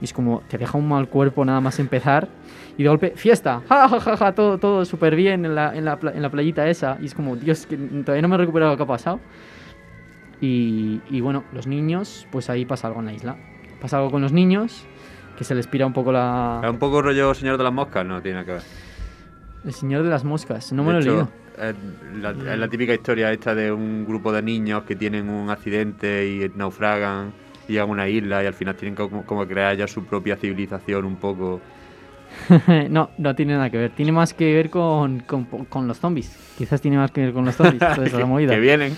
Y 0.00 0.04
es 0.06 0.12
como, 0.12 0.42
te 0.48 0.58
deja 0.58 0.76
un 0.76 0.88
mal 0.88 1.08
cuerpo 1.08 1.44
nada 1.44 1.60
más 1.60 1.78
empezar. 1.78 2.28
Y 2.78 2.82
de 2.82 2.88
golpe, 2.88 3.12
fiesta, 3.16 3.62
ja, 3.68 3.88
ja, 3.88 4.00
ja, 4.00 4.16
ja, 4.16 4.32
todo, 4.32 4.58
todo 4.58 4.84
súper 4.84 5.16
bien 5.16 5.44
en 5.44 5.54
la, 5.54 5.74
en, 5.74 5.84
la, 5.84 5.98
en 6.02 6.22
la 6.22 6.30
playita 6.30 6.68
esa. 6.68 6.98
Y 7.00 7.06
es 7.06 7.14
como, 7.14 7.36
Dios, 7.36 7.66
que 7.66 7.76
todavía 7.76 8.22
no 8.22 8.28
me 8.28 8.34
he 8.34 8.38
recuperado 8.38 8.72
lo 8.72 8.76
que 8.76 8.82
ha 8.82 8.86
pasado. 8.86 9.20
Y, 10.40 11.00
y 11.10 11.20
bueno, 11.20 11.44
los 11.52 11.66
niños, 11.66 12.26
pues 12.30 12.50
ahí 12.50 12.66
pasa 12.66 12.88
algo 12.88 13.00
en 13.00 13.06
la 13.06 13.12
isla. 13.14 13.36
Pasa 13.80 13.98
algo 13.98 14.10
con 14.10 14.22
los 14.22 14.32
niños, 14.32 14.86
que 15.36 15.44
se 15.44 15.54
les 15.54 15.66
pira 15.66 15.86
un 15.86 15.92
poco 15.92 16.12
la... 16.12 16.60
Es 16.62 16.70
un 16.70 16.78
poco 16.78 17.00
rollo 17.02 17.32
Señor 17.34 17.56
de 17.56 17.64
las 17.64 17.72
Moscas, 17.72 18.04
no 18.04 18.20
tiene 18.20 18.44
que 18.44 18.52
ver. 18.52 18.62
El 19.64 19.72
Señor 19.72 20.02
de 20.02 20.10
las 20.10 20.24
Moscas, 20.24 20.72
no 20.72 20.82
me 20.82 20.92
De 20.92 20.94
lo 20.94 21.00
he 21.00 21.04
leído. 21.04 21.28
Es 21.58 21.74
la, 22.20 22.30
es 22.52 22.58
la 22.58 22.68
típica 22.68 22.92
historia 22.92 23.32
esta 23.32 23.54
de 23.54 23.72
un 23.72 24.04
grupo 24.04 24.30
de 24.30 24.42
niños 24.42 24.82
que 24.84 24.94
tienen 24.94 25.30
un 25.30 25.48
accidente 25.48 26.28
y 26.28 26.50
naufragan 26.54 27.32
llegan 27.68 27.88
a 27.88 27.92
una 27.92 28.08
isla 28.08 28.42
y 28.42 28.46
al 28.46 28.54
final 28.54 28.76
tienen 28.76 28.94
como, 28.94 29.24
como 29.24 29.46
crear 29.46 29.76
ya 29.76 29.86
su 29.86 30.04
propia 30.04 30.36
civilización 30.36 31.04
un 31.04 31.16
poco. 31.16 31.60
no, 32.90 33.10
no 33.18 33.34
tiene 33.34 33.54
nada 33.54 33.70
que 33.70 33.78
ver. 33.78 33.90
Tiene 33.90 34.12
más 34.12 34.34
que 34.34 34.54
ver 34.54 34.70
con, 34.70 35.20
con, 35.20 35.44
con 35.44 35.88
los 35.88 35.98
zombies. 35.98 36.36
Quizás 36.58 36.80
tiene 36.80 36.96
más 36.96 37.10
que 37.10 37.22
ver 37.22 37.32
con 37.32 37.44
los 37.44 37.54
zombies. 37.54 37.78
toda 37.78 38.06
esa 38.06 38.18
que, 38.18 38.24
movida. 38.24 38.54
que 38.54 38.60
vienen, 38.60 38.94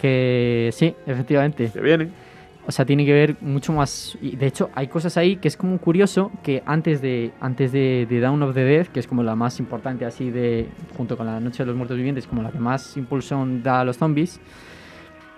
Que 0.00 0.70
sí, 0.72 0.94
efectivamente. 1.06 1.70
que 1.72 1.80
vienen. 1.80 2.12
O 2.66 2.72
sea, 2.72 2.86
tiene 2.86 3.04
que 3.04 3.12
ver 3.12 3.36
mucho 3.42 3.72
más. 3.74 4.16
Y 4.22 4.36
de 4.36 4.46
hecho, 4.46 4.70
hay 4.74 4.88
cosas 4.88 5.16
ahí 5.18 5.36
que 5.36 5.48
es 5.48 5.56
como 5.56 5.76
curioso 5.78 6.32
que 6.42 6.62
antes 6.64 7.02
de 7.02 7.32
antes 7.40 7.72
de, 7.72 8.06
de 8.08 8.20
Dawn 8.20 8.42
of 8.42 8.54
the 8.54 8.64
Dead, 8.64 8.86
que 8.86 9.00
es 9.00 9.06
como 9.06 9.22
la 9.22 9.34
más 9.36 9.60
importante 9.60 10.06
así 10.06 10.30
de. 10.30 10.68
junto 10.96 11.16
con 11.16 11.26
la 11.26 11.40
Noche 11.40 11.58
de 11.62 11.66
los 11.66 11.76
Muertos 11.76 11.96
Vivientes, 11.98 12.26
como 12.26 12.42
la 12.42 12.50
que 12.50 12.58
más 12.58 12.96
impulsión 12.96 13.62
da 13.62 13.80
a 13.80 13.84
los 13.84 13.98
zombies. 13.98 14.40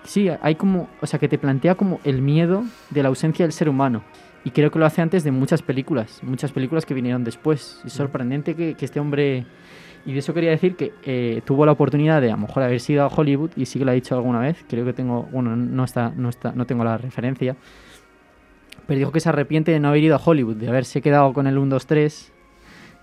Sí, 0.05 0.29
hay 0.41 0.55
como. 0.55 0.87
O 1.01 1.05
sea, 1.05 1.19
que 1.19 1.27
te 1.27 1.37
plantea 1.37 1.75
como 1.75 1.99
el 2.05 2.21
miedo 2.21 2.63
de 2.91 3.03
la 3.03 3.09
ausencia 3.09 3.43
del 3.43 3.51
ser 3.51 3.67
humano. 3.67 4.03
Y 4.47 4.51
creo 4.51 4.71
que 4.71 4.79
lo 4.79 4.85
hace 4.85 5.01
antes 5.01 5.25
de 5.25 5.31
muchas 5.31 5.61
películas. 5.61 6.21
Muchas 6.23 6.53
películas 6.53 6.85
que 6.85 6.93
vinieron 6.93 7.25
después. 7.25 7.81
Es 7.85 7.91
sorprendente 7.91 8.55
que, 8.55 8.75
que 8.75 8.85
este 8.85 8.97
hombre. 8.97 9.45
Y 10.05 10.13
de 10.13 10.19
eso 10.19 10.33
quería 10.33 10.51
decir 10.51 10.77
que 10.77 10.93
eh, 11.03 11.41
tuvo 11.43 11.65
la 11.65 11.73
oportunidad 11.73 12.21
de 12.21 12.31
a 12.31 12.35
lo 12.37 12.43
mejor 12.43 12.63
haber 12.63 12.79
sido 12.79 13.03
a 13.03 13.07
Hollywood 13.07 13.49
y 13.57 13.65
sí 13.65 13.77
que 13.77 13.83
lo 13.83 13.91
ha 13.91 13.93
dicho 13.93 14.15
alguna 14.15 14.39
vez. 14.39 14.63
Creo 14.69 14.85
que 14.85 14.93
tengo, 14.93 15.23
bueno, 15.33 15.57
no 15.57 15.83
está, 15.83 16.13
no 16.15 16.29
está, 16.29 16.53
no 16.53 16.65
tengo 16.65 16.85
la 16.85 16.97
referencia. 16.97 17.57
Pero 18.87 18.99
dijo 18.99 19.11
que 19.11 19.19
se 19.19 19.27
arrepiente 19.27 19.73
de 19.73 19.81
no 19.81 19.89
haber 19.89 20.01
ido 20.01 20.15
a 20.15 20.21
Hollywood, 20.23 20.55
de 20.55 20.69
haberse 20.69 21.01
quedado 21.01 21.33
con 21.33 21.45
el 21.45 21.57
1, 21.57 21.69
2, 21.69 21.85
3, 21.85 22.33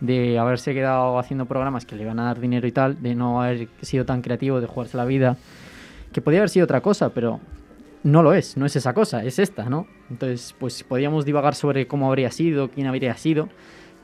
de 0.01 0.39
haberse 0.39 0.73
quedado 0.73 1.19
haciendo 1.19 1.45
programas 1.45 1.85
que 1.85 1.95
le 1.95 2.05
iban 2.05 2.21
a 2.21 2.25
dar 2.25 2.41
dinero 2.41 2.67
y 2.67 2.73
tal, 2.73 3.03
de 3.03 3.15
no 3.15 3.43
haber 3.43 3.69
sido 3.83 4.07
tan 4.07 4.23
creativo, 4.23 4.63
de 4.63 4.67
jugarse 4.67 4.97
la 4.97 5.05
vida. 5.05 5.37
Que 6.11 6.23
podía 6.23 6.39
haber 6.39 6.49
sido 6.49 6.65
otra 6.65 6.81
cosa, 6.81 7.11
pero 7.11 7.39
no 8.05 8.23
lo 8.23 8.35
es, 8.35 8.57
no 8.57 8.67
es 8.67 8.77
esa 8.77 8.95
cosa, 8.95 9.25
es 9.25 9.39
esta, 9.39 9.69
¿no? 9.69 9.89
Entonces, 10.11 10.55
pues 10.59 10.85
podíamos 10.85 11.25
divagar 11.25 11.55
sobre 11.55 11.89
cómo 11.89 12.07
habría 12.07 12.31
sido, 12.31 12.71
quién 12.71 12.87
habría 12.87 13.17
sido, 13.17 13.49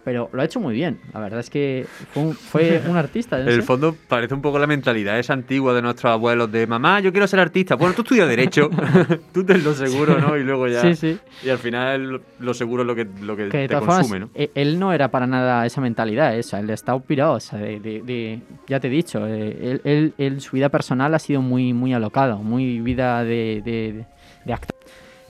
pero 0.04 0.30
lo 0.32 0.40
ha 0.42 0.44
hecho 0.44 0.60
muy 0.60 0.74
bien. 0.74 1.00
La 1.12 1.20
verdad 1.20 1.40
es 1.40 1.50
que 1.50 1.86
fue 2.12 2.22
un, 2.22 2.34
fue 2.34 2.82
un 2.88 2.96
artista. 2.96 3.36
no 3.38 3.44
En 3.44 3.48
el 3.54 3.62
fondo 3.62 3.96
parece 4.08 4.34
un 4.34 4.42
poco 4.42 4.58
la 4.58 4.66
mentalidad 4.66 5.18
esa 5.18 5.32
antigua 5.34 5.74
de 5.74 5.82
nuestros 5.82 6.10
abuelos 6.12 6.50
de 6.50 6.66
mamá, 6.66 7.00
yo 7.00 7.12
quiero 7.12 7.26
ser 7.26 7.40
artista. 7.40 7.74
Bueno, 7.76 7.94
tú 7.94 8.02
estudias 8.02 8.28
derecho, 8.28 8.70
tú 9.32 9.44
ten 9.44 9.62
lo 9.62 9.74
seguro, 9.74 10.18
¿no? 10.18 10.36
Y 10.36 10.42
luego 10.44 10.66
ya. 10.68 10.80
Sí, 10.82 10.94
sí. 10.94 11.18
Y 11.44 11.48
al 11.50 11.58
final 11.58 12.20
lo- 12.38 12.54
seguro 12.54 12.82
es 12.82 12.86
lo 12.86 12.94
que, 12.94 13.06
lo 13.22 13.36
que, 13.36 13.48
Que 13.48 13.58
de 13.58 13.68
te 13.68 13.74
todas 13.74 13.84
consume, 13.98 14.20
formas, 14.20 14.34
¿no? 14.36 14.40
e- 14.42 14.50
él 14.54 14.78
no 14.78 14.92
era 14.92 15.10
para 15.10 15.26
nada 15.26 15.64
esa 15.66 15.80
mentalidad, 15.80 16.36
eso, 16.36 16.56
él 16.56 16.68
está 16.70 16.98
pirado, 16.98 17.34
o 17.34 17.40
sea, 17.40 17.58
de, 17.58 17.78
de- 17.80 18.02
de- 18.02 18.40
ya 18.66 18.80
te 18.80 18.88
he 18.88 18.90
dicho, 18.90 19.26
eh, 19.26 19.56
él, 19.62 19.80
él- 19.84 20.14
él- 20.18 20.40
su 20.40 20.56
vida 20.56 20.68
personal 20.68 21.14
ha 21.14 21.18
sido 21.18 21.40
muy, 21.42 21.72
muy 21.72 21.92
alocado, 21.94 22.38
muy 22.38 22.80
vida 22.80 23.22
de, 23.24 23.62
de- 23.64 24.04
de 24.44 24.52
actor. 24.52 24.76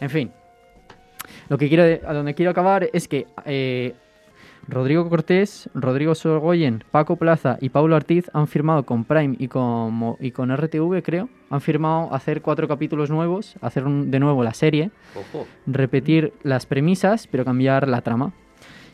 En 0.00 0.10
fin, 0.10 0.30
lo 1.48 1.58
que 1.58 1.68
quiero, 1.68 1.82
a 2.08 2.12
donde 2.14 2.34
quiero 2.34 2.50
acabar 2.52 2.88
es 2.92 3.06
que 3.08 3.26
eh, 3.44 3.94
Rodrigo 4.70 5.08
Cortés, 5.08 5.68
Rodrigo 5.74 6.14
Sorgoyen, 6.14 6.84
Paco 6.92 7.16
Plaza 7.16 7.58
y 7.60 7.70
Pablo 7.70 7.96
Ortiz 7.96 8.30
han 8.32 8.46
firmado 8.46 8.84
con 8.84 9.04
Prime 9.04 9.34
y 9.38 9.48
con, 9.48 10.16
y 10.20 10.30
con 10.30 10.54
RTV, 10.56 11.02
creo, 11.02 11.28
han 11.50 11.60
firmado 11.60 12.14
hacer 12.14 12.40
cuatro 12.40 12.68
capítulos 12.68 13.10
nuevos, 13.10 13.56
hacer 13.60 13.84
un- 13.84 14.10
de 14.12 14.20
nuevo 14.20 14.44
la 14.44 14.54
serie 14.54 14.90
Ojo. 15.16 15.46
repetir 15.66 16.32
las 16.44 16.66
premisas, 16.66 17.26
pero 17.26 17.44
cambiar 17.44 17.88
la 17.88 18.00
trama. 18.02 18.32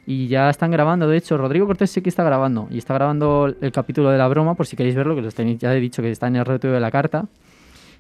Y 0.06 0.28
ya 0.28 0.48
están 0.48 0.70
grabando, 0.70 1.08
de 1.08 1.16
hecho, 1.18 1.36
Rodrigo 1.36 1.66
Cortés 1.66 1.90
sí 1.90 2.00
que 2.00 2.08
está 2.08 2.22
grabando. 2.24 2.68
Y 2.70 2.78
está 2.78 2.94
grabando 2.94 3.52
el 3.60 3.72
capítulo 3.72 4.10
de 4.10 4.18
la 4.18 4.28
broma, 4.28 4.54
por 4.54 4.66
si 4.66 4.76
queréis 4.76 4.94
verlo, 4.94 5.14
que 5.16 5.22
los 5.22 5.34
tenéis, 5.34 5.58
ya 5.58 5.74
he 5.74 5.80
dicho 5.80 6.00
que 6.00 6.10
está 6.10 6.28
en 6.28 6.36
el 6.36 6.44
RTV 6.44 6.70
de 6.74 6.80
la 6.80 6.90
carta. 6.92 7.26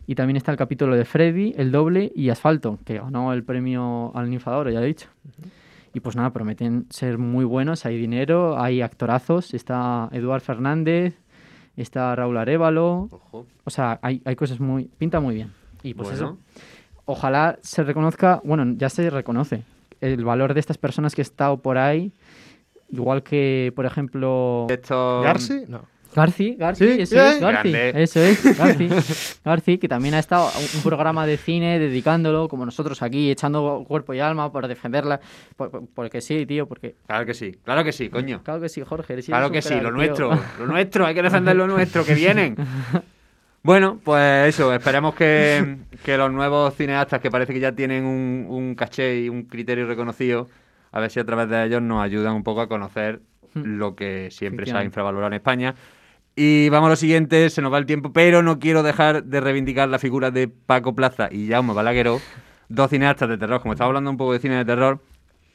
Y 0.06 0.14
también 0.14 0.36
está 0.36 0.52
el 0.52 0.56
capítulo 0.56 0.94
de 0.94 1.04
Freddy, 1.04 1.52
El 1.58 1.72
Doble 1.72 2.12
y 2.14 2.30
Asfalto, 2.30 2.78
que 2.84 2.98
ganó 3.00 3.32
el 3.32 3.42
premio 3.42 4.12
al 4.14 4.30
Ninfador, 4.30 4.70
ya 4.70 4.78
lo 4.78 4.84
he 4.84 4.88
dicho. 4.88 5.08
Y 5.96 6.00
pues 6.00 6.14
nada, 6.14 6.28
prometen 6.28 6.84
ser 6.90 7.16
muy 7.16 7.46
buenos, 7.46 7.86
hay 7.86 7.96
dinero, 7.96 8.60
hay 8.60 8.82
actorazos, 8.82 9.54
está 9.54 10.10
Eduard 10.12 10.42
Fernández, 10.42 11.14
está 11.74 12.14
Raúl 12.14 12.36
Arevalo. 12.36 13.08
O 13.64 13.70
sea, 13.70 13.98
hay, 14.02 14.20
hay 14.26 14.36
cosas 14.36 14.60
muy... 14.60 14.90
Pinta 14.98 15.20
muy 15.20 15.34
bien. 15.36 15.54
Y 15.82 15.94
pues 15.94 16.10
Bueno. 16.10 16.36
eso. 16.36 16.38
Ojalá 17.06 17.58
se 17.62 17.82
reconozca, 17.82 18.42
bueno, 18.44 18.74
ya 18.76 18.90
se 18.90 19.08
reconoce 19.08 19.62
el 20.02 20.22
valor 20.22 20.52
de 20.52 20.60
estas 20.60 20.76
personas 20.76 21.14
que 21.14 21.22
he 21.22 21.24
estado 21.24 21.62
por 21.62 21.78
ahí, 21.78 22.12
igual 22.90 23.22
que, 23.22 23.72
por 23.74 23.86
ejemplo... 23.86 24.66
Esto... 24.68 25.22
¿Garci? 25.22 25.64
No. 25.66 25.86
Garci, 26.16 26.56
Garci, 26.58 26.84
Sí, 26.84 27.00
eso 27.02 27.14
es, 27.20 27.40
Garci, 27.40 27.70
Grande. 27.70 28.02
eso 28.02 28.20
es, 28.20 28.58
Garci. 28.58 28.88
Garci, 29.44 29.78
que 29.78 29.86
también 29.86 30.14
ha 30.14 30.18
estado 30.18 30.48
un 30.58 30.66
un 30.76 30.82
programa 30.82 31.26
de 31.26 31.36
cine 31.36 31.78
dedicándolo, 31.78 32.48
como 32.48 32.64
nosotros 32.64 33.02
aquí, 33.02 33.30
echando 33.30 33.84
cuerpo 33.86 34.14
y 34.14 34.20
alma 34.20 34.50
por 34.50 34.66
defenderla. 34.66 35.20
por- 35.56 35.70
por- 35.70 35.86
porque 35.94 36.20
sí, 36.20 36.46
tío, 36.46 36.66
porque... 36.66 36.96
Claro 37.06 37.26
que 37.26 37.34
sí, 37.34 37.54
claro 37.64 37.84
que 37.84 37.92
sí, 37.92 38.08
coño. 38.08 38.42
Claro 38.42 38.60
que 38.60 38.68
sí, 38.68 38.80
Jorge. 38.82 39.12
eres 39.12 39.26
Claro 39.26 39.50
que 39.50 39.60
sí, 39.62 39.74
lo 39.74 39.80
tío. 39.82 39.90
nuestro, 39.92 40.30
lo 40.58 40.66
nuestro, 40.66 41.06
hay 41.06 41.14
que 41.14 41.22
defender 41.22 41.54
lo 41.54 41.66
nuestro, 41.66 42.04
que 42.04 42.14
vienen. 42.14 42.56
Bueno, 43.62 43.98
pues 44.04 44.48
eso, 44.54 44.72
esperemos 44.72 45.14
que, 45.16 45.78
que 46.04 46.16
los 46.16 46.30
nuevos 46.30 46.72
cineastas 46.76 47.20
que 47.20 47.32
parece 47.32 47.52
que 47.52 47.58
ya 47.58 47.72
tienen 47.72 48.04
un, 48.04 48.46
un 48.48 48.74
caché 48.76 49.22
y 49.22 49.28
un 49.28 49.42
criterio 49.42 49.86
reconocido, 49.88 50.48
a 50.92 51.00
ver 51.00 51.10
si 51.10 51.18
a 51.18 51.24
través 51.24 51.48
de 51.48 51.64
ellos 51.64 51.82
nos 51.82 52.00
ayudan 52.00 52.34
un 52.34 52.44
poco 52.44 52.60
a 52.60 52.68
conocer 52.68 53.22
lo 53.54 53.96
que 53.96 54.28
siempre 54.30 54.66
se 54.66 54.76
ha 54.76 54.84
infravalorado 54.84 55.28
en 55.28 55.32
España. 55.34 55.74
Y 56.38 56.68
vamos 56.68 56.88
a 56.88 56.90
lo 56.90 56.96
siguiente, 56.96 57.48
se 57.48 57.62
nos 57.62 57.72
va 57.72 57.78
el 57.78 57.86
tiempo, 57.86 58.12
pero 58.12 58.42
no 58.42 58.58
quiero 58.58 58.82
dejar 58.82 59.24
de 59.24 59.40
reivindicar 59.40 59.88
la 59.88 59.98
figura 59.98 60.30
de 60.30 60.48
Paco 60.48 60.94
Plaza 60.94 61.30
y 61.32 61.48
Jaume 61.48 61.72
Balagueró, 61.72 62.20
dos 62.68 62.90
cineastas 62.90 63.30
de 63.30 63.38
terror. 63.38 63.62
Como 63.62 63.72
estaba 63.72 63.88
hablando 63.88 64.10
un 64.10 64.18
poco 64.18 64.34
de 64.34 64.38
cine 64.38 64.56
de 64.56 64.66
terror, 64.66 65.00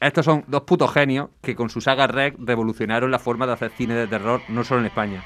estos 0.00 0.24
son 0.24 0.42
dos 0.48 0.62
putos 0.62 0.92
genios 0.92 1.28
que 1.40 1.54
con 1.54 1.70
su 1.70 1.80
saga 1.80 2.08
Rec 2.08 2.34
revolucionaron 2.36 3.12
la 3.12 3.20
forma 3.20 3.46
de 3.46 3.52
hacer 3.52 3.70
cine 3.70 3.94
de 3.94 4.08
terror 4.08 4.40
no 4.48 4.64
solo 4.64 4.80
en 4.80 4.86
España, 4.86 5.22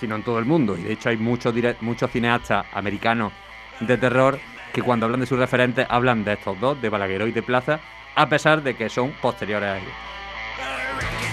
sino 0.00 0.16
en 0.16 0.24
todo 0.24 0.40
el 0.40 0.44
mundo. 0.44 0.76
Y 0.76 0.82
de 0.82 0.94
hecho 0.94 1.10
hay 1.10 1.16
muchos, 1.18 1.54
muchos 1.82 2.10
cineastas 2.10 2.66
americanos 2.72 3.32
de 3.78 3.96
terror 3.96 4.40
que 4.72 4.82
cuando 4.82 5.06
hablan 5.06 5.20
de 5.20 5.26
sus 5.26 5.38
referentes 5.38 5.86
hablan 5.88 6.24
de 6.24 6.32
estos 6.32 6.58
dos, 6.58 6.82
de 6.82 6.88
Balagueró 6.88 7.28
y 7.28 7.32
de 7.32 7.44
Plaza, 7.44 7.78
a 8.16 8.28
pesar 8.28 8.60
de 8.64 8.74
que 8.74 8.88
son 8.88 9.12
posteriores 9.22 9.68
a 9.68 9.78
ellos. 9.78 11.25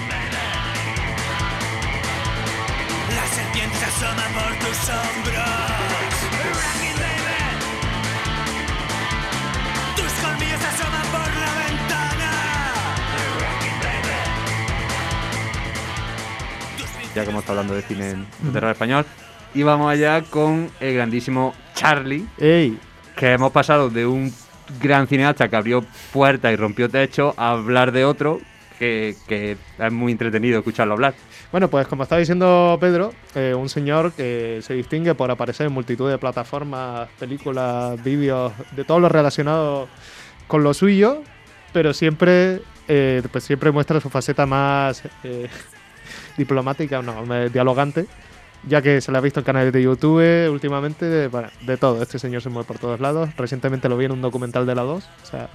Asoma 3.95 4.25
por 4.33 4.51
tus 4.59 4.89
hombros. 4.89 5.69
Rocky, 6.49 6.89
baby. 6.99 7.39
Tus 9.95 10.13
colmillos 10.13 10.59
se 10.59 10.67
asoman 10.67 11.07
por 11.11 11.29
la 11.41 11.51
ventana. 11.63 12.29
Rocky, 13.39 13.71
baby. 13.83 14.15
ya 17.15 17.23
que 17.23 17.29
hemos 17.29 17.41
estado 17.41 17.59
hablando 17.59 17.75
de 17.75 17.81
cine 17.83 18.05
de 18.39 18.51
terror 18.51 18.71
español. 18.71 19.05
Y 19.53 19.61
vamos 19.61 19.91
allá 19.91 20.23
con 20.23 20.71
el 20.79 20.95
grandísimo 20.95 21.53
Charlie, 21.75 22.25
Ey, 22.39 22.79
que 23.15 23.33
hemos 23.33 23.51
pasado 23.51 23.91
de 23.91 24.07
un 24.07 24.33
gran 24.81 25.07
cineasta 25.07 25.47
que 25.47 25.55
abrió 25.55 25.85
puertas 26.11 26.51
y 26.51 26.55
rompió 26.55 26.89
techos 26.89 27.35
a 27.37 27.51
hablar 27.51 27.91
de 27.91 28.05
otro 28.05 28.39
que, 28.79 29.15
que 29.27 29.57
es 29.79 29.91
muy 29.91 30.11
entretenido 30.11 30.59
escucharlo 30.59 30.93
hablar. 30.93 31.13
Bueno, 31.51 31.69
pues 31.69 31.87
como 31.87 32.03
estaba 32.03 32.19
diciendo 32.19 32.77
Pedro, 32.81 33.13
eh, 33.35 33.53
un 33.53 33.69
señor 33.69 34.11
que 34.13 34.59
se 34.63 34.73
distingue 34.73 35.13
por 35.13 35.29
aparecer 35.29 35.67
en 35.67 35.73
multitud 35.73 36.09
de 36.09 36.17
plataformas, 36.17 37.09
películas, 37.19 38.03
vídeos, 38.03 38.53
de 38.71 38.83
todo 38.83 38.99
lo 38.99 39.07
relacionado 39.09 39.87
con 40.47 40.63
lo 40.63 40.73
suyo, 40.73 41.21
pero 41.71 41.93
siempre, 41.93 42.61
eh, 42.87 43.21
pues 43.31 43.43
siempre 43.43 43.71
muestra 43.71 43.99
su 43.99 44.09
faceta 44.09 44.45
más 44.45 45.03
eh, 45.23 45.47
diplomática, 46.37 47.01
no, 47.01 47.23
dialogante, 47.49 48.07
ya 48.67 48.81
que 48.81 49.01
se 49.01 49.11
le 49.11 49.17
ha 49.17 49.21
visto 49.21 49.39
en 49.41 49.45
canales 49.45 49.73
de 49.73 49.81
YouTube 49.83 50.49
últimamente, 50.49 51.05
de, 51.05 51.27
bueno, 51.27 51.49
de 51.61 51.77
todo. 51.77 52.01
Este 52.01 52.17
señor 52.19 52.41
se 52.41 52.49
mueve 52.49 52.65
por 52.67 52.79
todos 52.79 52.99
lados. 52.99 53.29
Recientemente 53.37 53.89
lo 53.89 53.97
vi 53.97 54.05
en 54.05 54.11
un 54.11 54.21
documental 54.21 54.65
de 54.65 54.75
la 54.75 54.83
2, 54.83 55.03
o 55.03 55.25
sea, 55.25 55.49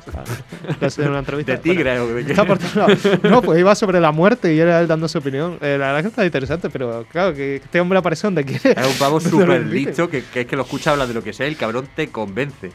en 1.05 1.09
una 1.09 1.21
entrevista. 1.21 1.53
¿De 1.53 1.59
tigre 1.59 1.99
o 2.01 2.07
de 2.09 2.25
qué? 2.25 2.33
Está 2.33 2.45
por 2.45 2.59
todos 2.59 2.77
lados. 2.77 2.99
No, 3.23 3.43
pues 3.43 3.59
iba 3.61 3.75
sobre 3.75 4.01
la 4.01 4.13
muerte 4.13 4.55
y 4.55 4.59
era 4.61 4.81
él 4.81 4.87
dando 4.87 5.09
su 5.09 5.19
opinión. 5.19 5.59
Eh, 5.61 5.77
la 5.79 5.87
verdad 5.87 6.03
que 6.03 6.09
está 6.09 6.25
interesante, 6.25 6.71
pero 6.71 7.07
claro, 7.11 7.35
que 7.35 7.57
este 7.57 7.81
hombre 7.81 7.99
aparece 7.99 8.27
donde 8.27 8.45
quiere. 8.45 8.73
Es 8.81 8.87
un 8.87 8.99
pavo 8.99 9.21
súper 9.21 9.65
listo 9.67 10.09
que, 10.11 10.25
que 10.25 10.43
es 10.43 10.47
que 10.47 10.57
lo 10.57 10.63
escucha 10.63 10.91
hablar 10.93 11.09
de 11.09 11.15
lo 11.15 11.23
que 11.23 11.33
sea 11.33 11.47
el 11.47 11.57
cabrón 11.57 11.89
te 11.95 12.09
convence. 12.09 12.71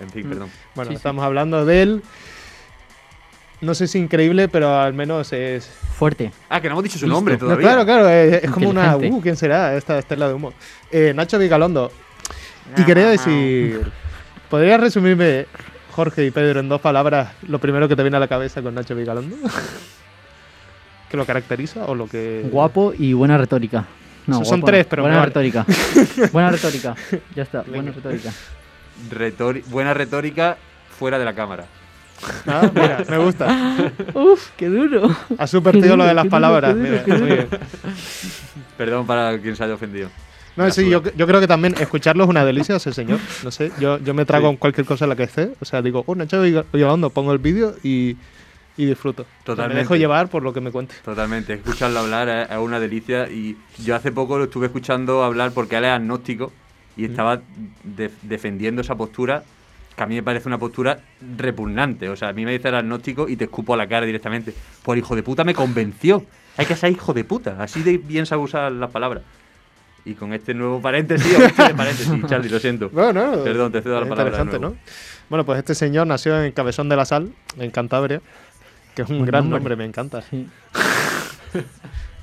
En 0.00 0.08
fin, 0.10 0.26
Mm. 0.26 0.30
perdón. 0.30 0.50
Bueno, 0.74 0.92
estamos 0.92 1.22
hablando 1.24 1.64
de 1.66 1.82
él. 1.82 2.02
No 3.60 3.74
sé 3.74 3.86
si 3.88 3.98
increíble, 3.98 4.48
pero 4.48 4.74
al 4.80 4.94
menos 4.94 5.32
es. 5.32 5.66
Fuerte. 5.66 6.32
Ah, 6.48 6.60
que 6.62 6.68
no 6.68 6.72
hemos 6.74 6.84
dicho 6.84 6.98
su 6.98 7.04
Listo. 7.04 7.14
nombre 7.16 7.34
No, 7.34 7.40
todavía. 7.40 7.66
claro, 7.66 7.84
claro, 7.84 8.08
es, 8.08 8.44
es 8.44 8.50
como 8.50 8.70
una. 8.70 8.96
Uh, 8.96 9.20
¿quién 9.20 9.36
será 9.36 9.76
esta 9.76 9.98
estela 9.98 10.28
de 10.28 10.34
humo? 10.34 10.52
Eh, 10.90 11.12
Nacho 11.14 11.38
Vigalondo. 11.38 11.92
Y 12.76 12.84
quería 12.84 13.08
decir. 13.08 13.90
¿Podrías 14.48 14.80
resumirme, 14.80 15.46
Jorge 15.92 16.24
y 16.26 16.30
Pedro, 16.30 16.60
en 16.60 16.68
dos 16.68 16.80
palabras 16.80 17.32
lo 17.46 17.58
primero 17.58 17.86
que 17.86 17.94
te 17.96 18.02
viene 18.02 18.16
a 18.16 18.20
la 18.20 18.28
cabeza 18.28 18.62
con 18.62 18.74
Nacho 18.74 18.94
Vigalondo? 18.96 19.36
¿Qué 21.10 21.16
lo 21.16 21.26
caracteriza 21.26 21.84
o 21.86 21.94
lo 21.94 22.06
que.? 22.06 22.46
Guapo 22.50 22.92
y 22.96 23.12
buena 23.12 23.36
retórica. 23.36 23.84
No, 24.26 24.36
Esos 24.36 24.48
son 24.48 24.62
tres, 24.62 24.86
pero 24.88 25.02
Buena 25.02 25.24
retórica. 25.24 25.66
buena 26.32 26.50
retórica. 26.50 26.94
Ya 27.34 27.42
está, 27.42 27.62
buena 27.62 27.90
retórica. 27.90 28.30
Retori- 29.10 29.64
buena 29.66 29.92
retórica 29.94 30.56
fuera 30.98 31.18
de 31.18 31.24
la 31.24 31.34
cámara. 31.34 31.64
Ah, 32.46 32.70
mira, 32.74 33.04
me 33.08 33.18
gusta. 33.18 33.92
Uf, 34.14 34.50
qué 34.56 34.68
duro. 34.68 35.14
Ha 35.38 35.46
subvertido 35.46 35.96
lo 35.96 36.04
de 36.04 36.14
las 36.14 36.26
palabras. 36.26 36.74
duro, 36.74 36.88
mira, 37.06 37.16
muy 37.18 37.26
bien. 37.28 37.48
Perdón 38.76 39.06
para 39.06 39.38
quien 39.38 39.56
se 39.56 39.64
haya 39.64 39.74
ofendido. 39.74 40.08
No, 40.56 40.70
sí, 40.70 40.88
yo, 40.90 41.02
yo 41.16 41.26
creo 41.26 41.40
que 41.40 41.46
también 41.46 41.74
escucharlo 41.80 42.24
es 42.24 42.28
una 42.30 42.44
delicia 42.44 42.76
ese 42.76 42.92
señor. 42.92 43.18
No 43.44 43.50
sé, 43.50 43.70
yo, 43.78 43.98
yo 43.98 44.14
me 44.14 44.24
trago 44.24 44.50
Sí. 44.50 44.56
cualquier 44.58 44.86
cosa 44.86 45.04
en 45.04 45.10
la 45.10 45.16
que 45.16 45.22
esté. 45.22 45.52
O 45.60 45.64
sea, 45.64 45.80
digo, 45.80 46.02
oh, 46.06 46.14
Nacho 46.14 46.42
Vigalondo, 46.42 47.10
pongo 47.10 47.32
el 47.32 47.38
vídeo 47.38 47.76
y, 47.82 48.16
y 48.76 48.84
disfruto. 48.86 49.24
Totalmente. 49.44 49.74
Me 49.76 49.80
dejo 49.82 49.96
llevar 49.96 50.28
por 50.28 50.42
lo 50.42 50.52
que 50.52 50.60
me 50.60 50.70
cuente. 50.70 50.94
Totalmente, 51.04 51.54
escucharlo 51.54 52.00
hablar 52.00 52.28
es, 52.28 52.50
es 52.50 52.58
una 52.58 52.80
delicia 52.80 53.30
y 53.30 53.56
yo 53.78 53.94
hace 53.94 54.10
poco 54.12 54.38
lo 54.38 54.44
estuve 54.44 54.66
escuchando 54.66 55.22
hablar 55.22 55.52
porque 55.52 55.76
él 55.76 55.84
es 55.84 55.90
agnóstico 55.92 56.52
y 56.96 57.04
estaba 57.04 57.40
de- 57.84 58.10
defendiendo 58.22 58.82
esa 58.82 58.96
postura 58.96 59.44
que 60.00 60.04
a 60.04 60.06
mí 60.06 60.14
me 60.14 60.22
parece 60.22 60.48
una 60.48 60.56
postura 60.56 60.98
repugnante. 61.36 62.08
O 62.08 62.16
sea, 62.16 62.28
a 62.28 62.32
mí 62.32 62.46
me 62.46 62.52
dice 62.52 62.68
el 62.68 62.74
agnóstico 62.74 63.28
y 63.28 63.36
te 63.36 63.44
escupo 63.44 63.74
a 63.74 63.76
la 63.76 63.86
cara 63.86 64.06
directamente. 64.06 64.54
Pues 64.82 64.96
el 64.96 65.04
hijo 65.04 65.14
de 65.14 65.22
puta 65.22 65.44
me 65.44 65.52
convenció. 65.52 66.24
Hay 66.56 66.64
que 66.64 66.74
ser 66.74 66.90
hijo 66.90 67.12
de 67.12 67.22
puta, 67.22 67.56
así 67.60 67.82
de 67.82 67.98
bien 67.98 68.24
sabe 68.24 68.42
usar 68.42 68.72
las 68.72 68.90
palabras. 68.90 69.24
Y 70.06 70.14
con 70.14 70.32
este 70.32 70.54
nuevo 70.54 70.80
paréntesis, 70.80 71.38
este 71.38 71.74
paréntesis, 71.74 72.14
Charlie, 72.26 72.48
lo 72.48 72.58
siento. 72.58 72.88
Bueno, 72.94 73.36
no, 73.36 73.44
Perdón, 73.44 73.72
te 73.72 73.82
cedo 73.82 74.00
la 74.00 74.08
palabra. 74.08 74.40
Interesante. 74.40 74.58
¿no? 74.58 74.74
Bueno, 75.28 75.44
pues 75.44 75.58
este 75.58 75.74
señor 75.74 76.06
nació 76.06 76.42
en 76.42 76.52
Cabezón 76.52 76.88
de 76.88 76.96
la 76.96 77.04
Sal, 77.04 77.34
en 77.58 77.70
Cantabria, 77.70 78.22
que 78.94 79.02
es 79.02 79.10
un 79.10 79.26
gran 79.26 79.50
nombre. 79.50 79.58
nombre, 79.58 79.76
me 79.76 79.84
encanta. 79.84 80.22
Sí. 80.22 80.48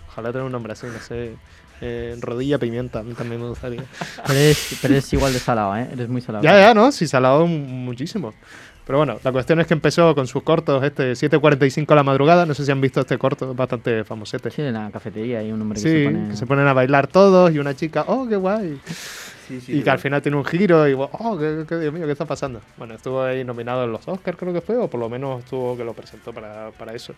Ojalá 0.10 0.32
tener 0.32 0.46
un 0.48 0.52
nombre 0.52 0.74
así, 0.74 0.88
no 0.88 1.00
sé. 1.00 1.36
Eh, 1.82 2.16
rodilla 2.20 2.58
pimienta, 2.58 3.00
a 3.00 3.04
mí 3.04 3.14
también 3.14 3.42
me 3.42 3.48
gustaría. 3.50 3.84
Pero 4.26 4.40
es, 4.40 4.78
pero 4.82 4.96
es 4.96 5.14
igual 5.14 5.34
de 5.34 5.40
salado, 5.40 5.76
¿eh? 5.78 5.88
Eres 5.92 6.10
muy 6.10 6.22
salado. 6.22 6.44
Ya, 6.44 6.60
ya, 6.60 6.74
¿no? 6.74 6.92
Sí, 6.92 7.06
dado 7.06 7.46
muchísimo. 7.48 8.34
Pero 8.86 9.00
bueno, 9.00 9.20
la 9.22 9.32
cuestión 9.34 9.60
es 9.60 9.68
que 9.68 9.74
empezó 9.74 10.16
con 10.16 10.28
sus 10.28 10.44
cortos, 10.44 10.82
este 10.82 11.12
7.45 11.12 11.92
a 11.92 11.96
la 11.96 12.04
madrugada. 12.04 12.46
No 12.46 12.54
sé 12.54 12.64
si 12.64 12.72
han 12.72 12.80
visto 12.80 13.02
este 13.02 13.18
corto, 13.18 13.54
bastante 13.54 14.06
famosete. 14.06 14.50
Sí, 14.50 14.62
en 14.62 14.74
la 14.76 14.90
cafetería 14.92 15.40
hay 15.40 15.52
un 15.52 15.62
hombre 15.62 15.76
que 15.82 15.82
Sí, 15.82 15.90
se 15.90 16.06
pone... 16.06 16.30
que 16.30 16.36
se 16.38 16.46
ponen 16.46 16.68
a 16.68 16.74
bailar 16.74 17.08
todos 17.08 17.52
y 17.54 17.60
una 17.60 17.76
chica, 17.76 18.06
oh, 18.08 18.26
qué 18.30 18.38
guay. 18.38 18.80
y 19.68 19.82
que 19.82 19.90
al 19.90 20.00
final 20.00 20.22
tiene 20.22 20.38
un 20.38 20.46
giro 20.46 20.88
y, 20.88 20.94
oh, 20.98 21.38
qué, 21.38 21.66
qué 21.68 21.76
Dios 21.80 21.94
mío, 21.94 22.06
¿qué 22.06 22.14
está 22.14 22.24
pasando? 22.26 22.62
Bueno, 22.78 22.94
estuvo 22.96 23.22
ahí 23.22 23.44
nominado 23.44 23.84
en 23.84 23.92
los 23.92 24.08
Oscars, 24.08 24.38
creo 24.38 24.54
que 24.54 24.62
fue, 24.62 24.78
o 24.78 24.88
por 24.90 25.02
lo 25.02 25.10
menos 25.10 25.44
estuvo 25.44 25.76
que 25.76 25.84
lo 25.84 25.94
presentó 25.94 26.32
para, 26.34 26.70
para 26.72 26.94
eso. 26.94 27.14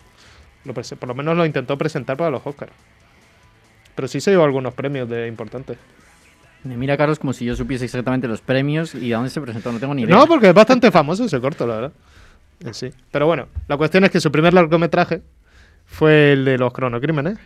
Lo 0.65 0.73
prese- 0.73 0.95
por 0.97 1.07
lo 1.07 1.13
menos 1.15 1.37
lo 1.37 1.45
intentó 1.45 1.77
presentar 1.77 2.17
para 2.17 2.31
los 2.31 2.41
Oscars. 2.45 2.71
Pero 3.99 4.07
sí 4.07 4.21
se 4.21 4.31
llevó 4.31 4.45
algunos 4.45 4.73
premios 4.73 5.09
de 5.09 5.27
importantes. 5.27 5.77
Me 6.63 6.77
mira 6.77 6.95
Carlos 6.95 7.19
como 7.19 7.33
si 7.33 7.43
yo 7.43 7.53
supiese 7.57 7.83
exactamente 7.83 8.29
los 8.29 8.39
premios 8.39 8.95
y 8.95 9.11
a 9.11 9.17
dónde 9.17 9.29
se 9.29 9.41
presentó. 9.41 9.73
No 9.73 9.79
tengo 9.81 9.93
ni 9.93 10.03
idea. 10.03 10.15
No, 10.15 10.25
porque 10.25 10.47
es 10.47 10.53
bastante 10.53 10.89
famoso 10.99 11.25
ese 11.25 11.41
corto, 11.41 11.67
la 11.67 11.75
verdad. 11.75 11.91
En 12.61 12.73
sí. 12.73 12.91
Pero 13.11 13.25
bueno, 13.25 13.49
la 13.67 13.75
cuestión 13.75 14.05
es 14.05 14.09
que 14.09 14.21
su 14.21 14.31
primer 14.31 14.53
largometraje 14.53 15.21
fue 15.85 16.31
el 16.31 16.45
de 16.45 16.57
los 16.57 16.71
cronocrímenes, 16.71 17.39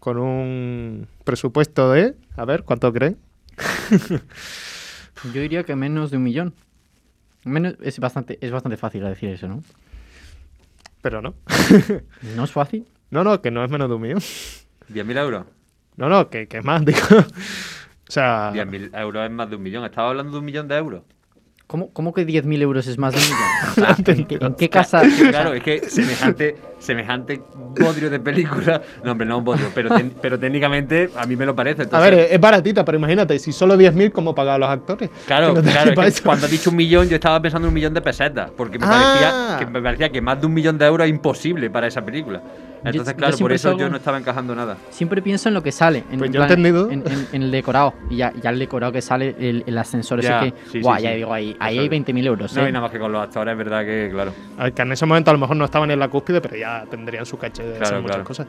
con 0.00 0.18
un 0.18 1.06
presupuesto 1.22 1.92
de, 1.92 2.16
a 2.36 2.44
ver, 2.44 2.64
¿cuánto 2.64 2.92
creen? 2.92 3.16
Yo 5.32 5.42
diría 5.42 5.62
que 5.62 5.76
menos 5.76 6.10
de 6.10 6.16
un 6.16 6.24
millón. 6.24 6.54
Menos, 7.44 7.76
es, 7.80 8.00
bastante, 8.00 8.36
es 8.40 8.50
bastante 8.50 8.76
fácil 8.76 9.04
decir 9.04 9.28
eso, 9.28 9.46
¿no? 9.46 9.62
Pero 11.02 11.22
no. 11.22 11.34
¿No 12.34 12.42
es 12.42 12.50
fácil? 12.50 12.84
No, 13.10 13.22
no, 13.22 13.40
que 13.40 13.52
no 13.52 13.64
es 13.64 13.70
menos 13.70 13.88
de 13.88 13.94
un 13.94 14.02
millón. 14.02 14.18
¿10.000 14.18 15.18
euros? 15.20 15.46
No, 15.96 16.08
no, 16.08 16.28
que, 16.28 16.46
que 16.48 16.58
es 16.58 16.64
más, 16.64 16.84
digo. 16.84 16.98
o 17.10 17.22
sea, 18.08 18.52
10.000 18.52 18.98
euros 19.00 19.24
es 19.24 19.30
más 19.30 19.48
de 19.50 19.56
un 19.56 19.62
millón. 19.62 19.84
Estaba 19.84 20.10
hablando 20.10 20.32
de 20.32 20.38
un 20.38 20.44
millón 20.44 20.68
de 20.68 20.76
euros. 20.76 21.02
¿Cómo, 21.66 21.90
cómo 21.94 22.12
que 22.12 22.26
10.000 22.26 22.60
euros 22.60 22.86
es 22.86 22.98
más 22.98 23.14
de 23.14 23.20
un 23.20 23.24
millón? 23.24 23.48
O 23.70 23.74
sea, 23.74 23.96
¿en, 24.14 24.26
qué, 24.26 24.38
en 24.38 24.54
qué 24.54 24.68
casa? 24.68 25.02
Claro, 25.30 25.54
es 25.54 25.62
que 25.62 25.80
semejante, 25.88 26.56
semejante 26.78 27.40
bodrio 27.80 28.10
de 28.10 28.20
película. 28.20 28.82
No, 29.02 29.12
hombre, 29.12 29.26
no 29.26 29.38
un 29.38 29.44
bodrio, 29.44 29.68
pero, 29.74 29.88
ten- 29.96 30.12
pero 30.20 30.38
técnicamente 30.38 31.08
a 31.16 31.24
mí 31.26 31.36
me 31.36 31.46
lo 31.46 31.56
parece. 31.56 31.88
a 31.90 32.00
ver, 32.00 32.14
es 32.30 32.38
baratita, 32.38 32.84
pero 32.84 32.98
imagínate, 32.98 33.38
si 33.38 33.50
solo 33.52 33.76
10.000, 33.76 34.12
¿cómo 34.12 34.34
pagar 34.34 34.56
a 34.56 34.58
los 34.58 34.68
actores? 34.68 35.08
Claro, 35.26 35.54
no 35.54 35.62
claro, 35.62 36.02
es 36.02 36.20
que 36.20 36.26
cuando 36.26 36.44
has 36.44 36.52
dicho 36.52 36.68
un 36.70 36.76
millón, 36.76 37.08
yo 37.08 37.14
estaba 37.14 37.40
pensando 37.40 37.66
en 37.66 37.70
un 37.70 37.74
millón 37.74 37.94
de 37.94 38.02
pesetas, 38.02 38.50
porque 38.50 38.78
me, 38.78 38.84
Ah. 38.86 38.90
parecía, 38.90 39.58
que 39.58 39.66
me 39.72 39.80
parecía 39.82 40.08
que 40.10 40.20
más 40.20 40.38
de 40.40 40.46
un 40.46 40.52
millón 40.54 40.76
de 40.76 40.84
euros 40.84 41.06
es 41.06 41.10
imposible 41.10 41.70
para 41.70 41.86
esa 41.86 42.04
película. 42.04 42.42
Entonces, 42.84 43.14
yo 43.14 43.18
claro, 43.18 43.38
por 43.38 43.52
eso 43.52 43.76
yo 43.76 43.88
no 43.88 43.96
estaba 43.96 44.18
encajando 44.18 44.54
nada. 44.54 44.76
Siempre 44.90 45.22
pienso 45.22 45.48
en 45.48 45.54
lo 45.54 45.62
que 45.62 45.72
sale. 45.72 46.04
En, 46.10 46.18
Pues 46.18 46.28
en 46.28 46.34
yo 46.34 46.40
he 46.40 46.42
entendido. 46.44 46.90
En, 46.90 47.02
en- 47.06 47.26
en 47.32 47.42
el 47.42 47.50
decorado. 47.50 47.94
Y 48.10 48.16
ya, 48.16 48.32
ya 48.42 48.50
el 48.50 48.58
decorado 48.58 48.92
que 48.92 49.00
sale, 49.02 49.34
el, 49.38 49.64
el 49.66 49.78
ascensor 49.78 50.20
Ya, 50.20 50.40
ese 50.42 50.52
que. 50.52 50.58
sí, 50.70 50.80
guau, 50.80 50.96
sí, 50.98 51.02
ya 51.04 51.10
sí. 51.10 51.16
digo, 51.16 51.32
ahí, 51.32 51.56
ahí 51.60 51.78
hay 51.78 51.86
es. 51.86 51.90
20.000 51.92 52.26
euros. 52.26 52.54
No, 52.54 52.64
¿eh? 52.64 52.68
y 52.68 52.72
nada 52.72 52.82
más 52.82 52.92
que 52.92 52.98
con 52.98 53.10
los 53.12 53.22
actores, 53.22 53.52
es 53.52 53.58
verdad 53.58 53.84
que, 53.84 54.08
claro. 54.12 54.32
A 54.58 54.64
ver, 54.64 54.72
que 54.72 54.82
en 54.82 54.92
ese 54.92 55.06
momento 55.06 55.30
a 55.30 55.34
lo 55.34 55.40
mejor 55.40 55.56
no 55.56 55.64
estaban 55.64 55.90
en 55.90 55.98
la 55.98 56.08
cúspide, 56.08 56.40
pero 56.40 56.56
ya 56.56 56.84
tendrían 56.90 57.24
su 57.26 57.38
caché 57.38 57.62
de 57.62 57.70
Claro, 57.78 57.84
hacer 57.86 58.00
muchas 58.02 58.16
claro. 58.16 58.24
cosas. 58.28 58.46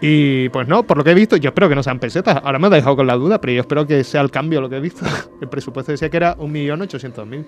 Y 0.00 0.48
pues 0.50 0.68
no, 0.68 0.82
por 0.82 0.98
lo 0.98 1.04
que 1.04 1.12
he 1.12 1.14
visto, 1.14 1.36
yo 1.36 1.48
espero 1.48 1.68
que 1.68 1.74
no 1.74 1.82
sean 1.82 1.98
pesetas. 1.98 2.38
Ahora 2.44 2.58
me 2.58 2.66
he 2.66 2.70
dejado 2.70 2.96
con 2.96 3.06
la 3.06 3.14
duda, 3.14 3.40
pero 3.40 3.52
yo 3.54 3.60
espero 3.60 3.86
que 3.86 4.04
sea 4.04 4.20
el 4.20 4.30
cambio 4.30 4.60
lo 4.60 4.68
que 4.68 4.76
he 4.76 4.80
visto. 4.80 5.06
El 5.40 5.48
presupuesto 5.48 5.92
decía 5.92 6.10
que 6.10 6.16
era 6.18 6.36
1.800.000. 6.36 7.44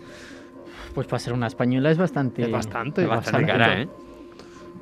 Pues 0.94 1.06
para 1.06 1.20
ser 1.20 1.34
una 1.34 1.46
española 1.48 1.90
es 1.90 1.98
bastante. 1.98 2.42
Es 2.42 2.50
bastante. 2.50 3.02
Es 3.02 3.08
bastante 3.08 3.46
bastante. 3.46 3.64
cara, 3.64 3.82
¿eh? 3.82 3.88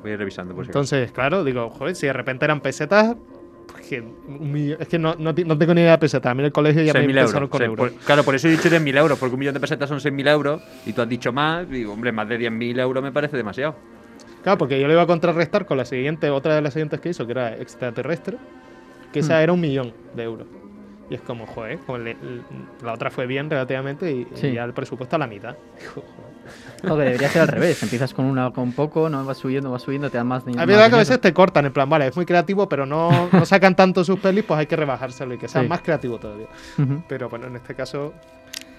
Voy 0.05 0.11
a 0.11 0.13
ir 0.13 0.19
revisando 0.19 0.53
por. 0.53 0.63
Entonces, 0.65 1.11
claro, 1.11 1.43
digo, 1.43 1.67
joder, 1.71 1.95
si 1.95 2.05
de 2.05 2.13
repente 2.13 2.45
eran 2.45 2.61
pesetas, 2.61 3.15
pues 3.71 3.87
que 3.87 4.01
un 4.01 4.51
millón- 4.53 4.77
es 4.79 4.87
que 4.87 4.99
no, 4.99 5.15
no, 5.17 5.33
tengo 5.33 5.73
ni 5.73 5.81
idea 5.81 5.93
de 5.93 5.97
pesetas. 5.97 6.29
A 6.29 6.35
mí 6.35 6.41
en 6.41 6.45
el 6.45 6.51
colegio 6.51 6.83
ya 6.83 6.93
me 6.93 6.99
6.000 6.99 7.17
empezaron 7.17 7.33
euros. 7.41 7.49
con 7.49 7.57
Sí, 7.59 7.65
euros. 7.65 7.91
por- 7.91 7.99
claro, 8.05 8.23
por 8.23 8.35
eso 8.35 8.47
he 8.47 8.51
dicho 8.51 8.69
10.000 8.69 8.95
euros, 8.95 9.17
porque 9.17 9.33
un 9.33 9.39
millón 9.39 9.55
de 9.55 9.59
pesetas 9.59 9.89
son 9.89 9.99
6.000 9.99 10.27
euros 10.27 10.61
y 10.85 10.93
tú 10.93 11.01
has 11.01 11.09
dicho 11.09 11.33
más. 11.33 11.65
Y, 11.71 11.85
hombre, 11.85 12.11
más 12.11 12.29
de 12.29 12.37
10.000 12.37 12.79
euros 12.79 13.03
me 13.03 13.11
parece 13.11 13.35
demasiado. 13.35 13.75
Claro, 14.43 14.59
porque 14.59 14.79
yo 14.79 14.85
le 14.85 14.93
iba 14.93 15.01
a 15.01 15.07
contrarrestar 15.07 15.65
con 15.65 15.77
la 15.77 15.85
siguiente, 15.85 16.29
otra 16.29 16.53
de 16.53 16.61
las 16.61 16.73
siguientes 16.73 16.99
que 16.99 17.09
hizo, 17.09 17.25
que 17.25 17.31
era 17.31 17.55
extraterrestre, 17.57 18.37
que 19.11 19.21
esa 19.21 19.39
Hmm. 19.39 19.41
era 19.41 19.53
un 19.53 19.59
millón 19.59 19.91
de 20.13 20.21
euros. 20.21 20.45
Y 21.09 21.15
es 21.15 21.21
como, 21.21 21.47
joder, 21.47 21.79
como 21.79 21.97
le- 21.97 22.11
l- 22.11 22.41
la 22.83 22.93
otra 22.93 23.09
fue 23.09 23.25
bien 23.25 23.49
relativamente 23.49 24.11
y, 24.11 24.27
y 24.43 24.53
ya 24.53 24.63
el 24.65 24.73
presupuesto 24.73 25.15
a 25.15 25.19
la 25.19 25.25
mitad. 25.25 25.55
No, 26.83 26.95
que 26.97 27.03
debería 27.03 27.29
ser 27.29 27.41
al 27.43 27.47
revés. 27.47 27.81
Empiezas 27.83 28.13
con 28.13 28.25
una 28.25 28.51
con 28.51 28.71
poco, 28.73 29.09
no 29.09 29.25
vas 29.25 29.37
subiendo, 29.37 29.71
vas 29.71 29.81
subiendo, 29.81 30.09
te 30.09 30.17
dan 30.17 30.27
más 30.27 30.45
dinero. 30.45 30.61
A 30.63 30.65
verdad 30.65 30.89
que 30.89 30.95
a 30.95 30.99
veces 30.99 31.19
te 31.19 31.33
cortan, 31.33 31.65
en 31.65 31.73
plan, 31.73 31.89
vale, 31.89 32.07
es 32.07 32.15
muy 32.15 32.25
creativo, 32.25 32.69
pero 32.69 32.85
no, 32.85 33.29
no 33.31 33.45
sacan 33.45 33.75
tanto 33.75 34.03
sus 34.03 34.19
pelis, 34.19 34.43
pues 34.43 34.59
hay 34.59 34.67
que 34.67 34.75
rebajárselo 34.75 35.33
y 35.33 35.37
que 35.37 35.47
sea 35.47 35.61
Sí. 35.63 35.67
más 35.67 35.81
creativo 35.81 36.17
todavía. 36.19 36.47
Ujú. 36.77 37.03
Pero 37.09 37.29
bueno, 37.29 37.47
en 37.47 37.55
este 37.55 37.73
caso. 37.75 38.13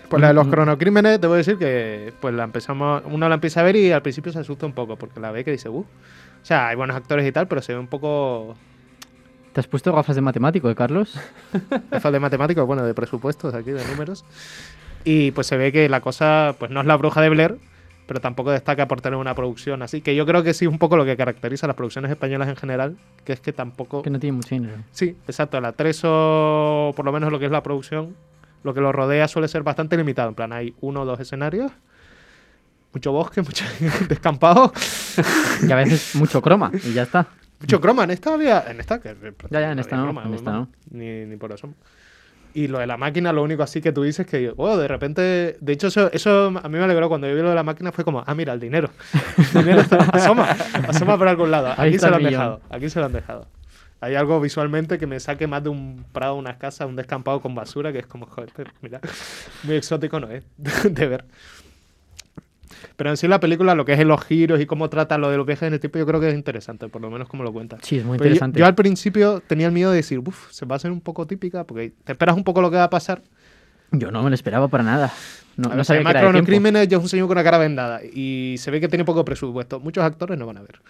Pues 0.09 0.21
la 0.23 0.29
de 0.29 0.35
los 0.35 0.47
Mm, 0.47 0.49
mm. 0.49 0.53
cronocrímenes, 0.53 1.21
debo 1.21 1.35
decir 1.35 1.59
que 1.59 2.13
pues 2.21 2.33
la 2.33 2.45
empezamos, 2.45 3.03
uno 3.11 3.29
la 3.29 3.35
empieza 3.35 3.59
a 3.61 3.65
ver 3.65 3.75
y 3.75 3.91
al 3.91 4.03
principio 4.03 4.31
se 4.31 4.39
asusta 4.39 4.65
un 4.65 4.73
poco, 4.73 4.95
porque 4.97 5.19
la 5.19 5.33
ve 5.33 5.43
que 5.45 5.51
dice, 5.51 5.69
uh. 5.69 5.79
O 5.79 5.85
sea, 6.45 6.69
hay 6.69 6.77
buenos 6.77 6.95
actores 6.95 7.27
y 7.27 7.33
tal, 7.33 7.49
pero 7.49 7.61
se 7.61 7.73
ve 7.73 7.81
un 7.81 7.89
poco. 7.89 8.55
¿Te 9.53 9.59
has 9.61 9.67
puesto 9.67 9.93
gafas 9.93 10.15
de 10.15 10.23
matemático, 10.23 10.71
eh, 10.71 10.75
Carlos? 10.77 11.19
Gafas 11.91 12.13
de 12.13 12.21
matemáticos, 12.21 12.65
bueno, 12.67 12.85
de 12.85 12.95
presupuestos 12.95 13.53
aquí, 13.55 13.71
de 13.73 13.83
números. 13.87 14.25
Y 15.07 15.31
pues 15.31 15.47
se 15.47 15.57
ve 15.57 15.71
que 15.71 15.89
la 15.89 16.01
cosa, 16.01 16.57
pues 16.59 16.71
no 16.73 16.81
es 16.81 16.87
la 16.87 16.97
bruja 16.97 17.21
de 17.23 17.29
Blair, 17.29 17.59
pero 18.09 18.21
tampoco 18.21 18.51
destaca 18.51 18.89
por 18.89 19.01
tener 19.01 19.17
una 19.17 19.37
producción 19.37 19.81
así. 19.83 20.01
Que 20.01 20.17
yo 20.17 20.27
creo 20.27 20.43
que 20.43 20.53
sí, 20.53 20.67
un 20.67 20.79
poco 20.79 20.97
lo 20.97 21.05
que 21.05 21.17
caracteriza 21.17 21.67
a 21.67 21.69
las 21.69 21.77
producciones 21.77 22.11
españolas 22.11 22.49
en 22.49 22.57
general, 22.57 22.97
que 23.25 23.33
es 23.33 23.41
que 23.41 23.53
tampoco. 23.53 24.03
Que 24.03 24.11
no 24.11 24.19
tiene 24.19 24.37
mucho 24.37 24.49
dinero. 24.57 24.75
Sí, 24.91 25.17
exacto. 25.29 25.59
El 25.59 25.65
atrezo, 25.65 26.93
por 26.97 27.05
lo 27.05 27.13
menos 27.13 27.31
lo 27.31 27.39
que 27.39 27.45
es 27.45 27.53
la 27.53 27.63
producción, 27.63 28.17
lo 28.65 28.75
que 28.75 28.81
lo 28.81 28.91
rodea 28.91 29.29
suele 29.29 29.47
ser 29.47 29.63
bastante 29.63 29.97
limitado. 29.97 30.29
En 30.29 30.35
plan, 30.35 30.53
hay 30.53 30.75
uno 30.81 31.03
o 31.03 31.05
dos 31.05 31.21
escenarios, 31.21 31.71
mucho 32.93 33.13
bosque, 33.13 33.43
mucho 33.43 33.65
descampado, 34.09 34.73
Y 35.63 35.71
a 35.71 35.77
veces 35.77 36.17
mucho 36.17 36.43
croma, 36.43 36.73
y 36.85 36.93
ya 36.95 37.05
está. 37.05 37.29
mucho 37.61 37.81
croma. 37.81 38.03
En 38.05 38.11
esta 38.11 38.35
había. 38.35 38.65
En 38.69 38.81
esta, 38.81 39.01
que 39.01 39.15
Ya, 39.51 39.61
ya, 39.61 39.71
en 39.73 39.79
esta 39.79 39.97
no, 39.97 40.03
croma, 40.03 40.25
en 40.25 40.35
esta 40.35 40.51
no. 40.51 40.69
Ni, 40.91 41.25
ni 41.27 41.37
por 41.37 41.53
eso. 41.53 41.73
Y 42.57 42.69
lo 42.69 42.79
de 42.79 42.87
la 42.87 42.97
máquina, 42.97 43.35
lo 43.35 43.43
único 43.43 43.63
así 43.63 43.83
que 43.83 43.93
tú 43.93 44.03
dices 44.03 44.27
que, 44.27 44.51
oh, 44.57 44.79
de 44.79 44.89
repente. 44.89 45.59
De 45.61 45.73
hecho, 45.75 45.89
eso, 45.89 46.11
eso 46.11 46.47
a 46.47 46.69
mí 46.71 46.79
me 46.79 46.85
alegró 46.85 47.09
cuando 47.11 47.29
yo 47.29 47.35
vi 47.35 47.43
lo 47.43 47.51
de 47.51 47.55
la 47.55 47.63
máquina. 47.63 47.93
Fue 47.93 48.03
como, 48.03 48.25
ah, 48.27 48.35
mira, 48.35 48.55
el 48.55 48.61
dinero. 48.61 48.89
El 49.37 49.61
dinero 49.63 49.83
está- 49.83 49.99
asoma, 50.13 50.49
asoma 50.89 51.19
por 51.19 51.29
algún 51.29 51.51
lado. 51.51 51.75
Aquí 51.77 51.99
se 51.99 52.09
lo 52.09 52.17
han 52.17 52.23
millón. 52.23 52.33
dejado. 52.33 52.61
Aquí 52.71 52.89
se 52.89 52.99
lo 52.99 53.05
han 53.05 53.13
dejado. 53.13 53.47
Hay 54.01 54.15
algo 54.15 54.41
visualmente 54.41 54.99
que 54.99 55.07
me 55.07 55.21
saque 55.21 55.47
más 55.47 55.65
de 55.65 55.69
un 55.71 56.05
prado, 56.13 56.35
una 56.37 56.57
casa, 56.59 56.87
un 56.87 56.97
descampado 56.97 57.41
con 57.43 57.55
basura, 57.55 57.93
que 57.93 57.99
es 57.99 58.07
como, 58.07 58.25
joder, 58.27 58.51
mira, 58.81 59.01
muy 59.63 59.77
exótico 59.77 60.19
no 60.19 60.29
es 60.31 60.45
de 60.85 61.07
ver. 61.07 61.25
Pero 62.97 63.11
en 63.11 63.17
sí 63.17 63.29
la 63.29 63.41
película, 63.41 63.75
lo 63.75 63.85
que 63.85 63.93
es 63.95 64.01
en 64.01 64.09
los 64.09 64.23
giros 64.25 64.61
y 64.61 64.67
cómo 64.67 64.89
trata 64.91 65.19
lo 65.19 65.31
de 65.31 65.37
los 65.37 65.47
viajes 65.47 65.67
en 65.69 65.75
el 65.75 65.81
tiempo, 65.81 65.99
yo 65.99 66.07
creo 66.07 66.21
que 66.21 66.29
es 66.29 66.35
interesante, 66.35 66.89
por 66.89 67.01
lo 67.03 67.11
menos 67.11 67.29
como 67.29 67.43
lo 67.45 67.53
cuenta. 67.53 67.79
Sí, 67.83 67.99
es 67.99 68.05
muy 68.05 68.19
Pero 68.19 68.29
yo- 68.29 68.35
interesante. 68.35 68.59
Yo, 68.61 68.67
al 68.67 68.75
principio 68.75 69.43
tenía 69.47 69.67
el 69.67 69.73
miedo 69.73 69.91
de 69.91 69.97
decir, 69.97 70.19
uff, 70.19 70.51
se 70.51 70.65
va 70.67 70.75
a 70.75 70.77
hacer 70.77 70.91
un 70.91 71.01
poco 71.01 71.27
típica, 71.27 71.65
porque 71.65 71.93
te 72.05 72.13
esperas 72.13 72.37
un 72.37 72.45
poco 72.45 72.61
lo 72.61 72.71
que 72.71 72.77
va 72.77 72.85
a 72.85 72.91
pasar. 72.91 73.23
Yo 73.93 74.11
no 74.11 74.23
me 74.23 74.31
lo 74.31 74.35
esperaba 74.35 74.67
para 74.69 74.83
nada. 74.83 75.13
No, 75.57 75.69
ver, 75.71 75.79
no 75.79 75.85
sabía 75.85 76.03
que 76.03 76.09
además. 76.09 76.31
Cronocrímenes 76.33 76.89
ya 76.89 76.97
es 76.99 77.03
un 77.03 77.09
señor 77.09 77.29
con 77.29 77.37
una 77.39 77.45
cara 77.45 77.57
vendada 77.57 78.01
y 78.05 78.57
se 78.59 78.71
ve 78.71 78.79
que 78.81 78.89
tiene 78.89 79.05
poco 79.07 79.25
presupuesto. 79.25 79.81
Muchos 79.81 80.05
actores 80.05 80.37
no 80.39 80.45
van 80.45 80.59
a 80.59 80.61
ver. 80.61 80.81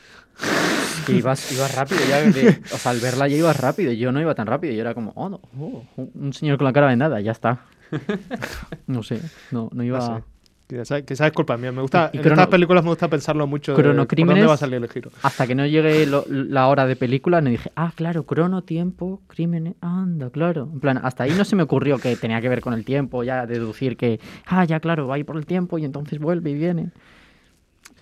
Que 1.06 1.12
ibas, 1.12 1.52
ibas 1.52 1.72
rápido 1.76 2.00
ya. 2.08 2.22
de- 2.22 2.60
o 2.72 2.76
sea, 2.78 2.90
al 2.92 2.98
verla 2.98 3.28
ya 3.28 3.36
ibas 3.36 3.60
rápido. 3.60 3.92
Yo 3.92 4.10
no 4.10 4.20
iba 4.20 4.34
tan 4.34 4.46
rápido. 4.48 4.72
Yo 4.72 4.80
era 4.80 4.92
como, 4.94 5.12
oh, 5.14 5.28
no, 5.28 5.40
oh, 5.60 5.84
un 6.14 6.32
señor 6.32 6.56
con 6.58 6.64
la 6.64 6.72
cara 6.72 6.86
vendada, 6.88 7.20
ya 7.20 7.30
está. 7.32 7.60
No 8.86 9.02
sé, 9.02 9.20
no, 9.50 9.68
no 9.72 9.84
iba. 9.84 9.98
No 9.98 10.16
sé. 10.18 10.24
Quizás 10.68 11.02
quizás 11.02 11.28
es 11.28 11.32
culpa 11.32 11.56
mía. 11.56 11.70
Me 11.70 11.80
gusta, 11.80 12.10
Y 12.12 12.16
en 12.16 12.22
crono- 12.24 12.34
estas 12.34 12.48
películas 12.48 12.82
me 12.82 12.90
gusta 12.90 13.08
pensarlo 13.08 13.46
mucho 13.46 13.72
Cronocrímenes. 13.74 14.34
dónde 14.40 14.48
va 14.48 14.54
a 14.54 14.56
salir 14.56 14.82
el 14.82 14.88
giro. 14.88 15.10
Hasta 15.22 15.46
que 15.46 15.54
no 15.54 15.64
llegue 15.64 16.06
lo- 16.06 16.24
la 16.28 16.66
hora 16.66 16.86
de 16.86 16.96
película, 16.96 17.40
me 17.40 17.50
dije, 17.50 17.70
ah, 17.76 17.92
claro, 17.94 18.24
crono, 18.24 18.62
tiempo, 18.62 19.22
crímenes, 19.28 19.74
anda, 19.80 20.28
claro. 20.30 20.68
En 20.72 20.80
plan, 20.80 20.98
hasta 21.02 21.22
ahí 21.22 21.32
no 21.36 21.44
se 21.44 21.54
me 21.54 21.62
ocurrió 21.62 21.98
que 21.98 22.16
tenía 22.16 22.40
que 22.40 22.48
ver 22.48 22.60
con 22.60 22.72
el 22.74 22.84
tiempo, 22.84 23.22
ya 23.22 23.46
deducir 23.46 23.96
que, 23.96 24.18
ah, 24.46 24.64
ya, 24.64 24.80
claro, 24.80 25.06
va 25.06 25.14
a 25.14 25.18
ir 25.18 25.24
por 25.26 25.36
el 25.36 25.46
tiempo 25.46 25.78
y 25.78 25.84
entonces 25.84 26.18
vuelve 26.18 26.50
y 26.50 26.54
viene. 26.54 26.90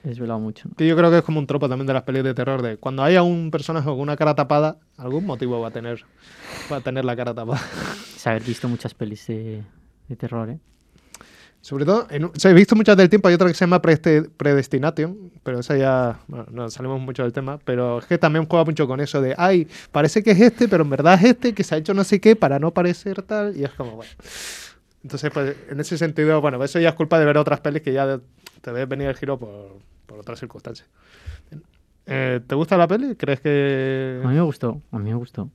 Desvelado 0.03 0.39
mucho. 0.39 0.69
Que 0.77 0.87
yo 0.87 0.97
creo 0.97 1.11
que 1.11 1.19
es 1.19 1.23
como 1.23 1.39
un 1.41 1.47
tropo 1.47 1.69
también 1.69 1.87
de 1.87 1.93
las 1.95 2.03
pelis 2.03 2.25
de 2.25 2.35
terror, 2.35 2.61
de 2.63 2.77
cuando 2.79 3.03
haya 3.03 3.23
un 3.23 3.51
personaje 3.51 3.87
con 3.87 4.01
una 4.01 4.17
cara 4.17 4.35
tapada, 4.35 4.77
algún 4.99 5.25
motivo 5.27 5.61
va 5.61 5.69
a 5.69 5.71
tener, 5.71 6.03
va 6.73 6.77
a 6.77 6.81
tener 6.81 7.05
la 7.05 7.15
cara 7.17 7.35
tapada. 7.35 7.61
Es 8.17 8.27
haber 8.27 8.43
visto 8.43 8.69
muchas 8.69 8.93
pelis 8.95 9.27
de, 9.27 9.63
de 10.09 10.17
terror, 10.17 10.49
¿eh? 10.51 10.59
Sobre 11.65 11.87
todo, 11.87 12.07
en 12.11 12.25
o 12.25 12.33
sea, 12.37 12.51
he 12.51 12.55
visto 12.55 12.77
muchas 12.77 12.95
del 12.95 13.09
tiempo, 13.09 13.27
hay 13.29 13.37
otra 13.37 13.49
que 13.49 13.55
se 13.55 13.61
llama 13.61 13.81
Predestination, 13.81 15.33
pero 15.43 15.61
esa 15.61 15.75
ya, 15.79 16.21
bueno, 16.27 16.45
no 16.51 16.69
salimos 16.69 17.01
mucho 17.01 17.23
del 17.23 17.33
tema, 17.33 17.59
pero 17.65 18.01
es 18.01 18.05
que 18.05 18.19
también 18.19 18.45
juega 18.45 18.67
mucho 18.67 18.87
con 18.87 19.01
eso 19.01 19.23
de, 19.23 19.35
ay, 19.39 19.67
parece 19.91 20.23
que 20.23 20.33
es 20.33 20.41
este, 20.43 20.69
pero 20.69 20.85
en 20.85 20.91
verdad 20.91 21.15
es 21.15 21.25
este, 21.25 21.55
que 21.55 21.65
se 21.65 21.75
ha 21.75 21.79
hecho 21.79 21.95
no 21.95 22.05
sé 22.05 22.21
qué 22.21 22.37
para 22.37 22.59
no 22.59 22.75
parecer 22.75 23.23
tal, 23.23 23.57
y 23.57 23.65
es 23.65 23.71
como, 23.71 23.93
bueno. 23.93 24.11
Entonces, 25.03 25.31
pues, 25.33 25.57
en 25.71 25.81
ese 25.81 25.97
sentido, 25.97 26.39
bueno, 26.43 26.63
eso 26.63 26.79
ya 26.81 26.91
es 26.91 26.95
culpa 26.97 27.19
de 27.19 27.25
ver 27.25 27.39
otras 27.39 27.61
pelis 27.61 27.81
que 27.81 27.95
ya 27.95 28.21
te 28.61 28.71
ves 28.71 28.87
venir 28.87 29.09
el 29.09 29.17
giro 29.17 29.39
por, 29.39 29.79
por 30.05 30.19
otras 30.19 30.39
circunstancias. 30.39 30.87
Eh, 32.05 32.41
¿Te 32.47 32.55
gusta 32.55 32.77
la 32.77 32.87
peli? 32.87 33.17
¿Crees 33.17 33.41
que 33.41 34.21
A 34.23 34.29
mí 34.29 34.35
me 34.35 34.43
gustó, 34.43 34.83
a 34.93 34.99
mí 34.99 35.09
me 35.09 35.17
gustó. 35.17 35.49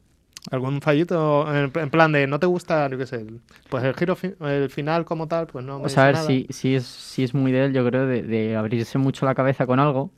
Algún 0.51 0.81
fallito 0.81 1.45
en, 1.53 1.69
plan 1.89 2.11
de 2.11 2.27
no 2.27 2.39
te 2.39 2.45
gusta, 2.47 2.89
yo 2.89 2.97
qué 2.97 3.05
sé, 3.05 3.25
pues 3.69 3.83
el 3.83 3.93
giro, 3.95 4.15
fi- 4.15 4.33
el 4.39 4.69
final 4.69 5.05
como 5.05 5.27
tal, 5.27 5.47
pues 5.47 5.63
no 5.65 5.79
me 5.79 5.85
O 5.85 5.89
sea, 5.89 6.03
a 6.03 6.05
ver, 6.07 6.15
dice 6.15 6.27
si, 6.27 6.39
nada. 6.41 6.47
si, 6.53 6.75
es, 6.75 6.85
si 6.85 7.23
es 7.23 7.33
muy 7.33 7.51
de 7.51 7.65
él, 7.65 7.73
yo 7.73 7.85
creo, 7.85 8.05
de, 8.07 8.23
de 8.23 8.55
abrirse 8.55 8.97
mucho 8.97 9.25
la 9.25 9.35
cabeza 9.35 9.65
con 9.67 9.79
algo. 9.79 10.11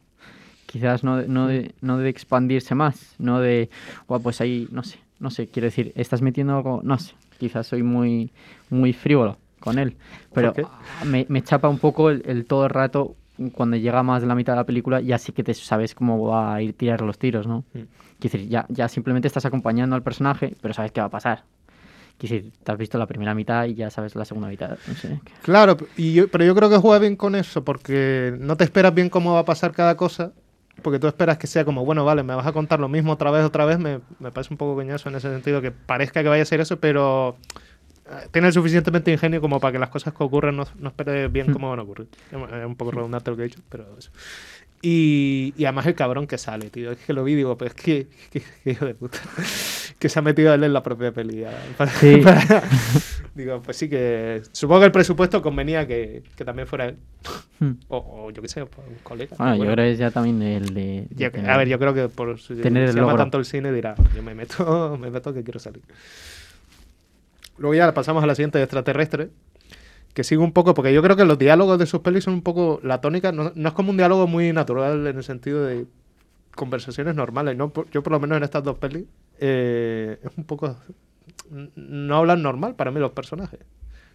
Quizás 0.66 1.04
no, 1.04 1.18
de- 1.18 1.28
no, 1.28 1.48
de, 1.48 1.74
no 1.82 1.98
de 1.98 2.10
expandirse 2.10 2.76
más, 2.76 3.16
no 3.20 3.40
de, 3.42 3.70
"Buah, 4.08 4.20
pues 4.20 4.40
ahí, 4.40 4.68
no 4.72 4.84
sé, 4.84 5.00
no 5.20 5.30
sé, 5.30 5.48
quiero 5.48 5.66
decir, 5.66 5.92
estás 5.96 6.22
metiendo 6.22 6.56
algo, 6.56 6.80
no 6.84 6.98
sé, 6.98 7.14
quizás 7.40 7.68
soy 7.68 7.84
muy, 7.84 8.32
muy 8.70 8.94
frívolo 8.94 9.38
con 9.60 9.78
él. 9.80 9.98
Pero 10.34 10.54
me, 11.06 11.26
me 11.28 11.42
chapa 11.44 11.68
un 11.68 11.78
poco 11.80 12.10
el, 12.10 12.24
el 12.26 12.46
todo 12.46 12.64
el 12.64 12.70
rato, 12.70 13.16
cuando 13.54 13.76
llega 13.76 14.02
más 14.04 14.22
de 14.22 14.28
la 14.28 14.36
mitad 14.36 14.54
de 14.54 14.58
la 14.58 14.66
película, 14.66 15.02
ya 15.02 15.18
sí 15.18 15.32
que 15.34 15.44
te 15.44 15.54
sabes 15.54 15.94
cómo 15.94 16.26
va 16.28 16.54
a 16.56 16.62
ir 16.62 16.74
tirar 16.74 17.02
los 17.02 17.18
tiros, 17.20 17.48
¿no? 17.48 17.66
Mm. 17.74 17.80
Quiero 18.22 18.34
decir, 18.38 18.50
ya, 18.50 18.66
ya 18.70 18.88
simplemente 18.88 19.28
estás 19.28 19.46
acompañando 19.46 19.96
al 19.96 20.04
personaje, 20.04 20.56
pero 20.62 20.74
sabes 20.74 20.92
qué 20.92 21.02
va 21.02 21.08
a 21.08 21.10
pasar. 21.10 21.44
Quiero 22.20 22.36
decir, 22.36 22.54
te 22.64 22.72
has 22.72 22.78
visto 22.78 22.98
la 23.00 23.08
primera 23.08 23.34
mitad 23.34 23.66
y 23.66 23.74
ya 23.74 23.90
sabes 23.90 24.16
la 24.16 24.26
segunda 24.26 24.48
mitad. 24.48 24.78
No 24.88 24.94
sé. 24.94 25.20
Claro, 25.42 25.76
y 25.98 26.14
yo- 26.14 26.28
pero 26.30 26.46
yo 26.46 26.54
creo 26.56 26.70
que 26.70 26.78
juega 26.78 27.00
bien 27.00 27.16
con 27.16 27.34
eso, 27.36 27.64
porque 27.64 28.36
no 28.40 28.56
te 28.58 28.64
esperas 28.64 28.94
bien 28.94 29.10
cómo 29.10 29.34
va 29.34 29.40
a 29.40 29.46
pasar 29.46 29.72
cada 29.72 29.98
cosa, 29.98 30.32
porque 30.84 31.00
tú 31.00 31.08
esperas 31.08 31.40
que 31.40 31.48
sea 31.48 31.66
como, 31.66 31.84
bueno, 31.84 32.06
vale, 32.06 32.22
me 32.22 32.36
vas 32.36 32.46
a 32.46 32.54
contar 32.54 32.80
lo 32.80 32.88
mismo 32.88 33.12
otra 33.14 33.32
vez, 33.32 33.44
otra 33.44 33.66
vez, 33.66 33.80
me, 33.80 34.02
me 34.20 34.32
parece 34.32 34.54
un 34.54 34.58
poco 34.60 34.76
coñazo 34.76 35.10
en 35.10 35.16
ese 35.16 35.32
sentido, 35.32 35.62
que 35.62 35.72
parezca 35.72 36.22
que 36.22 36.30
vaya 36.30 36.44
a 36.44 36.46
ser 36.46 36.62
eso, 36.62 36.80
pero 36.80 37.38
eh, 38.06 38.28
tiene 38.32 38.48
el 38.50 38.54
suficientemente 38.54 39.12
ingenio 39.12 39.42
como 39.42 39.60
para 39.60 39.72
que 39.72 39.80
las 39.80 39.90
cosas 39.90 40.14
que 40.14 40.24
ocurren 40.24 40.56
no, 40.58 40.66
no 40.78 40.90
esperes 40.90 41.32
bien 41.32 41.48
Hmm. 41.50 41.54
cómo 41.54 41.70
van 41.72 41.80
a 41.80 41.84
ocurrir. 41.84 42.08
Es 42.32 42.38
es 42.38 42.66
un 42.68 42.76
poco 42.76 42.92
redundante 42.92 43.32
lo 43.32 43.38
que 43.38 43.44
he 43.44 43.48
dicho, 43.48 43.62
pero 43.70 43.98
eso. 43.98 44.12
Y, 44.84 45.54
y 45.58 45.66
además 45.66 45.86
el 45.86 45.94
cabrón 45.96 46.26
que 46.26 46.38
sale, 46.40 46.70
tío. 46.72 46.92
Es 46.92 46.98
que 46.98 47.14
lo 47.14 47.24
vi 47.24 47.36
digo, 47.36 47.56
pero 47.58 47.70
es 47.70 47.76
que, 47.76 48.08
que, 48.32 48.42
que 48.64 48.72
hijo 48.72 48.86
de 48.86 48.96
puta. 48.96 49.20
que 50.00 50.10
se 50.10 50.18
ha 50.18 50.22
metido 50.24 50.52
él 50.54 50.64
en 50.64 50.74
la 50.74 50.82
propia 50.82 51.12
peli. 51.12 51.44
para- 51.78 51.92
Sí. 51.92 52.18
para- 52.18 52.64
digo, 53.36 53.62
pues 53.62 53.78
sí 53.78 53.88
que. 53.90 54.42
Supongo 54.52 54.80
que 54.82 54.86
el 54.88 54.92
presupuesto 54.92 55.42
convenía 55.42 55.86
que, 55.88 56.24
que 56.36 56.44
también 56.46 56.68
fuera 56.68 56.86
él. 56.86 56.96
Hmm. 57.60 57.74
o, 57.90 57.98
o 58.26 58.32
yo 58.32 58.42
qué 58.42 58.48
sé, 58.48 58.66
pues, 58.66 58.88
un 58.88 58.96
colega. 59.04 59.36
Bueno, 59.38 59.56
yo 59.58 59.64
creo 59.66 59.76
que 59.76 59.92
es 59.92 60.00
ya 60.00 60.10
también 60.10 60.42
el 60.42 60.74
de. 60.74 61.06
de 61.10 61.24
yo- 61.26 61.32
tener- 61.32 61.52
a 61.52 61.58
ver, 61.58 61.68
yo 61.68 61.78
creo 61.78 61.94
que 61.94 62.10
por 62.10 62.40
si 62.40 62.56
tener 62.56 62.84
el 62.88 62.94
se 62.94 63.00
llama 63.00 63.16
tanto 63.16 63.38
el 63.38 63.46
cine 63.46 63.72
dirá, 63.72 63.94
yo 64.16 64.24
me 64.24 64.34
meto, 64.34 64.98
me 65.00 65.12
meto 65.12 65.32
que 65.32 65.44
quiero 65.44 65.60
salir. 65.60 65.84
Luego 67.58 67.76
ya 67.76 67.94
pasamos 67.94 68.24
a 68.24 68.28
la 68.28 68.34
siguiente 68.34 68.58
de 68.58 68.64
extraterrestre, 68.64 69.30
que 70.14 70.24
sigue 70.24 70.42
un 70.42 70.52
poco, 70.52 70.74
porque 70.74 70.94
yo 70.94 71.02
creo 71.02 71.16
que 71.16 71.26
los 71.26 71.38
diálogos 71.40 71.80
de 71.80 71.86
sus 71.86 72.02
pelis 72.02 72.24
son 72.26 72.34
un 72.36 72.42
poco 72.42 72.80
la 72.84 73.00
tónica, 73.02 73.32
no, 73.32 73.52
no 73.56 73.68
es 73.70 73.74
como 73.74 73.92
un 73.92 73.98
diálogo 73.98 74.28
muy 74.28 74.52
natural 74.54 75.08
en 75.08 75.18
el 75.18 75.24
sentido 75.24 75.64
de 75.66 75.86
conversaciones 76.56 77.16
normales, 77.16 77.56
¿no? 77.56 77.72
Yo 77.92 78.04
por 78.04 78.12
lo 78.12 78.20
menos 78.20 78.38
en 78.38 78.44
estas 78.44 78.64
dos 78.64 78.78
pelis 78.78 79.06
eh, 79.40 80.20
es 80.24 80.32
un 80.38 80.44
poco... 80.44 80.76
No 81.76 82.16
hablan 82.18 82.42
normal 82.42 82.76
para 82.76 82.92
mí 82.92 83.00
los 83.00 83.12
personajes. 83.12 83.60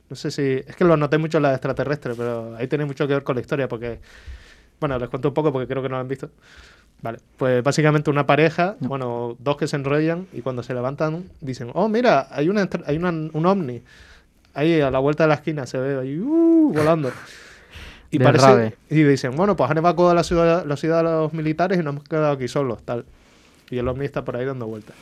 No 0.08 0.16
sé 0.16 0.30
si... 0.30 0.42
Es 0.42 0.76
que 0.76 0.84
lo 0.84 0.96
noté 0.96 1.18
mucho 1.18 1.38
en 1.38 1.42
la 1.42 1.48
de 1.50 1.54
extraterrestre, 1.56 2.14
pero 2.16 2.54
ahí 2.56 2.66
tiene 2.68 2.84
mucho 2.84 3.06
que 3.06 3.14
ver 3.14 3.24
con 3.24 3.34
la 3.36 3.40
historia, 3.40 3.68
porque... 3.68 4.00
Bueno, 4.78 4.98
les 4.98 5.08
cuento 5.08 5.28
un 5.28 5.34
poco 5.34 5.52
porque 5.52 5.66
creo 5.66 5.82
que 5.82 5.88
no 5.88 5.94
lo 5.96 6.00
han 6.02 6.08
visto. 6.08 6.30
Vale, 7.02 7.18
pues 7.38 7.62
básicamente 7.62 8.10
una 8.10 8.26
pareja, 8.26 8.76
bueno, 8.80 9.36
dos 9.38 9.56
que 9.56 9.66
se 9.66 9.76
enrollan 9.76 10.26
y 10.32 10.40
cuando 10.42 10.62
se 10.62 10.74
levantan 10.74 11.24
dicen, 11.40 11.70
oh, 11.74 11.88
mira, 11.88 12.26
hay, 12.30 12.48
una, 12.50 12.68
hay 12.86 12.96
una- 12.98 13.10
un 13.10 13.46
ovni. 13.46 13.82
Ahí 14.56 14.80
a 14.80 14.90
la 14.90 14.98
vuelta 14.98 15.24
de 15.24 15.28
la 15.28 15.34
esquina 15.34 15.66
se 15.66 15.78
ve 15.78 16.00
ahí 16.00 16.18
uh, 16.18 16.72
volando. 16.74 17.12
Y, 18.08 18.20
parece, 18.20 18.46
rave. 18.46 18.76
y 18.88 19.02
dicen, 19.02 19.34
bueno, 19.34 19.56
pues 19.56 19.68
han 19.68 19.78
evacuado 19.78 20.14
la 20.14 20.22
ciudad, 20.22 20.64
la 20.64 20.76
ciudad 20.76 21.00
a 21.00 21.02
los 21.02 21.32
militares 21.32 21.76
y 21.76 21.82
nos 21.82 21.92
hemos 21.92 22.04
quedado 22.04 22.30
aquí 22.30 22.46
solos, 22.46 22.80
tal. 22.84 23.04
Y 23.68 23.78
el 23.78 23.88
ovni 23.88 24.04
está 24.04 24.24
por 24.24 24.36
ahí 24.36 24.46
dando 24.46 24.66
vueltas. 24.68 24.94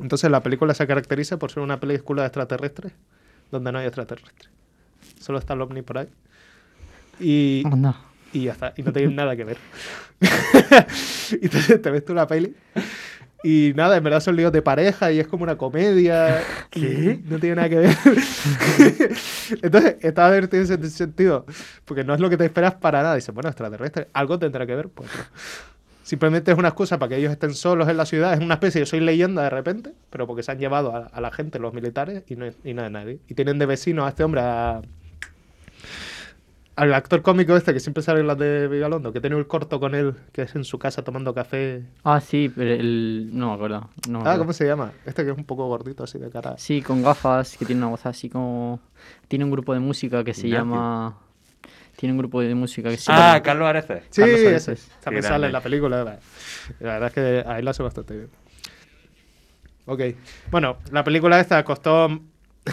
Entonces 0.00 0.28
la 0.32 0.42
película 0.42 0.74
se 0.74 0.84
caracteriza 0.84 1.38
por 1.38 1.52
ser 1.52 1.62
una 1.62 1.78
película 1.78 2.22
de 2.22 2.26
extraterrestres 2.26 2.92
donde 3.52 3.70
no 3.70 3.78
hay 3.78 3.86
extraterrestres. 3.86 4.50
Solo 5.20 5.38
está 5.38 5.54
el 5.54 5.62
ovni 5.62 5.82
por 5.82 5.98
ahí. 5.98 6.08
Y, 7.20 7.62
Anda. 7.64 7.96
y 8.32 8.42
ya 8.42 8.52
está. 8.52 8.74
Y 8.76 8.82
no 8.82 8.92
tiene 8.92 9.14
nada 9.14 9.36
que 9.36 9.44
ver. 9.44 9.58
y 11.40 11.48
te, 11.48 11.78
te 11.78 11.90
ves 11.90 12.04
tú 12.04 12.14
la 12.14 12.26
peli. 12.26 12.54
Y 13.46 13.72
nada, 13.76 13.96
en 13.98 14.02
verdad 14.02 14.20
son 14.20 14.36
líos 14.36 14.50
de 14.52 14.62
pareja 14.62 15.12
y 15.12 15.20
es 15.20 15.26
como 15.28 15.44
una 15.44 15.56
comedia. 15.56 16.40
¿Qué? 16.70 17.20
No 17.26 17.38
tiene 17.38 17.56
nada 17.56 17.68
que 17.68 17.76
ver. 17.76 17.94
Entonces, 19.62 19.96
está 20.00 20.28
divertido 20.30 20.64
en 20.64 20.82
ese 20.84 20.90
sentido. 20.90 21.44
Porque 21.84 22.04
no 22.04 22.14
es 22.14 22.20
lo 22.20 22.30
que 22.30 22.36
te 22.38 22.44
esperas 22.46 22.74
para 22.76 23.02
nada. 23.02 23.14
Dices, 23.16 23.34
bueno, 23.34 23.50
extraterrestre, 23.50 24.08
algo 24.14 24.38
tendrá 24.38 24.66
que 24.66 24.74
ver. 24.74 24.88
Pues 24.88 25.10
no. 25.14 25.24
Simplemente 26.02 26.52
es 26.52 26.58
una 26.58 26.68
excusa 26.68 26.98
para 26.98 27.10
que 27.10 27.16
ellos 27.16 27.32
estén 27.32 27.54
solos 27.54 27.88
en 27.88 27.96
la 27.96 28.06
ciudad. 28.06 28.34
Es 28.34 28.40
una 28.40 28.54
especie 28.54 28.80
de 28.80 28.86
soy 28.86 29.00
leyenda 29.00 29.42
de 29.42 29.50
repente, 29.50 29.92
pero 30.10 30.26
porque 30.26 30.42
se 30.42 30.50
han 30.52 30.58
llevado 30.58 30.94
a, 30.94 31.06
a 31.06 31.20
la 31.20 31.30
gente, 31.30 31.58
los 31.58 31.72
militares, 31.72 32.24
y 32.28 32.36
no, 32.36 32.46
y 32.64 32.74
no 32.74 32.82
hay 32.82 32.90
nadie. 32.90 33.18
Y 33.28 33.34
tienen 33.34 33.58
de 33.58 33.66
vecino 33.66 34.04
a 34.04 34.10
este 34.10 34.24
hombre, 34.24 34.40
a- 34.42 34.82
al 36.76 36.92
actor 36.92 37.22
cómico 37.22 37.56
este 37.56 37.72
que 37.72 37.80
siempre 37.80 38.02
sale 38.02 38.20
en 38.20 38.26
las 38.26 38.36
de 38.38 38.66
Vigalondo, 38.68 39.12
que 39.12 39.20
tiene 39.20 39.36
un 39.36 39.44
corto 39.44 39.78
con 39.78 39.94
él, 39.94 40.14
que 40.32 40.42
es 40.42 40.54
en 40.56 40.64
su 40.64 40.78
casa 40.78 41.02
tomando 41.02 41.32
café. 41.34 41.84
Ah, 42.02 42.20
sí, 42.20 42.50
pero 42.54 42.72
el. 42.72 43.30
No 43.32 43.48
me 43.50 43.54
acuerdo. 43.54 43.90
no 44.08 44.12
me 44.12 44.16
Ah, 44.18 44.20
acuerdo. 44.22 44.38
¿cómo 44.40 44.52
se 44.52 44.66
llama? 44.66 44.92
Este 45.06 45.24
que 45.24 45.30
es 45.30 45.36
un 45.36 45.44
poco 45.44 45.66
gordito 45.68 46.02
así 46.04 46.18
de 46.18 46.30
cara. 46.30 46.56
Sí, 46.58 46.82
con 46.82 47.02
gafas, 47.02 47.56
que 47.56 47.64
tiene 47.64 47.80
una 47.82 47.90
voz 47.90 48.04
así 48.06 48.28
como. 48.28 48.80
Tiene 49.28 49.44
un 49.44 49.50
grupo 49.52 49.72
de 49.74 49.80
música 49.80 50.24
que 50.24 50.34
se 50.34 50.48
Ignacio. 50.48 50.64
llama. 50.64 51.18
Tiene 51.96 52.12
un 52.12 52.18
grupo 52.18 52.40
de 52.40 52.54
música 52.56 52.90
que 52.90 52.96
se 52.96 53.12
Ah, 53.12 53.16
llama. 53.34 53.42
Carlos 53.44 53.68
Areces. 53.68 54.02
Sí, 54.10 54.20
Carlos 54.22 54.38
ese. 54.40 54.48
Areces. 54.48 54.90
También 55.02 55.22
Qué 55.22 55.28
sale 55.28 55.32
grande. 55.38 55.46
en 55.46 55.52
la 55.52 55.60
película. 55.60 55.96
La, 56.04 56.18
la 56.80 56.92
verdad 56.98 57.06
es 57.06 57.12
que 57.12 57.44
ahí 57.48 57.62
lo 57.62 57.70
hace 57.70 57.82
bastante 57.84 58.14
bien. 58.16 58.30
Ok. 59.86 60.00
Bueno, 60.50 60.78
la 60.90 61.04
película 61.04 61.38
esta 61.38 61.62
costó 61.64 62.08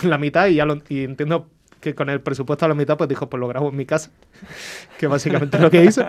la 0.04 0.18
mitad 0.18 0.47
y 0.47 0.56
ya 0.56 0.66
lo, 0.66 0.82
y 0.89 1.04
entiendo 1.04 1.49
que 1.82 1.95
con 1.95 2.09
el 2.09 2.21
presupuesto 2.21 2.65
a 2.65 2.69
la 2.69 2.75
mitad 2.75 2.97
pues 2.97 3.09
dijo, 3.09 3.29
pues 3.29 3.39
lo 3.39 3.47
grabo 3.47 3.69
en 3.69 3.75
mi 3.75 3.86
casa. 3.86 4.11
que 4.99 5.07
básicamente 5.07 5.57
es 5.57 5.63
lo 5.63 5.69
que 5.69 5.84
hizo. 5.84 6.05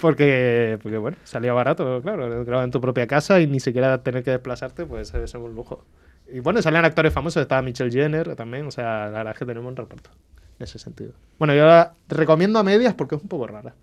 Porque, 0.00 0.78
porque 0.82 0.98
bueno, 0.98 1.16
salía 1.24 1.52
barato, 1.52 2.00
claro, 2.02 2.28
lo 2.28 2.44
grabas 2.44 2.64
en 2.64 2.70
tu 2.70 2.80
propia 2.80 3.06
casa 3.06 3.40
y 3.40 3.46
ni 3.46 3.58
siquiera 3.58 4.02
tener 4.02 4.22
que 4.22 4.30
desplazarte, 4.30 4.84
pues 4.84 5.12
es 5.14 5.34
un 5.34 5.54
lujo. 5.54 5.84
Y 6.30 6.40
bueno, 6.40 6.60
salían 6.62 6.84
actores 6.84 7.12
famosos, 7.12 7.40
estaba 7.40 7.62
Michelle 7.62 7.90
Jenner 7.90 8.36
también, 8.36 8.66
o 8.66 8.70
sea, 8.70 9.06
la 9.06 9.18
verdad 9.18 9.32
es 9.32 9.38
que 9.38 9.46
tenemos 9.46 9.68
un 9.70 9.76
reparto 9.76 10.10
en 10.58 10.64
ese 10.64 10.78
sentido. 10.78 11.12
Bueno, 11.38 11.54
yo 11.54 11.66
la 11.66 11.94
recomiendo 12.08 12.58
a 12.58 12.62
medias 12.62 12.94
porque 12.94 13.16
es 13.16 13.22
un 13.22 13.28
poco 13.28 13.46
rara. 13.46 13.74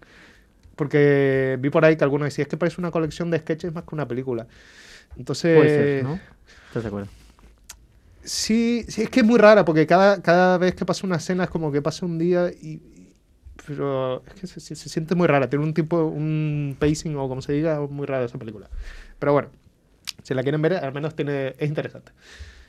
Porque 0.76 1.58
vi 1.60 1.70
por 1.70 1.84
ahí 1.86 1.96
que 1.96 2.04
algunos 2.04 2.28
decían, 2.28 2.44
es 2.44 2.50
que 2.50 2.58
parece 2.58 2.80
una 2.80 2.92
colección 2.92 3.32
de 3.32 3.40
sketches 3.40 3.74
más 3.74 3.84
que 3.84 3.96
una 3.96 4.08
película. 4.08 4.48
Entonces... 5.18 5.58
Puede 5.58 5.70
ser, 5.70 6.04
¿no? 6.04 6.20
¿Estás 6.68 6.84
de 6.84 6.88
acuerdo? 6.88 7.10
Sí, 8.26 8.86
sí, 8.88 9.04
es 9.04 9.10
que 9.10 9.20
es 9.20 9.26
muy 9.26 9.38
rara 9.38 9.66
porque 9.66 9.86
cada, 9.86 10.22
cada 10.22 10.58
vez 10.58 10.74
que 10.76 10.86
pasa 10.86 11.06
una 11.06 11.18
escena 11.18 11.44
es 11.44 11.50
como 11.50 11.72
que 11.72 11.82
pasa 11.82 12.06
un 12.06 12.18
día 12.18 12.50
y... 12.52 12.74
y- 12.76 13.14
pero 13.68 14.24
es 14.28 14.34
que 14.36 14.48
se, 14.48 14.60
se- 14.60 14.76
se 14.76 14.90
siente 14.90 15.16
muy 15.16 15.28
rara, 15.28 15.50
tiene 15.50 15.64
un 15.66 15.74
tipo, 15.74 16.04
un 16.06 16.76
pacing 16.80 17.16
o 17.18 17.28
como 17.30 17.42
se 17.42 17.54
diga, 17.54 17.80
muy 17.82 18.06
raro 18.06 18.26
esa 18.26 18.38
película. 18.38 18.70
Pero 19.20 19.34
bueno, 19.34 19.50
si 20.24 20.34
la 20.36 20.44
quieren 20.44 20.62
ver, 20.62 20.74
al 20.76 20.94
menos 20.94 21.16
tiene, 21.16 21.56
es 21.60 21.70
interesante. 21.70 22.14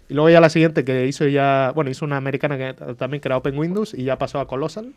Y 0.09 0.15
luego 0.15 0.31
ya 0.31 0.41
la 0.41 0.51
siguiente 0.51 0.85
que 0.85 1.07
hizo 1.07 1.27
ya, 1.29 1.73
bueno, 1.75 1.91
hizo 1.91 2.05
una 2.07 2.19
americana 2.19 2.59
que 2.59 2.75
también 2.97 3.23
era 3.25 3.37
Open 3.39 3.59
Windows 3.59 3.95
y 3.95 4.05
ya 4.05 4.19
pasó 4.19 4.41
a 4.41 4.49
Colossal. 4.49 4.95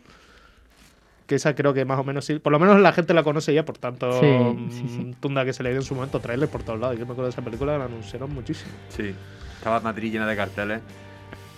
Que 1.28 1.36
esa 1.36 1.54
creo 1.54 1.76
que 1.76 1.86
más 1.86 2.00
o 2.00 2.04
menos 2.04 2.26
sí, 2.26 2.40
por 2.40 2.52
lo 2.52 2.58
menos 2.60 2.80
la 2.82 2.92
gente 2.92 3.14
la 3.14 3.24
conoce 3.24 3.54
ya 3.54 3.64
por 3.64 3.78
tanto 3.78 4.10
Sí, 4.20 4.26
mm, 4.58 4.70
sí, 4.72 4.88
sí. 4.88 5.16
tunda 5.20 5.46
que 5.46 5.54
se 5.54 5.62
le 5.62 5.70
dio 5.70 5.78
en 5.78 5.86
su 5.86 5.94
momento 5.94 6.20
trailer 6.22 6.50
por 6.50 6.64
todos 6.64 6.80
lados. 6.80 6.98
Yo 6.98 7.06
me 7.06 7.12
acuerdo 7.12 7.26
de 7.28 7.30
esa 7.32 7.44
película, 7.44 7.78
la 7.78 7.86
anunciaron 7.86 8.32
muchísimo. 8.32 8.74
Sí. 8.90 9.16
Estaba 9.60 9.80
Madrid 9.82 10.12
llena 10.14 10.26
de 10.26 10.36
carteles. 10.38 10.80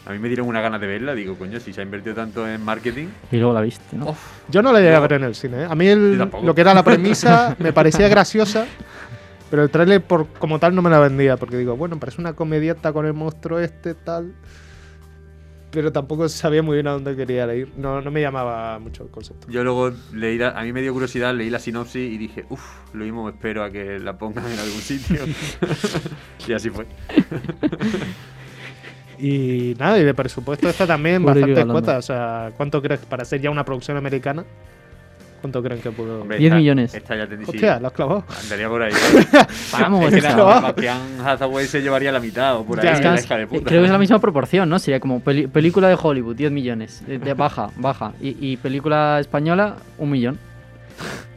A 0.08 0.12
mí 0.12 0.18
me 0.18 0.28
dieron 0.28 0.48
una 0.48 0.60
gana 0.62 0.80
de 0.80 0.88
verla. 0.88 1.14
Digo, 1.14 1.38
coño, 1.38 1.60
si 1.60 1.72
se 1.72 1.82
ha 1.82 1.84
invertido 1.84 2.16
tanto 2.16 2.48
en 2.48 2.64
marketing. 2.66 3.08
Y 3.32 3.38
luego 3.38 3.54
la 3.54 3.62
viste, 3.62 3.96
¿no? 3.96 4.16
Yo 4.50 4.64
no 4.64 4.74
la 4.74 4.80
llegué 4.80 4.96
a 4.96 5.00
ver 5.00 5.14
en 5.14 5.24
el 5.26 5.36
cine. 5.36 5.62
¿eh? 5.64 5.68
A 5.70 5.76
mí 5.76 5.88
el- 5.88 6.18
lo 6.18 6.56
que 6.56 6.62
era 6.62 6.74
la 6.74 6.84
premisa 6.84 7.56
me 7.60 7.72
parecía 7.72 8.08
graciosa, 8.10 8.66
pero 9.52 9.62
el 9.62 9.70
tráiler 9.70 10.02
por 10.02 10.28
como 10.28 10.58
tal 10.58 10.74
no 10.74 10.82
me 10.82 10.90
la 10.90 10.98
vendía, 11.00 11.38
porque 11.38 11.56
digo, 11.58 11.78
bueno, 11.78 12.00
parece 12.00 12.20
una 12.20 12.34
comedieta 12.34 12.92
con 12.92 13.06
el 13.06 13.14
monstruo 13.14 13.60
este, 13.60 13.94
tal. 13.94 14.34
Pero 15.72 15.92
tampoco 15.92 16.28
sabía 16.28 16.62
muy 16.62 16.76
bien 16.76 16.88
a 16.88 16.92
dónde 16.92 17.16
quería 17.16 17.54
ir. 17.56 17.72
No, 17.78 18.02
no 18.02 18.12
me 18.12 18.20
llamaba 18.22 18.78
mucho 18.80 19.04
el 19.04 19.10
concepto. 19.10 19.48
Yo 19.50 19.64
luego 19.64 19.92
leí, 20.14 20.38
la- 20.38 20.50
a 20.50 20.64
mí 20.64 20.74
me 20.74 20.82
dio 20.82 20.92
curiosidad, 20.94 21.34
leí 21.34 21.50
la 21.50 21.60
sinopsis 21.60 22.12
y 22.12 22.18
dije, 22.18 22.46
uff, 22.50 22.62
lo 22.94 23.06
mismo 23.06 23.30
espero 23.30 23.64
a 23.64 23.72
que 23.72 23.98
la 24.00 24.18
pongan 24.18 24.46
en 24.52 24.60
algún 24.60 24.82
sitio. 24.82 25.22
y 26.48 26.54
así 26.54 26.70
fue. 26.70 26.86
Y 29.20 29.76
nada, 29.78 30.00
y 30.00 30.04
de 30.04 30.14
presupuesto 30.16 30.68
está 30.68 30.88
también 30.88 31.22
Pobre 31.22 31.42
bastante 31.42 31.72
cuota. 31.72 31.98
O 32.00 32.02
sea, 32.02 32.52
¿cuánto 32.58 32.82
crees 32.82 33.02
para 33.02 33.24
ser 33.24 33.40
ya 33.40 33.52
una 33.52 33.64
producción 33.64 33.96
americana? 33.96 34.44
¿Cuánto 35.42 35.64
creen 35.64 35.82
que 35.82 35.92
pudo? 35.92 36.22
Hombre, 36.22 36.38
10 36.38 36.50
esta- 36.50 36.58
millones. 36.58 36.94
Esta 36.94 37.16
ya 37.16 37.28
tendría 37.28 37.50
Hostia, 37.50 37.80
lo 37.80 37.88
has 37.88 37.94
clavado. 37.94 38.24
Andaría 38.44 38.70
por 38.70 38.82
ahí. 38.84 38.92
Vamos, 39.74 40.14
es 40.14 40.16
que 40.16 40.22
la- 40.22 40.36
Bastián 40.36 41.00
Hathaway 41.26 41.66
se 41.66 41.82
llevaría 41.82 42.12
la 42.12 42.20
mitad 42.20 42.58
o 42.58 42.66
por 42.66 42.80
ahí. 42.80 42.86
La 43.02 43.16
es 43.16 43.26
que 43.26 43.36
de 43.36 43.48
puta. 43.48 43.66
Creo 43.66 43.82
que 43.82 43.86
es 43.86 43.92
la 43.92 43.98
misma 43.98 44.20
proporción, 44.20 44.70
¿no? 44.70 44.78
Sería 44.78 45.00
como 45.00 45.20
peli- 45.20 45.48
película 45.48 45.88
de 45.90 45.98
Hollywood, 46.00 46.36
10 46.36 46.52
millones. 46.52 47.04
De, 47.08 47.18
de 47.18 47.34
baja, 47.34 47.72
baja. 47.78 48.14
Y, 48.22 48.38
y 48.40 48.58
película 48.58 49.20
española, 49.20 49.78
un 49.98 50.12
millón. 50.12 50.38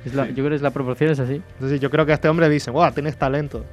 Es 0.05 0.15
la- 0.15 0.27
Yo 0.29 0.35
creo 0.35 0.51
que 0.51 0.57
es 0.57 0.63
la 0.63 0.71
proporción 0.71 1.11
es 1.11 1.19
así. 1.19 1.41
Entonces 1.55 1.81
yo 1.81 1.91
creo 1.91 2.05
que 2.05 2.13
este 2.13 2.29
hombre 2.29 2.49
dice, 2.51 2.71
wow, 2.71 2.93
tienes 2.93 3.17
talento, 3.17 3.65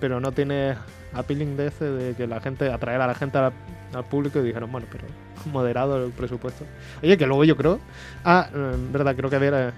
pero 0.00 0.18
no 0.18 0.32
tienes 0.32 0.76
appealing 1.12 1.56
de 1.56 1.68
ese, 1.68 1.84
de 1.84 2.14
que 2.14 2.26
la 2.26 2.40
gente, 2.40 2.68
atraer 2.70 3.00
a 3.00 3.06
la 3.06 3.14
gente 3.14 3.38
al, 3.38 3.52
al 3.94 4.04
público 4.04 4.38
y 4.40 4.42
dijeron, 4.42 4.70
bueno, 4.70 4.86
pero 4.90 5.04
moderado 5.52 6.04
el 6.04 6.12
presupuesto. 6.12 6.64
Oye, 7.02 7.16
que 7.16 7.26
luego 7.26 7.44
yo 7.44 7.56
creo, 7.56 7.78
ah, 8.24 8.48
eh, 8.54 8.70
en 8.74 8.92
verdad, 8.92 9.14
creo 9.16 9.30
que 9.30 9.36
había, 9.36 9.72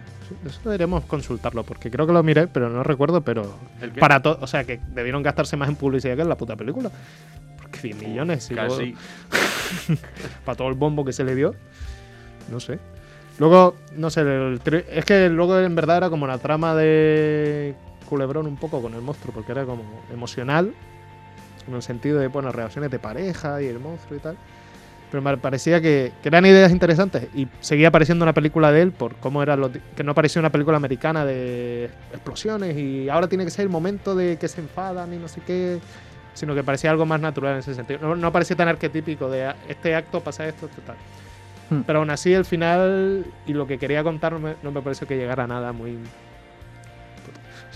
eso 0.45 0.61
deberíamos 0.65 1.05
consultarlo, 1.05 1.63
porque 1.65 1.91
creo 1.91 2.07
que 2.07 2.13
lo 2.13 2.23
miré, 2.23 2.47
pero 2.49 2.69
no 2.69 2.83
recuerdo, 2.83 3.21
pero 3.23 3.59
para 4.01 4.21
todo, 4.23 4.39
o 4.41 4.47
sea, 4.47 4.65
que 4.65 4.81
debieron 4.95 5.23
gastarse 5.23 5.57
más 5.57 5.69
en 5.69 5.77
publicidad 5.77 6.17
que 6.17 6.23
en 6.23 6.29
la 6.29 6.37
puta 6.37 6.57
película. 6.57 6.91
Porque 7.61 7.81
10 7.83 7.97
millones, 8.09 8.51
luego- 8.51 8.77
Casi. 8.77 8.95
para 10.45 10.57
todo 10.57 10.69
el 10.69 10.75
bombo 10.75 11.05
que 11.05 11.13
se 11.13 11.25
le 11.25 11.35
dio. 11.35 11.55
No 12.51 12.59
sé. 12.61 12.79
Luego, 13.39 13.77
no 13.97 14.11
sé, 14.11 14.21
el 14.23 14.61
tri- 14.63 14.85
es 14.91 15.05
que 15.05 15.29
luego 15.29 15.59
en 15.59 15.75
verdad 15.75 15.99
era 15.99 16.11
como 16.11 16.27
la 16.27 16.39
trama 16.39 16.75
de 16.75 17.75
Culebrón 18.09 18.47
un 18.47 18.57
poco 18.57 18.83
con 18.83 18.93
el 18.95 19.01
monstruo, 19.01 19.33
porque 19.33 19.53
era 19.53 19.65
como 19.65 19.83
emocional, 20.13 20.75
en 21.71 21.77
el 21.77 21.83
sentido 21.83 22.19
de, 22.19 22.29
bueno, 22.29 22.53
relaciones 22.53 22.91
de 22.91 22.99
pareja 22.99 23.61
y 23.63 23.67
el 23.67 23.79
monstruo 23.79 24.19
y 24.19 24.21
tal. 24.21 24.37
Pero 25.11 25.23
me 25.23 25.37
parecía 25.39 25.81
que, 25.81 26.13
que 26.23 26.29
eran 26.29 26.47
ideas 26.47 26.71
interesantes 26.71 27.27
y 27.35 27.49
seguía 27.61 27.89
apareciendo 27.89 28.25
una 28.25 28.33
película 28.33 28.71
de 28.71 28.83
él 28.83 28.93
por 28.93 29.17
cómo 29.17 29.43
era 29.43 29.57
lo 29.57 29.71
que 29.73 30.05
no 30.05 30.15
parecía 30.15 30.39
una 30.41 30.51
película 30.51 30.77
americana 30.77 31.25
de 31.25 31.91
explosiones 32.13 32.77
y 32.77 33.09
ahora 33.09 33.27
tiene 33.29 33.45
que 33.45 33.51
ser 33.51 33.65
el 33.65 33.71
momento 33.71 34.15
de 34.15 34.37
que 34.37 34.47
se 34.47 34.61
enfadan 34.61 35.13
y 35.13 35.17
no 35.17 35.27
sé 35.27 35.41
qué, 35.45 35.81
sino 36.35 36.55
que 36.55 36.63
parecía 36.63 36.93
algo 36.93 37.07
más 37.07 37.21
natural 37.21 37.55
en 37.55 37.59
ese 37.59 37.75
sentido. 37.75 37.99
No, 38.01 38.15
no 38.15 38.31
parecía 38.31 38.55
tan 38.57 38.69
arquetípico 38.69 39.29
de 39.29 39.47
"Ah, 39.47 39.57
este 39.69 39.97
acto 39.97 40.21
pasa 40.21 40.47
esto, 40.47 40.67
esto 40.67 40.81
tal. 40.83 40.97
Hmm. 41.71 41.83
Pero 41.85 41.99
aún 41.99 42.11
así, 42.11 42.33
el 42.33 42.45
final 42.45 43.25
y 43.47 43.53
lo 43.53 43.67
que 43.67 43.79
quería 43.79 44.05
contar 44.05 44.33
no 44.35 44.39
me, 44.39 44.55
no 44.63 44.71
me 44.71 44.81
pareció 44.81 45.09
que 45.09 45.17
llegara 45.17 45.43
a 45.43 45.47
nada 45.49 45.73
muy, 45.73 45.99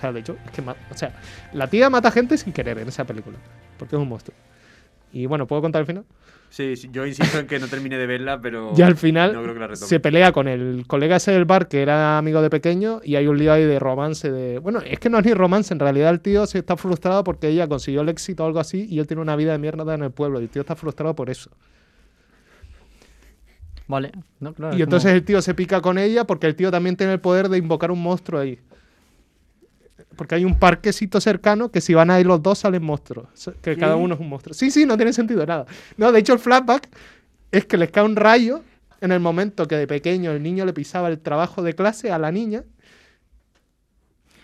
sea, 0.05 0.13
de 0.13 0.21
hecho, 0.21 0.37
es 0.45 0.51
que 0.51 0.61
o 0.61 0.95
sea, 0.95 1.13
la 1.53 1.67
tía 1.69 1.89
mata 1.91 2.11
gente 2.11 2.37
sin 2.37 2.53
querer 2.53 2.79
en 2.79 2.89
esa 2.89 3.05
película, 3.05 3.39
porque 3.79 3.97
es 3.97 4.03
un 4.03 4.09
monstruo. 4.09 4.37
Y 5.13 5.27
bueno, 5.27 5.47
¿puedo 5.47 5.63
contar 5.63 5.81
el 5.81 5.87
final? 5.87 6.05
Sí, 6.51 6.75
yo 6.93 7.05
insisto 7.05 7.39
en 7.41 7.49
que 7.49 7.59
no 7.59 7.67
termine 7.67 7.99
de 7.99 8.07
verla, 8.07 8.41
pero. 8.41 8.73
Y 8.77 8.83
al 8.83 8.97
final 8.97 9.33
No 9.33 9.43
creo 9.43 9.55
que 9.55 9.61
la 9.61 9.67
retome. 9.67 9.89
se 9.89 9.99
pelea 10.01 10.31
con 10.33 10.47
el 10.47 10.85
colega 10.87 11.17
ese 11.17 11.33
del 11.33 11.45
bar 11.47 11.67
que 11.67 11.83
era 11.83 12.17
amigo 12.19 12.43
de 12.43 12.51
pequeño 12.51 13.01
y 13.03 13.17
hay 13.17 13.27
un 13.27 13.37
lío 13.39 13.53
ahí 13.53 13.65
de 13.65 13.79
romance 13.81 14.31
de... 14.31 14.59
Bueno, 14.61 14.81
es 14.81 15.01
que 15.01 15.11
no 15.11 15.19
es 15.19 15.25
ni 15.25 15.35
romance, 15.35 15.75
en 15.75 15.81
realidad 15.81 16.11
el 16.11 16.21
tío 16.21 16.47
se 16.47 16.59
está 16.59 16.77
frustrado 16.77 17.25
porque 17.25 17.49
ella 17.49 17.67
consiguió 17.67 18.03
el 18.03 18.09
éxito 18.09 18.45
o 18.45 18.47
algo 18.47 18.61
así 18.61 18.87
y 18.89 19.01
él 19.01 19.07
tiene 19.09 19.21
una 19.23 19.35
vida 19.35 19.51
de 19.53 19.59
mierda 19.59 19.95
en 19.95 20.03
el 20.05 20.13
pueblo 20.13 20.41
y 20.41 20.45
el 20.45 20.49
tío 20.49 20.61
está 20.63 20.77
frustrado 20.77 21.15
por 21.17 21.29
eso. 21.29 21.51
Vale, 23.87 24.13
no, 24.41 24.55
claro. 24.55 24.75
y 24.75 24.79
es 24.79 24.85
entonces 24.85 25.11
como- 25.11 25.17
el 25.19 25.25
tío 25.25 25.43
se 25.43 25.55
pica 25.55 25.81
con 25.83 25.99
ella 25.99 26.25
porque 26.25 26.47
el 26.47 26.57
tío 26.57 26.71
también 26.71 26.97
tiene 26.97 27.13
el 27.13 27.21
poder 27.21 27.49
de 27.49 27.59
invocar 27.59 27.91
un 27.91 28.01
monstruo 28.03 28.41
ahí. 28.41 28.59
Porque 30.17 30.37
hay 30.37 30.45
un 30.45 30.59
parquecito 30.59 31.21
cercano 31.21 31.71
que 31.71 31.81
si 31.81 31.95
van 31.95 32.11
ahí 32.11 32.25
los 32.25 32.43
dos 32.43 32.59
salen 32.61 32.83
monstruos. 32.83 33.29
Que 33.63 33.75
¿Qué? 33.75 33.77
cada 33.77 33.97
uno 33.97 34.15
es 34.15 34.21
un 34.21 34.29
monstruo. 34.29 34.55
Sí, 34.55 34.71
sí, 34.71 34.87
no 34.87 34.97
tiene 34.97 35.13
sentido 35.13 35.45
nada. 35.47 35.67
No, 35.97 36.13
de 36.13 36.21
hecho 36.21 36.33
el 36.33 36.39
flashback 36.39 36.89
es 37.51 37.67
que 37.67 37.77
les 37.77 37.91
cae 37.91 38.05
un 38.05 38.17
rayo 38.17 38.63
en 39.01 39.13
el 39.13 39.21
momento 39.21 39.69
que 39.69 39.77
de 39.77 39.87
pequeño 39.87 40.31
el 40.33 40.43
niño 40.43 40.65
le 40.65 40.73
pisaba 40.73 41.09
el 41.09 41.19
trabajo 41.19 41.63
de 41.63 41.75
clase 41.75 42.11
a 42.11 42.19
la 42.19 42.33
niña. 42.33 42.65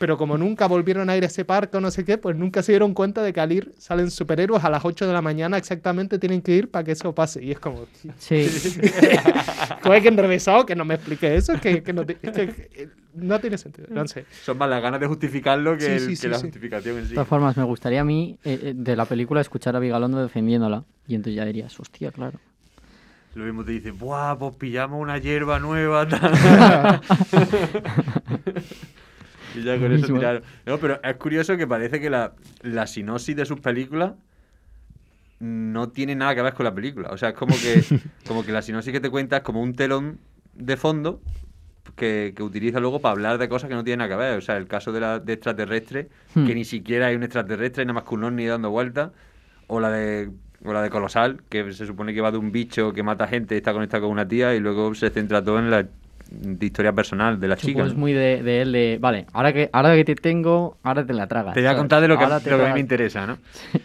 Pero 0.00 0.16
como 0.16 0.38
nunca 0.38 0.66
volvieron 0.66 1.10
a 1.10 1.16
ir 1.18 1.24
a 1.24 1.26
ese 1.26 1.44
parque 1.44 1.76
o 1.76 1.80
no 1.82 1.90
sé 1.90 2.06
qué, 2.06 2.16
pues 2.16 2.34
nunca 2.34 2.62
se 2.62 2.72
dieron 2.72 2.94
cuenta 2.94 3.22
de 3.22 3.34
que 3.34 3.40
al 3.40 3.52
ir 3.52 3.74
salen 3.76 4.10
superhéroes 4.10 4.64
a 4.64 4.70
las 4.70 4.82
8 4.82 5.06
de 5.06 5.12
la 5.12 5.20
mañana 5.20 5.58
exactamente 5.58 6.18
tienen 6.18 6.40
que 6.40 6.52
ir 6.56 6.70
para 6.70 6.82
que 6.84 6.92
eso 6.92 7.14
pase. 7.14 7.44
Y 7.44 7.50
es 7.50 7.58
como... 7.60 7.84
Sí. 8.16 8.44
Fue 9.82 10.00
que 10.00 10.08
enrevesado 10.08 10.64
que 10.64 10.74
no 10.74 10.86
me 10.86 10.94
explique 10.94 11.36
eso, 11.36 11.52
que, 11.60 11.82
que 11.82 11.92
no, 11.92 12.06
ti- 12.06 12.16
es 12.22 12.30
que- 12.32 12.46
que 12.48 12.88
no 13.12 13.38
tiene 13.40 13.58
sentido. 13.58 13.88
No 13.90 14.08
sé. 14.08 14.24
Son 14.42 14.56
más 14.56 14.70
las 14.70 14.80
ganas 14.82 15.00
de 15.00 15.06
justificarlo 15.06 15.76
que, 15.76 15.84
Sí, 15.84 15.90
el- 15.92 16.00
sí, 16.00 16.06
que 16.08 16.16
sí, 16.16 16.28
la 16.28 16.36
sí. 16.38 16.42
justificación 16.44 16.96
en 16.96 17.02
sí. 17.04 17.08
De 17.10 17.14
todas 17.16 17.28
formas, 17.28 17.54
me 17.58 17.64
gustaría 17.64 18.00
a 18.00 18.04
mí 18.04 18.38
eh, 18.42 18.58
eh, 18.62 18.72
de 18.74 18.96
la 18.96 19.04
película 19.04 19.42
escuchar 19.42 19.76
a 19.76 19.80
Vigalondo 19.80 20.22
defendiéndola. 20.22 20.82
Y 21.08 21.14
entonces 21.14 21.36
ya 21.36 21.44
dirías, 21.44 21.78
hostia, 21.78 22.10
claro. 22.10 22.38
Lo 23.34 23.44
mismo 23.44 23.64
te 23.64 23.72
dicen, 23.72 23.96
¡buah! 23.98 24.36
Pues 24.38 24.54
pillamos 24.56 25.00
una 25.00 25.18
hierba 25.18 25.58
nueva. 25.60 26.08
tal". 29.52 29.60
y 29.60 29.64
ya 29.64 29.78
con 29.78 29.92
eso 29.92 30.06
tiraron. 30.06 30.42
No, 30.66 30.78
pero 30.78 31.00
es 31.02 31.16
curioso 31.16 31.56
que 31.56 31.66
parece 31.66 32.00
que 32.00 32.10
la, 32.10 32.32
la 32.62 32.86
sinopsis 32.86 33.34
de 33.36 33.44
sus 33.46 33.60
películas 33.60 34.12
no 35.38 35.88
tiene 35.88 36.14
nada 36.14 36.34
que 36.34 36.42
ver 36.42 36.54
con 36.54 36.64
la 36.64 36.74
película. 36.74 37.08
O 37.10 37.16
sea, 37.16 37.30
es 37.30 37.34
como 37.34 37.54
que, 37.56 37.82
como 38.28 38.44
que 38.44 38.52
la 38.52 38.62
sinopsis 38.62 38.92
que 38.92 39.00
te 39.00 39.10
cuenta 39.10 39.38
es 39.38 39.42
como 39.42 39.62
un 39.62 39.74
telón 39.74 40.18
de 40.54 40.76
fondo 40.76 41.20
que, 41.96 42.34
que 42.36 42.42
utiliza 42.42 42.78
luego 42.80 43.00
para 43.00 43.12
hablar 43.12 43.38
de 43.38 43.48
cosas 43.48 43.68
que 43.68 43.74
no 43.74 43.82
tienen 43.84 43.98
nada 43.98 44.10
que 44.10 44.16
ver. 44.16 44.38
O 44.38 44.40
sea, 44.42 44.56
el 44.58 44.66
caso 44.66 44.92
de 44.92 45.00
la 45.00 45.18
de 45.18 45.32
extraterrestre, 45.32 46.08
Hmm. 46.34 46.46
que 46.46 46.54
ni 46.54 46.64
siquiera 46.64 47.06
hay 47.06 47.16
un 47.16 47.22
extraterrestre, 47.22 47.84
nada 47.84 47.94
más 47.94 48.04
que 48.04 48.14
un 48.14 48.24
ovni 48.24 48.46
dando 48.46 48.70
vueltas. 48.70 49.10
O 49.66 49.80
la 49.80 49.90
de 49.90 50.30
o 50.62 50.74
la 50.74 50.82
de 50.82 50.90
Colosal, 50.90 51.42
que 51.48 51.72
se 51.72 51.86
supone 51.86 52.12
que 52.12 52.20
va 52.20 52.30
de 52.30 52.36
un 52.36 52.52
bicho 52.52 52.92
que 52.92 53.02
mata 53.02 53.26
gente 53.26 53.54
y 53.54 53.58
está 53.58 53.72
conectado 53.72 54.02
con 54.02 54.12
una 54.12 54.28
tía 54.28 54.54
y 54.54 54.60
luego 54.60 54.94
se 54.94 55.08
centra 55.08 55.42
todo 55.42 55.58
en 55.58 55.70
la 55.70 55.88
de 56.30 56.66
historia 56.66 56.92
personal 56.92 57.38
de 57.40 57.48
la 57.48 57.56
chica. 57.56 57.84
Es 57.84 57.94
muy 57.94 58.12
de, 58.12 58.42
de 58.42 58.62
él 58.62 58.72
de, 58.72 58.98
vale, 59.00 59.26
ahora 59.32 59.52
que, 59.52 59.68
ahora 59.72 59.94
que 59.96 60.04
te 60.04 60.14
tengo, 60.14 60.76
ahora 60.82 61.04
te 61.04 61.12
la 61.12 61.26
tragas. 61.26 61.54
Te 61.54 61.60
voy 61.60 61.68
a 61.68 61.76
contar 61.76 62.00
de 62.00 62.08
lo 62.08 62.16
que, 62.18 62.24
Ahora 62.24 62.40
te 62.40 62.50
lo 62.50 62.58
que 62.58 62.64
a 62.64 62.68
mí 62.68 62.74
me 62.74 62.80
interesa, 62.80 63.26
¿no? 63.26 63.38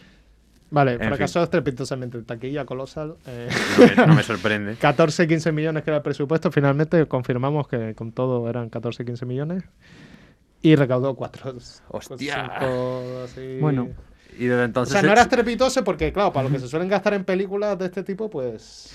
Vale, 0.72 0.94
En 0.94 1.00
fracasó 1.00 1.42
estrepitosamente 1.44 2.18
el 2.18 2.26
taquilla 2.26 2.66
colosal. 2.66 3.16
eh. 3.28 3.48
No 3.78 3.86
me- 3.86 4.08
no 4.08 4.16
me 4.16 4.24
sorprende. 4.24 4.76
14, 4.82 5.28
15 5.28 5.52
millones 5.52 5.84
que 5.84 5.90
era 5.92 5.98
el 5.98 6.04
presupuesto. 6.04 6.52
Finalmente 6.52 7.06
confirmamos 7.08 7.68
que 7.68 7.94
con 7.96 8.12
todo 8.12 8.50
eran 8.50 8.70
14, 8.70 9.06
15 9.06 9.26
millones. 9.26 9.64
Y 10.62 10.76
recaudó 10.76 11.16
4. 11.16 11.54
¡Hostia! 11.90 12.52
Bueno. 13.62 13.90
Y 14.38 14.46
desde 14.48 14.62
O 14.62 14.66
entonces. 14.66 14.92
sea, 14.94 15.02
no 15.04 15.12
era 15.12 15.22
estrepitoso 15.22 15.84
porque, 15.84 16.12
claro, 16.12 16.34
para 16.34 16.48
lo 16.50 16.54
que 16.54 16.60
se 16.60 16.68
suelen 16.68 16.90
gastar 16.90 17.14
en 17.14 17.24
películas 17.24 17.78
de 17.80 17.86
este 17.86 18.04
tipo, 18.04 18.30
pues 18.30 18.92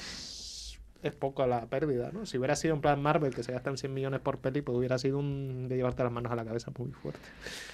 es 1.03 1.13
poco 1.15 1.47
la 1.47 1.67
pérdida, 1.67 2.11
¿no? 2.13 2.27
Si 2.27 2.37
hubiera 2.39 2.57
sido 2.57 2.75
en 2.75 2.81
plan 2.81 3.01
Marvel, 3.03 3.35
que 3.35 3.43
se 3.43 3.53
gastan 3.53 3.77
100 3.77 3.93
millones 3.95 4.21
por 4.21 4.39
peli, 4.39 4.63
pues 4.63 4.77
hubiera 4.77 4.99
sido 4.99 5.19
un 5.19 5.69
de 5.69 5.77
llevarte 5.77 6.03
las 6.03 6.13
manos 6.13 6.31
a 6.33 6.37
la 6.37 6.45
cabeza 6.45 6.71
muy 6.79 6.91
fuerte. 6.93 7.21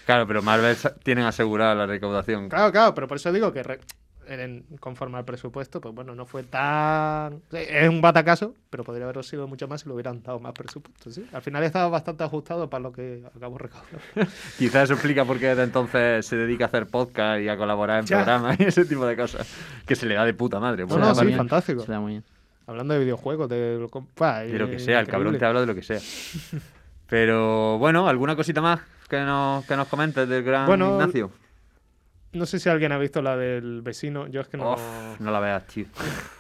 Claro, 0.05 0.27
pero 0.27 0.43
Marvel 0.43 0.77
tienen 1.03 1.25
asegurada 1.25 1.75
la 1.75 1.87
recaudación. 1.87 2.49
Claro, 2.49 2.71
claro, 2.73 2.95
pero 2.95 3.09
por 3.09 3.17
eso 3.17 3.33
digo 3.33 3.53
que 3.53 3.63
re- 3.63 3.81
en- 4.29 4.65
conforme 4.81 5.19
al 5.19 5.25
presupuesto, 5.25 5.81
pues 5.81 5.95
bueno, 5.95 6.15
no 6.17 6.27
fue 6.27 6.43
tan... 6.43 7.43
Es 7.53 7.89
un 7.89 8.01
batacazo, 8.01 8.55
pero 8.71 8.83
podría 8.83 9.05
haber 9.09 9.25
sido 9.25 9.47
mucho 9.47 9.69
más 9.69 9.83
si 9.83 9.89
le 9.89 9.95
hubieran 9.95 10.21
dado 10.23 10.41
más 10.41 10.53
presupuesto, 10.53 11.11
¿sí? 11.13 11.25
Al 11.33 11.43
final 11.43 11.63
estaba 11.63 11.89
bastante 11.89 12.25
ajustado 12.25 12.69
para 12.69 12.83
lo 12.83 12.91
que 12.93 13.23
acabo 13.37 13.57
recaudando. 13.57 13.99
Quizás 14.59 14.85
eso 14.85 14.95
explica 14.95 15.25
por 15.25 15.39
qué 15.39 15.47
desde 15.49 15.63
entonces 15.63 16.27
se 16.27 16.37
dedica 16.37 16.65
a 16.65 16.69
hacer 16.69 16.87
podcast 16.89 17.41
y 17.41 17.49
a 17.49 17.57
colaborar 17.57 18.01
en 18.01 18.07
Ya. 18.07 18.17
programas 18.19 18.59
y 18.59 18.65
ese 18.65 18.85
tipo 18.85 19.07
de 19.07 19.17
cosas. 19.17 19.47
Que 19.87 19.95
se 19.95 20.07
le 20.07 20.15
da 20.17 20.25
de 20.25 20.35
puta 20.35 20.59
madre. 20.59 20.87
Pues, 20.87 20.99
no, 20.99 21.15
sí, 21.15 21.33
fantástico. 21.33 21.83
Se 21.85 21.93
da 21.93 22.01
muy 22.01 22.13
bien. 22.15 22.25
Hablando 22.67 22.95
de 22.95 23.01
videojuegos, 23.01 23.49
de 23.49 23.79
lo, 23.79 23.89
com- 23.89 24.07
pa, 24.15 24.41
De 24.41 24.59
lo 24.59 24.69
que 24.69 24.77
eh, 24.77 24.81
sea, 24.81 25.01
el 25.01 25.07
cabrón 25.07 25.39
te 25.39 25.45
habla 25.45 25.61
de 25.61 25.67
lo 25.67 25.75
que 25.75 25.83
sea. 25.83 26.01
Pero 27.09 27.79
bueno, 27.79 28.09
¿alguna 28.09 28.35
cosita 28.35 28.61
más 28.61 28.81
que 29.09 29.21
nos, 29.21 29.65
que 29.67 29.77
nos 29.77 29.87
comentes 29.89 30.29
del 30.29 30.43
gran 30.43 30.67
Bueno, 30.67 30.93
Ignacio? 30.95 31.31
No 32.33 32.45
sé 32.45 32.59
si 32.59 32.69
alguien 32.69 32.93
ha 32.93 32.99
visto 32.99 33.23
la 33.23 33.37
del 33.37 33.81
vecino. 33.83 34.27
Yo 34.27 34.41
es 34.41 34.49
que 34.49 34.57
no. 34.57 34.73
Uf, 34.75 35.21
no 35.21 35.31
la 35.31 35.41
veas, 35.41 35.67
tío. 35.69 35.87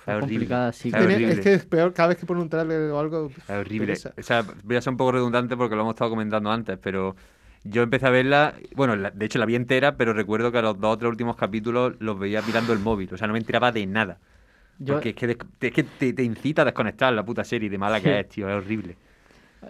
Es 0.06 0.14
horrible. 0.14 0.20
complicada, 0.36 0.72
sí. 0.72 0.88
Es 0.88 0.94
horrible. 0.94 1.32
es 1.32 1.40
que 1.40 1.54
es 1.54 1.64
peor 1.64 1.92
cada 1.92 2.08
vez 2.10 2.18
que 2.18 2.26
pone 2.26 2.40
un 2.40 2.48
trailer 2.48 2.90
o 2.90 2.98
algo. 3.00 3.30
Es 3.48 3.50
horrible. 3.50 3.86
pereza. 3.86 4.12
O 4.18 4.22
sea, 4.22 4.44
voy 4.62 4.76
a 4.76 4.80
ser 4.80 4.92
un 4.92 4.96
poco 4.96 5.12
redundante 5.12 5.56
porque 5.56 5.74
lo 5.74 5.80
hemos 5.82 5.94
estado 5.94 6.10
comentando 6.10 6.50
antes, 6.50 6.78
pero 6.80 7.16
yo 7.64 7.82
empecé 7.82 8.06
a 8.06 8.10
verla, 8.10 8.54
bueno, 8.76 8.94
la- 8.94 9.10
de 9.10 9.24
hecho 9.26 9.38
la 9.40 9.46
vi 9.46 9.54
entera, 9.56 9.96
pero 9.96 10.12
recuerdo 10.12 10.52
que 10.52 10.58
a 10.58 10.62
los 10.62 10.78
dos 10.80 10.94
o 10.94 10.98
tres 10.98 11.10
últimos 11.10 11.34
capítulos 11.36 11.94
los 11.98 12.18
veía 12.18 12.40
mirando 12.42 12.72
el 12.72 12.78
móvil, 12.78 13.12
o 13.12 13.16
sea, 13.16 13.26
no 13.26 13.32
me 13.32 13.38
enteraba 13.40 13.72
de 13.72 13.86
nada. 13.86 14.18
Yo- 14.78 14.94
Porque 14.94 15.10
es 15.10 15.14
que, 15.14 15.26
des- 15.26 15.38
es 15.60 15.72
que 15.72 15.82
te, 15.84 16.12
te 16.12 16.22
incita 16.22 16.62
a 16.62 16.64
desconectar 16.66 17.12
la 17.12 17.24
puta 17.24 17.44
serie 17.44 17.70
de 17.70 17.78
mala 17.78 17.98
Sí. 17.98 18.04
que 18.04 18.20
es, 18.20 18.28
tío, 18.28 18.48
es 18.48 18.54
horrible. 18.54 18.96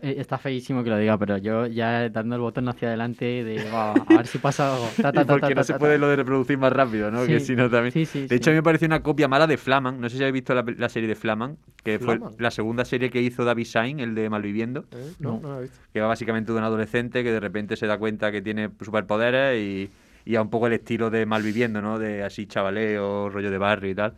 Eh, 0.02 0.16
Está 0.18 0.36
feísimo 0.36 0.82
que 0.84 0.90
lo 0.90 0.98
diga, 0.98 1.16
pero 1.16 1.38
yo 1.38 1.66
ya 1.66 2.08
dando 2.10 2.34
el 2.34 2.40
botón 2.42 2.68
hacia 2.68 2.88
adelante 2.88 3.24
de, 3.44 3.70
"Va, 3.72 3.92
a 3.92 4.16
ver 4.16 4.26
si 4.26 4.36
pasa 4.38 4.74
algo. 4.74 4.88
Ta, 5.00 5.12
ta, 5.12 5.22
Y 5.22 5.24
ta, 5.24 5.32
porque 5.32 5.40
ta, 5.42 5.48
no 5.50 5.54
ta, 5.54 5.64
se 5.64 5.74
puede 5.78 5.94
ta. 5.94 5.98
lo 6.00 6.08
de 6.08 6.16
reproducir 6.16 6.58
más 6.58 6.72
rápido, 6.72 7.10
¿no? 7.10 7.24
Que 7.24 7.38
Sí. 7.40 7.46
si 7.46 7.56
no 7.56 7.70
también. 7.70 7.92
Sí, 7.92 8.04
sí, 8.04 8.26
de 8.26 8.34
hecho, 8.36 8.50
a 8.50 8.52
mí 8.52 8.56
me 8.58 8.62
pareció 8.64 8.86
una 8.86 9.00
copia 9.02 9.28
mala 9.28 9.46
de 9.46 9.56
Flaman. 9.56 10.00
No 10.00 10.08
sé 10.10 10.16
si 10.16 10.22
habéis 10.24 10.34
visto 10.34 10.54
la, 10.54 10.64
la 10.76 10.88
serie 10.88 11.08
de 11.08 11.14
Flaman, 11.14 11.56
que 11.84 11.98
fue 12.00 12.18
la 12.38 12.50
segunda 12.50 12.84
serie 12.84 13.08
que 13.10 13.22
hizo 13.22 13.44
David 13.44 13.64
Sain, 13.64 14.00
el 14.00 14.14
de 14.16 14.28
Malviviendo. 14.28 14.84
¿Eh? 14.92 15.12
No, 15.20 15.38
no, 15.40 15.48
lo 15.50 15.58
he 15.60 15.62
visto. 15.62 15.78
que 15.92 16.00
va 16.00 16.08
básicamente 16.08 16.52
de 16.52 16.58
un 16.58 16.64
adolescente 16.64 17.22
que 17.22 17.30
de 17.32 17.40
repente 17.40 17.76
se 17.76 17.86
da 17.86 17.96
cuenta 17.96 18.32
que 18.32 18.42
tiene 18.42 18.68
superpoderes 18.84 19.56
y, 19.58 19.90
y 20.30 20.34
a 20.36 20.42
un 20.42 20.50
poco 20.50 20.66
el 20.66 20.74
estilo 20.74 21.08
de 21.10 21.24
Malviviendo, 21.26 21.80
¿no? 21.80 21.98
De 22.00 22.22
así 22.24 22.46
chavaleo, 22.46 23.30
rollo 23.30 23.50
de 23.52 23.58
barrio 23.58 23.90
y 23.92 23.94
tal. 23.94 24.14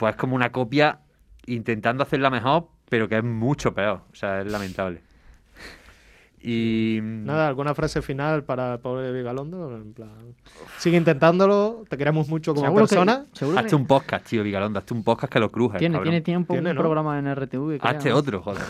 Pues 0.00 0.14
es 0.14 0.16
como 0.16 0.34
una 0.34 0.50
copia 0.50 0.98
intentando 1.46 2.02
hacerla 2.02 2.30
mejor, 2.30 2.68
pero 2.88 3.06
que 3.08 3.18
es 3.18 3.22
mucho 3.24 3.74
peor. 3.74 4.00
O 4.10 4.14
sea, 4.14 4.40
es 4.40 4.50
lamentable. 4.50 5.02
Y... 6.42 7.00
Nada, 7.02 7.48
¿alguna 7.48 7.74
frase 7.74 8.00
final 8.00 8.44
para 8.44 8.72
el 8.72 8.78
pobre 8.80 9.12
Vigalondo? 9.12 9.76
En 9.76 9.92
plan, 9.92 10.08
sigue 10.78 10.96
intentándolo, 10.96 11.84
te 11.86 11.98
queremos 11.98 12.28
mucho 12.30 12.54
como 12.54 12.64
Seguro 12.66 12.86
que- 12.86 12.94
persona. 12.94 13.26
seguro 13.34 13.58
que- 13.58 13.64
Hazte 13.64 13.76
un 13.76 13.86
podcast, 13.86 14.26
tío, 14.26 14.42
Vigalondo. 14.42 14.78
Hazte 14.78 14.94
un 14.94 15.04
podcast 15.04 15.30
que 15.30 15.38
lo 15.38 15.52
crujes, 15.52 15.78
Tiene, 15.78 15.96
cabrón. 15.96 16.10
tiene 16.12 16.22
tiempo 16.22 16.54
Tiene, 16.54 16.70
un 16.70 16.76
¿no? 16.76 16.80
programa 16.80 17.18
en 17.18 17.26
RTV. 17.34 17.78
Hazte 17.82 18.10
otro, 18.14 18.40
joder. 18.40 18.62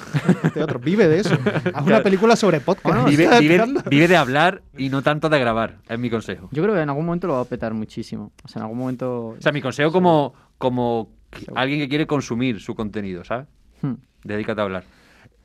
Este 0.43 0.65
otro, 0.65 0.81
vive 0.81 1.07
de 1.07 1.21
eso. 1.21 1.37
Haz 1.73 1.87
una 1.87 2.03
película 2.03 2.35
sobre 2.35 2.59
podcast. 2.59 3.09
vive, 3.09 3.23
¿Estás 3.27 3.39
vive- 3.41 3.65
vive 3.89 4.09
de 4.09 4.17
hablar 4.17 4.63
y 4.77 4.89
no 4.89 5.03
tanto 5.03 5.29
de 5.29 5.39
grabar, 5.39 5.79
es 5.89 5.97
mi 5.97 6.11
consejo. 6.11 6.49
Yo 6.51 6.65
creo 6.65 6.75
que 6.75 6.81
en 6.81 6.89
algún 6.89 7.07
momento 7.07 7.29
lo 7.29 7.35
va 7.35 7.43
a 7.43 7.45
petar 7.45 7.73
muchísimo. 7.73 8.33
O 8.43 8.49
sea, 8.49 8.59
en 8.59 8.65
algún 8.65 8.79
momento... 8.79 9.27
O 9.29 9.37
sea, 9.41 9.53
mi 9.53 9.63
consejo 9.63 9.93
como, 9.93 10.35
como 10.59 11.20
alguien 11.55 11.81
que 11.81 11.89
quiere 11.89 12.07
consumir 12.07 12.61
su 12.61 12.75
contenido, 12.75 13.25
¿sabes? 13.25 13.47
Hmm. 13.83 13.95
Dedícate 14.25 14.61
a 14.61 14.65
hablar. 14.65 14.85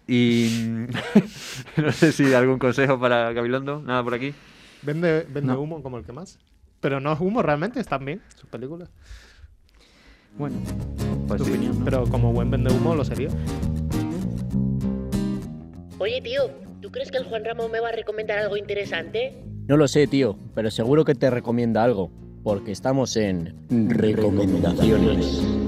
Y 0.07 0.85
no 1.77 1.91
sé 1.91 2.11
si 2.11 2.33
algún 2.33 2.59
consejo 2.59 2.99
para 2.99 3.31
Gabilondo, 3.33 3.81
nada 3.81 4.03
por 4.03 4.13
aquí. 4.13 4.33
Vende, 4.83 5.25
vende 5.29 5.53
No. 5.53 5.59
humo 5.59 5.81
como 5.81 5.97
el 5.97 6.03
que 6.05 6.11
más. 6.11 6.37
Pero 6.79 6.99
no 6.99 7.13
es 7.13 7.19
humo 7.19 7.41
realmente, 7.41 7.79
están 7.79 8.05
bien 8.05 8.21
sus 8.35 8.49
películas. 8.49 8.89
Bueno, 10.37 10.57
Pues 11.27 11.39
tu 11.39 11.45
sí. 11.45 11.51
opinión, 11.51 11.79
¿no? 11.79 11.85
Pero 11.85 12.03
como 12.05 12.33
buen 12.33 12.51
vende 12.51 12.71
humo 12.73 12.93
lo 12.93 13.03
sería. 13.05 13.29
Oye, 15.97 16.21
tío, 16.21 16.41
¿tú 16.81 16.91
crees 16.91 17.09
que 17.09 17.17
el 17.17 17.23
Juan 17.25 17.45
Ramón 17.45 17.71
me 17.71 17.79
va 17.79 17.89
a 17.89 17.91
recomendar 17.93 18.37
algo 18.39 18.57
interesante? 18.57 19.33
No 19.67 19.77
lo 19.77 19.87
sé, 19.87 20.05
tío, 20.07 20.37
pero 20.53 20.69
seguro 20.69 21.05
que 21.05 21.15
te 21.15 21.29
recomienda 21.31 21.83
algo, 21.83 22.11
porque 22.43 22.71
estamos 22.71 23.15
en 23.15 23.55
recomendaciones. 23.89 25.64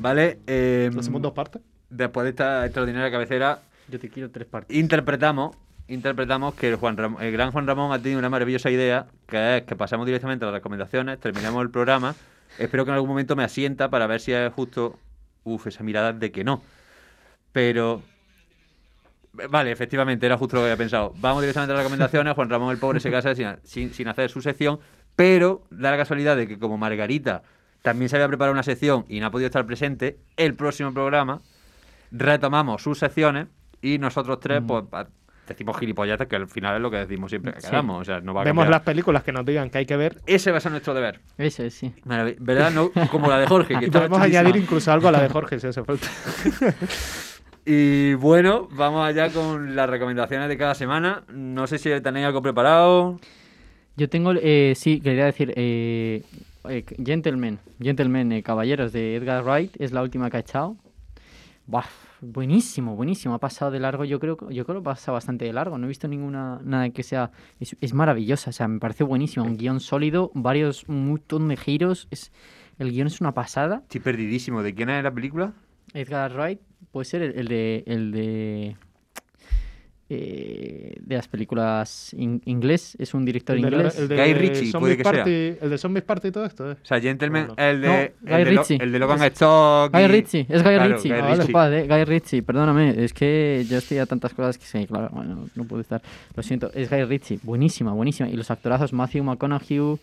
Vale, 0.00 0.38
eh, 0.46 0.90
¿Lo 0.92 1.00
hacemos 1.00 1.22
dos 1.22 1.32
partes? 1.32 1.62
después 1.88 2.24
de 2.24 2.30
esta 2.30 2.64
extraordinaria 2.64 3.10
cabecera, 3.10 3.60
Yo 3.88 3.98
te 3.98 4.08
quiero 4.08 4.30
tres 4.30 4.46
partes. 4.46 4.76
interpretamos, 4.76 5.56
interpretamos 5.88 6.54
que 6.54 6.68
el, 6.70 6.76
Juan 6.76 6.96
Ram- 6.96 7.20
el 7.20 7.32
gran 7.32 7.50
Juan 7.52 7.66
Ramón 7.66 7.92
ha 7.92 7.98
tenido 8.00 8.18
una 8.18 8.30
maravillosa 8.30 8.70
idea, 8.70 9.06
que 9.26 9.58
es 9.58 9.62
que 9.64 9.76
pasamos 9.76 10.06
directamente 10.06 10.44
a 10.44 10.48
las 10.48 10.54
recomendaciones, 10.54 11.18
terminamos 11.20 11.62
el 11.62 11.70
programa. 11.70 12.14
Espero 12.58 12.84
que 12.84 12.90
en 12.90 12.94
algún 12.94 13.10
momento 13.10 13.36
me 13.36 13.44
asienta 13.44 13.90
para 13.90 14.06
ver 14.06 14.20
si 14.20 14.32
es 14.32 14.52
justo, 14.52 14.98
uf, 15.44 15.66
esa 15.66 15.82
mirada 15.82 16.12
de 16.12 16.30
que 16.32 16.44
no. 16.44 16.62
Pero 17.52 18.02
Vale, 19.48 19.70
efectivamente, 19.70 20.26
era 20.26 20.36
justo 20.36 20.56
lo 20.56 20.62
que 20.62 20.66
había 20.66 20.76
pensado. 20.76 21.12
Vamos 21.18 21.40
directamente 21.42 21.72
a 21.72 21.76
las 21.76 21.84
recomendaciones. 21.84 22.34
Juan 22.34 22.50
Ramón 22.50 22.72
el 22.72 22.78
Pobre 22.78 22.98
se 22.98 23.12
casa 23.12 23.32
sin, 23.34 23.46
sin, 23.62 23.94
sin 23.94 24.08
hacer 24.08 24.28
su 24.28 24.42
sección, 24.42 24.80
pero 25.14 25.62
da 25.70 25.92
la 25.92 25.96
casualidad 25.96 26.36
de 26.36 26.48
que 26.48 26.58
como 26.58 26.76
Margarita 26.76 27.42
también 27.82 28.08
se 28.08 28.16
había 28.16 28.28
preparado 28.28 28.52
una 28.52 28.62
sección 28.62 29.04
y 29.08 29.20
no 29.20 29.26
ha 29.26 29.30
podido 29.30 29.46
estar 29.46 29.64
presente, 29.66 30.18
el 30.36 30.54
próximo 30.54 30.92
programa 30.92 31.40
retomamos 32.12 32.82
sus 32.82 32.98
secciones 32.98 33.46
y 33.82 33.98
nosotros 33.98 34.40
tres 34.40 34.60
pues 34.66 34.84
pa- 34.90 35.08
decimos 35.48 35.76
gilipolletes, 35.78 36.28
que 36.28 36.36
al 36.36 36.46
final 36.48 36.76
es 36.76 36.82
lo 36.82 36.90
que 36.90 36.98
decimos 36.98 37.30
siempre 37.30 37.52
que 37.52 37.60
Sí. 37.60 37.66
queramos. 37.68 38.02
O 38.02 38.04
sea, 38.04 38.20
no 38.20 38.32
va 38.34 38.42
a 38.42 38.44
Vemos 38.44 38.62
cambiar. 38.62 38.78
las 38.80 38.82
películas 38.86 39.22
que 39.24 39.32
nos 39.32 39.44
digan 39.44 39.68
que 39.70 39.78
hay 39.78 39.86
que 39.86 39.96
ver. 39.96 40.20
Ese 40.26 40.52
va 40.52 40.58
a 40.58 40.60
ser 40.60 40.70
nuestro 40.70 40.94
deber. 40.94 41.20
Eso 41.38 41.64
es, 41.64 41.74
sí. 41.74 41.92
Marav- 42.04 42.36
¿Verdad? 42.38 42.70
No, 42.70 42.90
como 43.10 43.28
la 43.28 43.38
de 43.38 43.46
Jorge, 43.48 43.78
que 43.80 43.86
Y 43.86 43.90
podemos 43.90 44.18
chulísima. 44.20 44.40
añadir 44.40 44.62
incluso 44.62 44.92
algo 44.92 45.08
a 45.08 45.12
la 45.12 45.22
de 45.22 45.28
Jorge 45.28 45.58
si 45.58 45.66
hace 45.66 45.82
falta. 45.82 46.06
Y 47.66 48.14
bueno, 48.14 48.68
vamos 48.72 49.06
allá 49.06 49.28
con 49.30 49.76
las 49.76 49.88
recomendaciones 49.88 50.48
de 50.48 50.56
cada 50.56 50.74
semana. 50.74 51.22
No 51.32 51.66
sé 51.66 51.78
si 51.78 51.90
tenéis 52.00 52.26
algo 52.26 52.40
preparado. 52.42 53.20
Yo 53.96 54.08
tengo, 54.08 54.32
eh, 54.32 54.72
sí, 54.76 55.00
quería 55.00 55.26
decir, 55.26 55.52
eh, 55.56 56.22
eh, 56.70 56.84
Gentleman, 57.04 57.58
Gentleman, 57.80 58.32
eh, 58.32 58.42
Caballeros 58.42 58.92
de 58.92 59.16
Edgar 59.16 59.44
Wright, 59.44 59.74
es 59.78 59.92
la 59.92 60.02
última 60.02 60.30
que 60.30 60.36
ha 60.36 60.40
echado. 60.40 60.76
Buah, 61.66 61.84
buenísimo, 62.20 62.96
buenísimo. 62.96 63.34
Ha 63.34 63.38
pasado 63.38 63.70
de 63.70 63.80
largo, 63.80 64.04
yo 64.04 64.18
creo, 64.18 64.36
yo 64.50 64.64
creo 64.64 64.80
que 64.80 64.84
pasa 64.84 65.12
bastante 65.12 65.44
de 65.44 65.52
largo. 65.52 65.78
No 65.78 65.86
he 65.86 65.88
visto 65.88 66.08
ninguna, 66.08 66.60
nada 66.64 66.90
que 66.90 67.02
sea, 67.02 67.30
es, 67.60 67.76
es 67.80 67.94
maravillosa, 67.94 68.50
o 68.50 68.52
sea, 68.52 68.68
me 68.68 68.78
parece 68.78 69.04
buenísimo. 69.04 69.44
Un 69.44 69.56
guion 69.56 69.80
sólido, 69.80 70.30
varios, 70.34 70.84
un 70.88 71.08
montón 71.08 71.48
de 71.48 71.56
giros, 71.56 72.08
es, 72.10 72.32
el 72.78 72.90
guion 72.90 73.06
es 73.06 73.20
una 73.20 73.34
pasada. 73.34 73.80
Estoy 73.82 74.00
perdidísimo. 74.00 74.62
¿De 74.62 74.74
quién 74.74 74.90
es 74.90 75.04
la 75.04 75.12
película? 75.12 75.52
Edgar 75.92 76.32
Wright 76.32 76.60
puede 76.92 77.04
ser 77.04 77.22
el, 77.22 77.38
el 77.38 77.48
de 77.48 77.84
el 77.86 78.12
de 78.12 78.76
eh, 80.12 80.94
de 81.00 81.14
las 81.16 81.28
películas 81.28 82.12
in- 82.14 82.42
inglés 82.44 82.96
es 82.98 83.14
un 83.14 83.24
director 83.24 83.54
El 83.56 83.62
de, 83.62 83.68
inglés 83.68 83.98
el 83.98 84.08
de 84.08 84.16
Guy 84.16 84.34
Ritchie, 84.34 84.70
Zombies 84.70 84.72
puede 84.80 84.96
que 84.96 85.02
sea. 85.04 85.12
Party, 85.12 85.30
El 85.64 85.70
de 85.70 85.78
Zombies 85.78 86.04
Party 86.04 86.28
y 86.28 86.30
todo 86.32 86.44
esto, 86.44 86.70
¿eh? 86.72 86.76
O 86.82 86.84
sea, 86.84 87.00
Gentleman, 87.00 87.48
el 87.56 87.80
de, 87.80 87.86
No, 87.88 87.94
el, 87.94 88.10
Guy 88.20 88.44
de 88.44 88.52
Lo- 88.52 88.60
Ritchie. 88.62 88.78
el 88.82 88.92
de 88.92 88.98
Logan 88.98 89.18
Es- 89.22 89.32
Stock. 89.32 89.92
Guy 89.92 90.06
Ritchie, 90.08 90.40
es 90.48 90.62
Guy 90.62 90.74
Claro, 90.74 90.94
Ritchie. 90.96 91.08
Guy 91.08 91.20
Vale, 91.20 91.36
Ritchie. 91.36 91.52
joder, 91.52 91.88
Guy 91.88 92.04
Ritchie, 92.04 92.42
perdóname, 92.42 93.04
es 93.04 93.12
que 93.14 93.64
yo 93.68 93.78
estoy 93.78 93.98
a 93.98 94.06
tantas 94.06 94.34
cosas 94.34 94.58
que 94.58 94.64
sí, 94.66 94.86
claro, 94.86 95.08
bueno, 95.12 95.46
no 95.54 95.64
puedo 95.64 95.80
estar. 95.80 96.02
Lo 96.34 96.42
siento, 96.42 96.70
es 96.74 96.90
Guy 96.90 97.04
Ritchie, 97.04 97.38
buenísima, 97.42 97.92
buenísima. 97.92 98.28
Y 98.28 98.34
los 98.34 98.50
actorazos, 98.50 98.92
Matthew 98.92 99.22
McConaughey, 99.24 99.96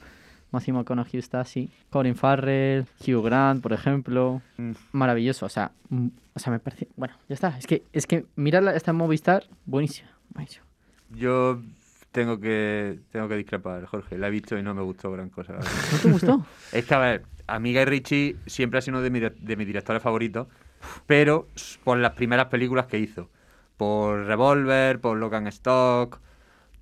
Matthew 0.51 0.75
McConaughey 0.75 1.19
está 1.19 1.41
así, 1.41 1.69
Colin 1.89 2.15
Farrell, 2.15 2.85
Hugh 3.05 3.21
Grant, 3.23 3.61
por 3.61 3.73
ejemplo, 3.73 4.41
Mm. 4.57 4.71
maravilloso, 4.93 5.45
o 5.45 5.49
sea, 5.49 5.71
mm, 5.89 6.07
o 6.33 6.39
sea, 6.39 6.51
me 6.51 6.59
parece, 6.59 6.87
bueno, 6.95 7.13
ya 7.27 7.33
está, 7.35 7.57
es 7.57 7.67
que, 7.67 7.83
es 7.93 8.07
que 8.07 8.25
mirarla 8.35 8.75
esta 8.75 8.93
Movistar, 8.93 9.43
buenísima, 9.65 10.09
buenísima. 10.29 10.65
Yo 11.09 11.61
tengo 12.11 12.39
que 12.39 12.99
tengo 13.11 13.27
que 13.27 13.35
discrepar, 13.35 13.85
Jorge. 13.85 14.17
La 14.17 14.27
he 14.27 14.31
visto 14.31 14.57
y 14.57 14.63
no 14.63 14.73
me 14.73 14.81
gustó 14.81 15.11
gran 15.11 15.29
cosa. 15.29 15.53
¿No 15.53 15.97
te 16.01 16.09
gustó? 16.11 16.45
es 16.71 16.85
que, 16.85 16.93
a 16.93 16.99
ver, 16.99 17.23
a 17.47 17.59
mí 17.59 17.73
Guy 17.73 17.85
Ritchie 17.85 18.35
siempre 18.45 18.79
ha 18.79 18.81
sido 18.81 18.97
uno 18.97 19.03
de, 19.03 19.09
mi- 19.09 19.19
de 19.19 19.55
mis 19.55 19.67
directores 19.67 20.01
favoritos, 20.01 20.47
pero 21.05 21.47
por 21.83 21.97
las 21.97 22.13
primeras 22.13 22.47
películas 22.47 22.87
que 22.87 22.97
hizo. 22.99 23.29
Por 23.77 24.25
Revolver, 24.25 24.99
por 24.99 25.17
Logan 25.17 25.47
Stock, 25.47 26.19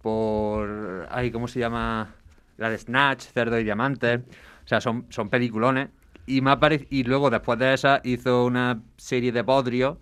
por... 0.02 1.08
Ay, 1.12 1.32
¿cómo 1.32 1.48
se 1.48 1.60
llama? 1.60 2.14
La 2.58 2.70
de 2.70 2.78
Snatch, 2.78 3.24
Cerdo 3.24 3.60
y 3.60 3.64
Diamantes. 3.64 4.22
O 4.66 4.68
sea, 4.68 4.82
son, 4.82 5.06
son 5.10 5.30
peliculones. 5.30 5.90
Y, 6.26 6.42
me 6.42 6.54
y 6.90 7.04
luego, 7.04 7.30
después 7.30 7.60
de 7.60 7.74
esa, 7.74 8.02
hizo 8.04 8.46
una 8.46 8.82
serie 8.98 9.32
de 9.32 9.44
podrios, 9.44 9.98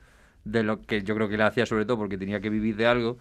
de 0.45 0.63
lo 0.63 0.81
que 0.81 1.03
yo 1.03 1.15
creo 1.15 1.29
que 1.29 1.37
la 1.37 1.47
hacía 1.47 1.65
sobre 1.65 1.85
todo 1.85 1.97
porque 1.97 2.17
tenía 2.17 2.39
que 2.39 2.49
vivir 2.49 2.75
de 2.75 2.87
algo. 2.87 3.17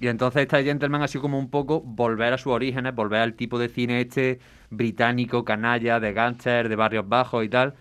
Y 0.00 0.08
entonces 0.08 0.42
esta 0.42 0.62
Gentleman 0.62 1.02
ha 1.02 1.08
sido 1.08 1.22
como 1.22 1.38
un 1.38 1.48
poco 1.50 1.80
volver 1.80 2.32
a 2.32 2.38
sus 2.38 2.52
orígenes, 2.52 2.94
volver 2.94 3.20
al 3.20 3.34
tipo 3.34 3.58
de 3.58 3.68
cine 3.68 4.00
este 4.00 4.40
británico, 4.70 5.44
canalla, 5.44 6.00
de 6.00 6.12
gánster, 6.12 6.68
de 6.68 6.76
barrios 6.76 7.08
bajos 7.08 7.44
y 7.44 7.48
tal. 7.48 7.74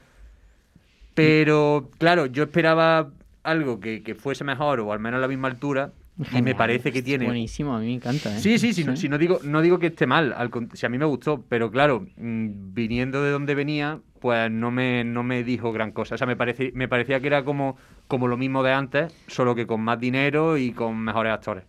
Pero, 1.13 1.89
claro, 1.97 2.25
yo 2.27 2.43
esperaba 2.43 3.11
algo 3.43 3.79
que, 3.79 4.03
que 4.03 4.15
fuese 4.15 4.43
mejor 4.43 4.79
o 4.79 4.93
al 4.93 4.99
menos 4.99 5.17
a 5.17 5.21
la 5.21 5.27
misma 5.27 5.47
altura. 5.49 5.93
Y 6.33 6.41
me 6.41 6.53
parece 6.53 6.91
que 6.91 7.01
tiene 7.01 7.25
Buenísimo, 7.25 7.75
a 7.75 7.79
mí 7.79 7.87
me 7.87 7.93
encanta, 7.93 8.35
¿eh? 8.35 8.39
Sí, 8.39 8.59
sí, 8.59 8.73
sí, 8.73 8.83
no, 8.83 8.95
si 8.95 9.09
no 9.09 9.17
digo, 9.17 9.39
no 9.43 9.61
digo 9.61 9.79
que 9.79 9.87
esté 9.87 10.05
mal, 10.05 10.33
al 10.35 10.51
si 10.73 10.85
a 10.85 10.89
mí 10.89 10.97
me 10.97 11.05
gustó, 11.05 11.43
pero 11.47 11.71
claro, 11.71 12.05
mm, 12.17 12.73
viniendo 12.73 13.23
de 13.23 13.31
donde 13.31 13.55
venía, 13.55 13.99
pues 14.19 14.51
no 14.51 14.71
me, 14.71 15.03
no 15.03 15.23
me 15.23 15.43
dijo 15.43 15.71
gran 15.71 15.91
cosa. 15.91 16.15
O 16.15 16.17
sea, 16.17 16.27
me, 16.27 16.35
parece, 16.35 16.71
me 16.75 16.87
parecía 16.87 17.19
que 17.19 17.27
era 17.27 17.43
como, 17.43 17.77
como 18.07 18.27
lo 18.27 18.37
mismo 18.37 18.61
de 18.61 18.71
antes, 18.71 19.13
solo 19.27 19.55
que 19.55 19.65
con 19.65 19.81
más 19.81 19.99
dinero 19.99 20.57
y 20.57 20.71
con 20.73 20.99
mejores 20.99 21.33
actores. 21.33 21.63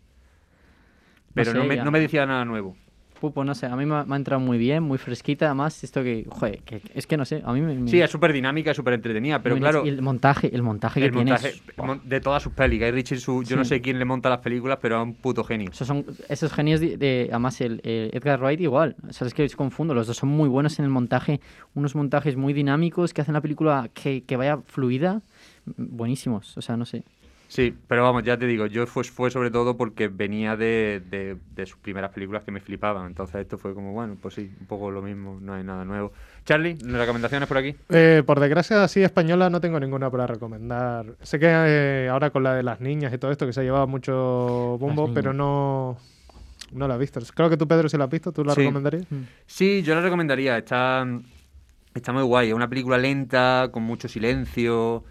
Pero 1.35 1.55
no, 1.55 1.63
sé, 1.63 1.69
me, 1.69 1.77
no 1.77 1.91
me 1.91 2.01
decía 2.01 2.27
nada 2.27 2.45
nuevo. 2.45 2.77
Pupo, 3.23 3.45
no 3.45 3.55
sé, 3.55 3.67
a 3.67 3.77
mí 3.77 3.87
me 3.87 3.95
ha, 3.95 4.05
me 4.05 4.15
ha 4.15 4.17
entrado 4.17 4.41
muy 4.41 4.59
bien, 4.59 4.83
muy 4.83 4.99
fresquita, 4.99 5.47
además, 5.47 5.85
esto 5.85 6.03
que, 6.03 6.27
joder, 6.29 6.59
que, 6.65 6.83
es 6.93 7.07
que 7.07 7.17
no 7.17 7.25
sé, 7.25 7.41
a 7.45 7.53
mí 7.53 7.61
me... 7.61 7.73
me- 7.79 7.89
Sí, 7.89 8.01
es 8.01 8.11
súper 8.11 8.33
dinámica, 8.33 8.75
súper 8.75 8.95
entretenida, 8.95 9.41
pero 9.41 9.57
claro, 9.61 9.87
Y 9.87 9.91
el 9.91 10.03
montaje, 10.03 10.53
el 10.53 10.65
montaje 10.65 11.01
que 11.01 11.13
tiene 11.13 11.33
es- 11.37 11.63
de 12.05 12.21
todas 12.21 12.43
sus 12.43 12.53
pelis. 12.53 12.81
Guy 12.81 12.91
Ritchie, 12.91 13.19
su, 13.19 13.45
yo 13.45 13.55
no 13.57 13.65
sé 13.65 13.81
quién 13.81 14.01
le 14.01 14.05
monta 14.05 14.29
las 14.29 14.41
películas, 14.41 14.79
pero 14.83 14.97
es 15.01 15.05
un 15.05 15.15
puto 15.15 15.45
genio. 15.45 15.71
Esos 15.71 15.87
son 15.87 16.05
esos 16.29 16.53
genios 16.53 16.81
de, 16.81 16.97
de- 16.97 17.29
además 17.31 17.61
el, 17.61 17.81
el 17.85 18.11
Edgar 18.13 18.41
Wright 18.41 18.61
igual, 18.61 18.97
o 19.09 19.13
sea, 19.13 19.29
es 19.29 19.35
que 19.35 19.45
os 19.45 19.55
confundo, 19.55 19.95
los 19.95 20.09
dos 20.09 20.17
son 20.17 20.29
muy 20.31 20.49
buenos 20.49 20.81
en 20.81 20.85
el 20.85 20.91
montaje, 20.91 21.41
unos 21.75 21.95
montajes 21.95 22.35
muy 22.37 22.53
dinámicos 22.53 23.15
que 23.15 23.21
hacen 23.21 23.35
la 23.35 23.41
película 23.41 23.89
que, 23.95 24.25
que 24.25 24.37
vaya 24.37 24.59
fluida, 24.67 25.23
buenísimos, 25.77 26.57
o 26.59 26.61
sea, 26.61 26.77
no 26.77 26.87
sé. 26.87 27.05
Sí, 27.53 27.77
pero 27.87 28.03
vamos, 28.03 28.23
ya 28.23 28.39
te 28.39 28.47
digo, 28.47 28.65
yo 28.65 28.87
fue, 28.87 29.05
fue 29.05 29.31
sobre 29.31 29.51
todo 29.51 29.77
porque 29.77 30.09
venía 30.09 30.57
de, 30.57 31.03
de- 31.11 31.37
de 31.55 31.67
sus 31.67 31.77
primeras 31.77 32.11
películas 32.11 32.45
que 32.45 32.51
me 32.51 32.61
flipaban. 32.61 33.07
Entonces 33.07 33.43
esto 33.43 33.59
fue 33.59 33.75
como, 33.75 33.93
bueno, 33.93 34.17
pues 34.23 34.33
sí, 34.37 34.51
un 34.59 34.67
poco 34.67 34.91
lo 34.91 35.03
mismo, 35.03 35.39
no 35.39 35.53
hay 35.53 35.63
nada 35.63 35.85
nuevo. 35.85 36.13
Charlie, 36.47 36.79
recomendaciones 36.81 37.47
por 37.47 37.59
aquí. 37.59 37.77
Eh, 37.91 38.23
por 38.25 38.41
desgracia, 38.41 38.83
así 38.83 39.03
española 39.03 39.51
no 39.51 39.61
tengo 39.61 39.79
ninguna 39.79 40.11
para 40.11 40.27
recomendar. 40.27 41.05
Sé 41.21 41.39
que 41.39 41.47
eh, 41.51 42.09
ahora 42.11 42.31
con 42.31 42.43
la 42.43 42.55
de 42.55 42.63
las 42.63 42.81
niñas 42.81 43.13
y 43.13 43.19
todo 43.19 43.31
esto 43.31 43.45
que 43.45 43.53
se 43.53 43.61
ha 43.61 43.65
llevado 43.65 43.87
mucho 43.87 44.79
bombo, 44.81 45.13
pero 45.13 45.35
no, 45.35 45.99
no 46.73 46.89
la 46.89 46.95
he 46.95 46.99
visto. 46.99 47.21
Creo 47.35 47.51
que 47.51 47.59
tú, 47.59 47.69
Pedro, 47.69 47.87
si 47.91 47.99
la 47.99 48.05
has 48.05 48.11
visto, 48.11 48.33
¿tú 48.33 48.47
la 48.47 48.55
Sí. 48.55 48.61
recomendarías? 48.63 49.05
Sí, 49.45 49.83
yo 49.83 49.95
la 49.95 50.01
recomendaría. 50.01 50.57
Está, 50.57 51.07
está 51.95 52.15
muy 52.15 52.23
guay. 52.23 52.49
Es 52.49 52.55
una 52.55 52.71
película 52.71 52.97
lenta, 52.97 53.69
con 53.71 53.83
mucho 53.83 54.09
silencio, 54.09 55.05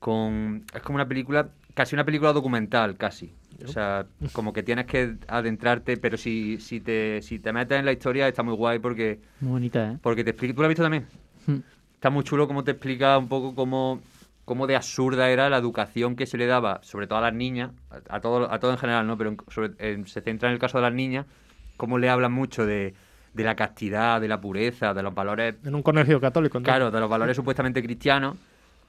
con... 0.00 0.64
Es 0.74 0.82
como 0.82 0.96
una 0.96 1.06
película, 1.08 1.50
casi 1.78 1.94
una 1.94 2.04
película 2.04 2.32
documental, 2.32 2.96
casi. 2.96 3.32
O 3.64 3.68
sea, 3.68 4.04
como 4.32 4.52
que 4.52 4.64
tienes 4.64 4.86
que 4.86 5.14
adentrarte, 5.28 5.96
pero 5.96 6.16
si, 6.16 6.58
si, 6.58 6.80
te, 6.80 7.22
si 7.22 7.38
te 7.38 7.52
metes 7.52 7.78
en 7.78 7.84
la 7.84 7.92
historia 7.92 8.26
está 8.26 8.42
muy 8.42 8.54
guay 8.54 8.80
porque, 8.80 9.20
Muy 9.40 9.52
bonita, 9.52 9.92
¿eh? 9.92 9.98
porque 10.02 10.24
te 10.24 10.30
explica... 10.30 10.54
¿Tú 10.54 10.60
la 10.62 10.66
has 10.66 10.70
visto 10.70 10.82
también? 10.82 11.06
Mm. 11.46 11.58
Está 11.94 12.10
muy 12.10 12.24
chulo 12.24 12.48
cómo 12.48 12.64
te 12.64 12.72
explica 12.72 13.16
un 13.16 13.28
poco 13.28 13.54
cómo, 13.54 14.00
cómo 14.44 14.66
de 14.66 14.74
absurda 14.74 15.30
era 15.30 15.48
la 15.48 15.56
educación 15.58 16.16
que 16.16 16.26
se 16.26 16.36
le 16.36 16.46
daba, 16.46 16.80
sobre 16.82 17.06
todo 17.06 17.18
a 17.20 17.22
las 17.22 17.34
niñas, 17.34 17.70
a, 17.90 18.16
a 18.16 18.20
todo, 18.20 18.50
a 18.52 18.58
todo 18.58 18.72
en 18.72 18.78
general, 18.78 19.06
¿no? 19.06 19.16
Pero 19.16 19.36
sobre- 19.48 20.04
se 20.06 20.20
centra 20.20 20.48
en 20.48 20.54
el 20.54 20.58
caso 20.58 20.78
de 20.78 20.82
las 20.82 20.92
niñas, 20.94 21.26
cómo 21.76 21.98
le 21.98 22.08
hablan 22.10 22.32
mucho 22.32 22.66
de, 22.66 22.94
de 23.34 23.44
la 23.44 23.54
castidad, 23.54 24.20
de 24.20 24.26
la 24.28 24.40
pureza, 24.40 24.94
de 24.94 25.02
los 25.02 25.14
valores 25.14 25.54
En 25.64 25.74
un 25.76 25.82
colegio 25.82 26.20
católico. 26.20 26.58
entonces. 26.58 26.76
Claro, 26.76 26.90
de 26.90 26.98
los 27.00 27.08
valores 27.10 27.36
supuestamente 27.36 27.82
cristianos, 27.82 28.36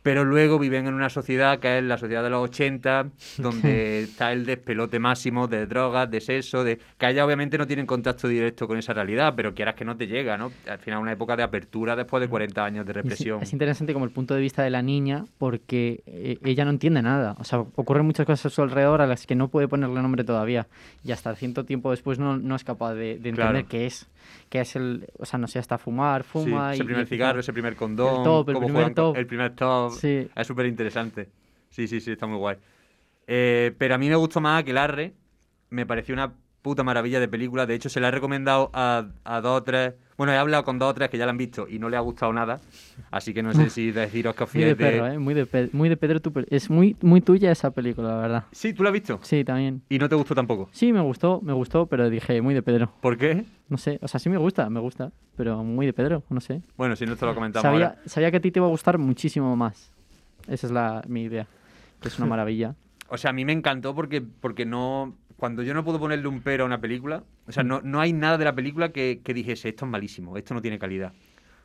pero 0.01 0.23
luego 0.23 0.57
viven 0.59 0.87
en 0.87 0.93
una 0.93 1.09
sociedad 1.09 1.59
que 1.59 1.77
es 1.77 1.83
la 1.83 1.97
sociedad 1.97 2.23
de 2.23 2.29
los 2.29 2.43
80, 2.49 3.07
donde 3.37 4.01
está 4.03 4.31
el 4.31 4.45
despelote 4.45 4.99
máximo 4.99 5.47
de 5.47 5.65
drogas, 5.65 6.09
de 6.09 6.21
sexo, 6.21 6.63
de 6.63 6.79
que 6.97 7.05
allá 7.05 7.25
obviamente 7.25 7.57
no 7.57 7.67
tienen 7.67 7.85
contacto 7.85 8.27
directo 8.27 8.67
con 8.67 8.77
esa 8.77 8.93
realidad, 8.93 9.33
pero 9.35 9.53
quieras 9.53 9.75
que 9.75 9.85
no 9.85 9.97
te 9.97 10.07
llega, 10.07 10.37
¿no? 10.37 10.51
Al 10.67 10.79
final 10.79 10.99
una 10.99 11.11
época 11.11 11.35
de 11.35 11.43
apertura 11.43 11.95
después 11.95 12.21
de 12.21 12.27
40 12.27 12.63
años 12.63 12.85
de 12.85 12.91
Es, 12.91 12.95
represión. 12.95 13.41
es 13.43 13.51
interesante 13.53 13.93
como 13.93 14.05
el 14.05 14.11
punto 14.11 14.33
de 14.35 14.41
vista 14.41 14.63
de 14.63 14.69
la 14.69 14.81
niña 14.81 15.25
porque 15.37 16.01
eh, 16.05 16.37
ella 16.43 16.65
no 16.65 16.71
entiende 16.71 17.01
nada. 17.01 17.35
O 17.39 17.43
sea, 17.43 17.59
ocurren 17.59 18.05
muchas 18.05 18.25
cosas 18.25 18.45
a 18.51 18.55
su 18.55 18.61
alrededor 18.61 19.01
a 19.01 19.07
las 19.07 19.25
que 19.27 19.35
no 19.35 19.49
puede 19.49 19.67
ponerle 19.67 20.01
nombre 20.01 20.23
todavía. 20.23 20.67
Y 21.03 21.11
hasta 21.11 21.35
cierto 21.35 21.65
tiempo 21.65 21.91
después 21.91 22.19
no, 22.19 22.37
no 22.37 22.55
es 22.55 22.63
capaz 22.63 22.93
de, 22.93 23.17
de 23.19 23.29
entender 23.29 23.35
Claro. 23.35 23.65
qué 23.69 23.85
es. 23.85 24.07
Qué 24.49 24.61
es 24.61 24.75
el... 24.75 25.07
O 25.17 25.25
sea, 25.25 25.37
no 25.39 25.47
sé, 25.47 25.59
hasta 25.59 25.77
fumar, 25.77 26.23
Sí, 26.23 26.29
fuma 26.31 26.73
ese 26.73 26.83
y... 26.83 26.85
primer 26.85 27.03
y- 27.03 27.07
cigarro, 27.07 27.39
ese 27.39 27.53
primer 27.53 27.75
condón, 27.75 28.17
El 28.17 28.23
top, 28.23 28.49
el 28.49 28.53
cómo 28.55 28.65
primer 28.67 28.81
juegan 28.83 28.95
top. 28.95 29.17
el 29.17 29.27
primer 29.27 29.55
top. 29.55 29.91
Sí. 29.93 30.27
Es 30.35 30.47
súper 30.47 30.65
interesante. 30.65 31.29
Sí, 31.69 31.87
sí, 31.87 31.99
sí, 32.01 32.11
está 32.11 32.25
muy 32.27 32.37
guay. 32.37 32.57
Eh, 33.27 33.73
pero 33.77 33.95
a 33.95 33.97
mí 33.97 34.09
me 34.09 34.15
gustó 34.15 34.41
más 34.41 34.63
que 34.63 34.77
Arre. 34.77 35.13
Me 35.69 35.85
pareció 35.85 36.13
una 36.15 36.33
puta 36.61 36.83
maravilla 36.83 37.19
de 37.19 37.27
película. 37.27 37.65
De 37.65 37.73
hecho, 37.75 37.89
se 37.89 37.99
la 37.99 38.09
he 38.09 38.11
recomendado 38.11 38.69
a, 38.73 39.05
a 39.23 39.41
dos 39.41 39.61
o 39.61 39.63
tres. 39.63 39.93
Bueno, 40.17 40.33
he 40.33 40.37
hablado 40.37 40.65
con 40.65 40.77
dos 40.79 40.89
o 40.91 40.93
tres 40.93 41.09
que 41.09 41.17
ya 41.17 41.25
la 41.25 41.31
han 41.31 41.37
visto 41.37 41.65
y 41.69 41.79
no 41.79 41.87
le 41.89 41.95
ha 41.95 42.01
gustado 42.01 42.33
nada. 42.33 42.59
Así 43.09 43.33
que 43.33 43.41
no 43.41 43.53
sé 43.53 43.69
si 43.69 43.91
deciros 43.91 44.35
que 44.35 44.43
os 44.43 44.53
Muy 44.53 44.63
de 44.65 44.75
fiéis 44.75 44.91
de. 44.93 44.97
perro, 44.99 45.07
¿eh? 45.13 45.17
Muy 45.19 45.33
de, 45.33 45.45
Pe- 45.45 45.69
muy 45.71 45.87
de 45.87 45.95
Pedro 45.95 46.19
tu 46.21 46.33
Es 46.49 46.69
muy, 46.69 46.97
muy 47.01 47.21
tuya 47.21 47.51
esa 47.51 47.71
película, 47.71 48.09
la 48.09 48.17
verdad. 48.17 48.43
Sí, 48.51 48.73
¿tú 48.73 48.83
la 48.83 48.89
has 48.89 48.93
visto? 48.93 49.19
Sí, 49.23 49.45
también. 49.45 49.81
¿Y 49.87 49.97
no 49.97 50.09
te 50.09 50.15
gustó 50.15 50.35
tampoco? 50.35 50.67
Sí, 50.73 50.91
me 50.91 50.99
gustó, 50.99 51.39
me 51.41 51.53
gustó, 51.53 51.85
pero 51.85 52.09
dije 52.09 52.41
muy 52.41 52.53
de 52.53 52.61
Pedro. 52.61 52.91
¿Por 53.01 53.17
qué? 53.17 53.45
No 53.69 53.77
sé, 53.77 53.97
o 54.01 54.07
sea, 54.09 54.19
sí 54.19 54.29
me 54.29 54.37
gusta, 54.37 54.69
me 54.69 54.81
gusta, 54.81 55.11
pero 55.37 55.63
muy 55.63 55.85
de 55.85 55.93
Pedro, 55.93 56.23
no 56.29 56.41
sé. 56.41 56.61
Bueno, 56.75 56.97
si 56.97 57.05
no 57.05 57.15
te 57.15 57.25
lo 57.25 57.33
comentamos 57.33 57.61
Sabía, 57.63 57.87
ahora. 57.91 58.01
sabía 58.05 58.31
que 58.31 58.37
a 58.37 58.41
ti 58.41 58.51
te 58.51 58.59
iba 58.59 58.65
a 58.67 58.71
gustar 58.71 58.97
muchísimo 58.97 59.55
más. 59.55 59.91
Esa 60.49 60.67
es 60.67 60.73
la, 60.73 61.01
mi 61.07 61.23
idea. 61.23 61.47
Que 62.01 62.09
es 62.09 62.17
una 62.19 62.27
maravilla. 62.27 62.75
O 63.11 63.17
sea, 63.17 63.31
a 63.31 63.33
mí 63.33 63.43
me 63.43 63.53
encantó 63.53 63.95
porque, 63.95 64.21
porque 64.21 64.67
no. 64.67 65.15
Cuando 65.39 65.63
yo 65.63 65.73
no 65.73 65.83
puedo 65.83 65.99
ponerle 65.99 66.27
un 66.27 66.41
pero 66.41 66.63
a 66.63 66.67
una 66.67 66.79
película, 66.81 67.23
o 67.47 67.51
sea, 67.51 67.63
no, 67.63 67.81
no 67.81 67.99
hay 68.01 68.13
nada 68.13 68.37
de 68.37 68.45
la 68.45 68.53
película 68.53 68.89
que, 68.89 69.21
que 69.23 69.33
dijese 69.33 69.69
esto 69.69 69.85
es 69.85 69.91
malísimo, 69.91 70.37
esto 70.37 70.53
no 70.53 70.61
tiene 70.61 70.77
calidad. 70.77 71.13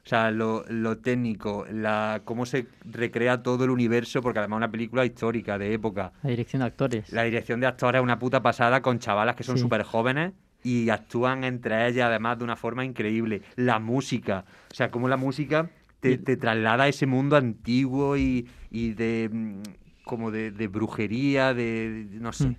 O 0.04 0.06
sea, 0.08 0.30
lo, 0.30 0.64
lo 0.68 0.98
técnico, 0.98 1.66
la, 1.70 2.20
cómo 2.24 2.46
se 2.46 2.66
recrea 2.84 3.42
todo 3.42 3.64
el 3.64 3.70
universo, 3.70 4.20
porque 4.22 4.38
además 4.38 4.58
es 4.58 4.60
una 4.60 4.70
película 4.70 5.04
histórica, 5.04 5.58
de 5.58 5.72
época. 5.74 6.12
La 6.22 6.30
dirección 6.30 6.60
de 6.60 6.66
actores. 6.66 7.12
La 7.12 7.22
dirección 7.24 7.58
de 7.60 7.66
actores 7.66 7.98
es 7.98 8.02
una 8.04 8.18
puta 8.18 8.42
pasada 8.42 8.80
con 8.82 8.98
chavalas 8.98 9.34
que 9.34 9.42
son 9.44 9.56
Sí. 9.56 9.62
súper 9.62 9.82
jóvenes 9.82 10.32
y 10.62 10.88
actúan 10.90 11.42
entre 11.44 11.88
ellas 11.88 12.06
además 12.08 12.38
de 12.38 12.44
una 12.44 12.54
forma 12.56 12.84
increíble. 12.84 13.42
La 13.56 13.78
música, 13.80 14.44
o 14.70 14.74
sea, 14.74 14.90
cómo 14.90 15.08
la 15.08 15.16
música 15.16 15.68
te, 16.00 16.18
te 16.18 16.36
traslada 16.36 16.84
a 16.84 16.88
ese 16.88 17.06
mundo 17.06 17.36
antiguo 17.36 18.16
y, 18.16 18.46
y 18.70 18.92
de 18.92 19.30
mm, 19.32 19.62
como 20.04 20.30
de, 20.30 20.50
de 20.50 20.68
brujería, 20.68 21.54
de, 21.54 22.04
de- 22.10 22.20
no 22.20 22.32
sé. 22.32 22.56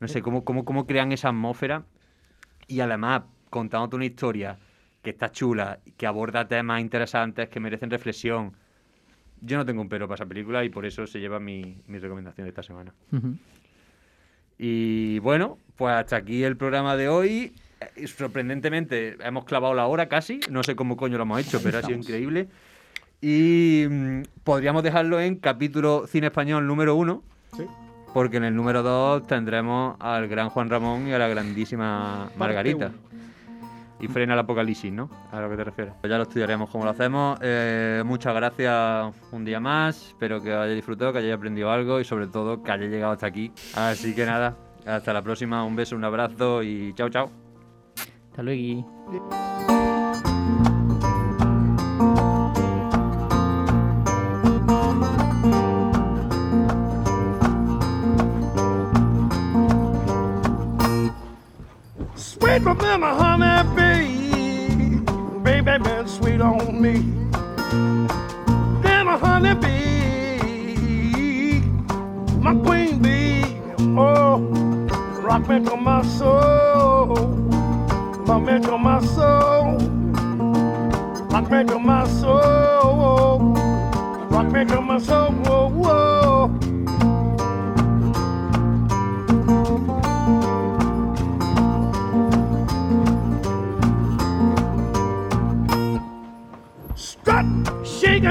No 0.00 0.08
sé, 0.08 0.22
cómo, 0.22 0.44
cómo, 0.44 0.64
cómo 0.64 0.86
crean 0.86 1.12
esa 1.12 1.28
atmósfera 1.28 1.84
y 2.66 2.80
además 2.80 3.22
contándote 3.50 3.96
una 3.96 4.06
historia 4.06 4.58
que 5.02 5.10
está 5.10 5.30
chula, 5.30 5.80
que 5.96 6.06
aborda 6.06 6.46
temas 6.48 6.80
interesantes 6.80 7.48
que 7.48 7.60
merecen 7.60 7.90
reflexión. 7.90 8.52
Yo 9.40 9.56
no 9.56 9.64
tengo 9.64 9.80
un 9.80 9.88
pero 9.88 10.06
para 10.06 10.16
esa 10.16 10.26
película 10.26 10.64
y 10.64 10.68
por 10.68 10.84
eso 10.84 11.06
se 11.06 11.18
lleva 11.20 11.40
mi, 11.40 11.80
mi 11.86 11.98
recomendación 11.98 12.44
de 12.44 12.50
esta 12.50 12.62
semana. 12.62 12.92
Y 14.58 15.18
bueno, 15.20 15.58
pues 15.76 15.94
hasta 15.94 16.16
aquí 16.16 16.44
el 16.44 16.56
programa 16.56 16.96
de 16.96 17.08
hoy. 17.08 17.54
Eh, 17.96 18.06
Sorprendentemente, 18.06 19.16
hemos 19.20 19.44
clavado 19.46 19.72
la 19.74 19.86
hora 19.86 20.08
casi. 20.08 20.40
No 20.50 20.62
sé 20.62 20.76
cómo 20.76 20.96
coño 20.98 21.16
lo 21.16 21.22
hemos 21.22 21.40
hecho, 21.40 21.62
pero 21.62 21.78
ha 21.78 21.82
sido 21.82 21.98
increíble. 21.98 22.48
Y 23.22 23.86
mm, 23.88 24.22
podríamos 24.44 24.82
dejarlo 24.82 25.18
en 25.20 25.36
capítulo 25.36 26.06
cine 26.06 26.26
español 26.26 26.66
número 26.66 26.94
uno. 26.94 27.22
Sí. 27.56 27.64
Porque 28.12 28.38
en 28.38 28.44
el 28.44 28.54
número 28.54 28.82
dos 28.82 29.26
tendremos 29.26 29.96
al 30.00 30.26
gran 30.28 30.50
Juan 30.50 30.68
Ramón 30.68 31.06
y 31.06 31.12
a 31.12 31.18
la 31.18 31.28
grandísima 31.28 32.28
Margarita. 32.36 32.90
Y 34.00 34.08
frena 34.08 34.32
el 34.32 34.40
apocalipsis, 34.40 34.90
¿no? 34.90 35.10
A 35.30 35.40
lo 35.40 35.50
que 35.50 35.56
te 35.56 35.64
refieres. 35.64 35.94
Pues 36.00 36.10
ya 36.10 36.16
lo 36.16 36.22
estudiaremos 36.22 36.70
cómo 36.70 36.84
lo 36.84 36.90
hacemos. 36.90 37.38
Eh, 37.42 38.02
muchas 38.04 38.34
gracias 38.34 39.14
un 39.30 39.44
día 39.44 39.60
más. 39.60 40.08
Espero 40.08 40.42
que 40.42 40.54
hayáis 40.54 40.76
disfrutado, 40.76 41.12
que 41.12 41.18
hayáis 41.18 41.34
aprendido 41.34 41.70
algo 41.70 42.00
y 42.00 42.04
sobre 42.04 42.26
todo 42.26 42.62
que 42.62 42.72
hayáis 42.72 42.90
llegado 42.90 43.12
hasta 43.12 43.26
aquí. 43.26 43.52
Así 43.74 44.14
que 44.14 44.24
nada, 44.24 44.56
hasta 44.86 45.12
la 45.12 45.20
próxima. 45.20 45.62
Un 45.64 45.76
beso, 45.76 45.96
un 45.96 46.04
abrazo 46.04 46.62
y 46.62 46.94
chao, 46.94 47.10
chao. 47.10 47.30
Hasta 48.30 48.42
luego. 48.42 49.89
Sweet 62.50 62.62
Ravena 62.62 63.10
honey 63.14 63.62
bee, 63.76 64.98
baby 65.44 65.78
been 65.84 66.08
sweet 66.08 66.40
on 66.40 66.82
me. 66.82 66.94
Then 68.82 69.06
a 69.06 69.16
honey 69.16 69.54
bee, 69.54 71.60
my 72.40 72.56
queen 72.56 73.00
bee, 73.00 73.44
oh, 73.96 74.40
rock 75.22 75.48
me 75.48 75.64
to 75.64 75.76
my 75.76 76.02
soul, 76.02 77.14
rock 78.26 78.42
me 78.42 78.58
to 78.58 78.76
my 78.76 79.00
soul, 79.00 79.78
rock 81.30 81.48
me 81.52 81.64
to 81.66 81.78
my 81.78 82.04
soul, 82.08 83.54
rock 84.28 84.50
me 84.50 84.64
to 84.64 84.80
my 84.80 84.98
soul, 84.98 85.30
whoa, 85.30 85.68
whoa. 85.68 86.19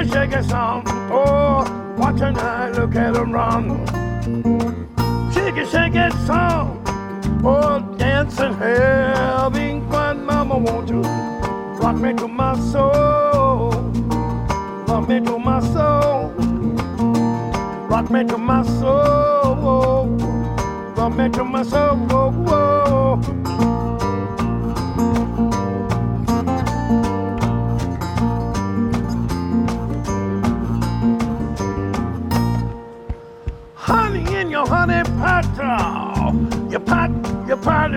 Shake 0.06 0.14
and 0.16 0.32
shake 0.32 0.39
a 0.39 0.43
song. 0.43 0.84
Oh, 1.12 1.95
watch 1.97 2.22
and 2.22 2.38
I 2.38 2.70
look 2.72 2.95
at 2.95 3.16
her 3.16 3.26
run. 3.26 3.86
Shake 5.34 5.58
it, 5.58 5.68
shake 5.70 5.95
it 5.95 6.14
song. 6.26 6.82
Oh, 7.43 7.80
dancing, 7.97 8.54
having 8.54 9.89
fun, 9.89 10.26
mama, 10.26 10.58
won't 10.58 10.89
you 10.89 11.02
rock 11.82 11.95
me 11.97 12.14
to 12.14 12.28
my 12.28 12.58
soul? 12.60 13.72
Rock 14.88 15.10
me 15.10 15.20
to 15.20 15.38
my 15.38 15.60
soul. 15.74 16.30
Rock 17.89 18.10
me 18.10 18.24
to 18.26 18.38
my 18.38 18.64
soul. 18.64 20.08
Rock 20.95 21.14
me 21.16 21.30
to 21.30 21.43
my 21.43 21.64
soul. 21.64 21.95
Whoa, 21.95 22.32
whoa. 22.32 22.68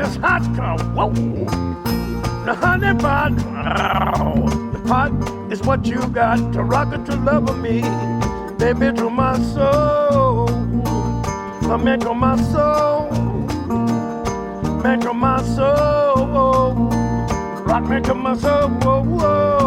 Your 0.03 0.21
pot 0.21 0.43
is 0.43 0.47
hot. 0.57 0.79
oh. 0.97 1.09
Whoa. 1.09 1.13
The 2.45 2.55
honey 2.55 2.93
oh. 3.05 4.49
the 4.73 4.79
pot 4.89 5.53
is 5.53 5.63
what 5.63 5.87
you 5.87 6.07
got 6.09 6.53
to 6.53 6.63
rock 6.63 6.93
it 6.93 7.07
to 7.07 7.17
love 7.17 7.49
of 7.49 7.59
me, 7.59 7.83
baby, 8.59 8.97
to 8.97 9.11
my 9.11 9.39
soul. 9.55 10.49
Come 11.61 11.89
into 11.89 12.13
my 12.15 12.37
soul, 12.53 13.13
into 14.85 15.13
my 15.15 15.43
soul. 15.43 16.91
Rock 17.65 17.85
me 17.89 18.01
to 18.01 18.15
my 18.15 18.37
soul. 18.37 18.69
Whoa, 18.69 19.03
whoa. 19.05 19.62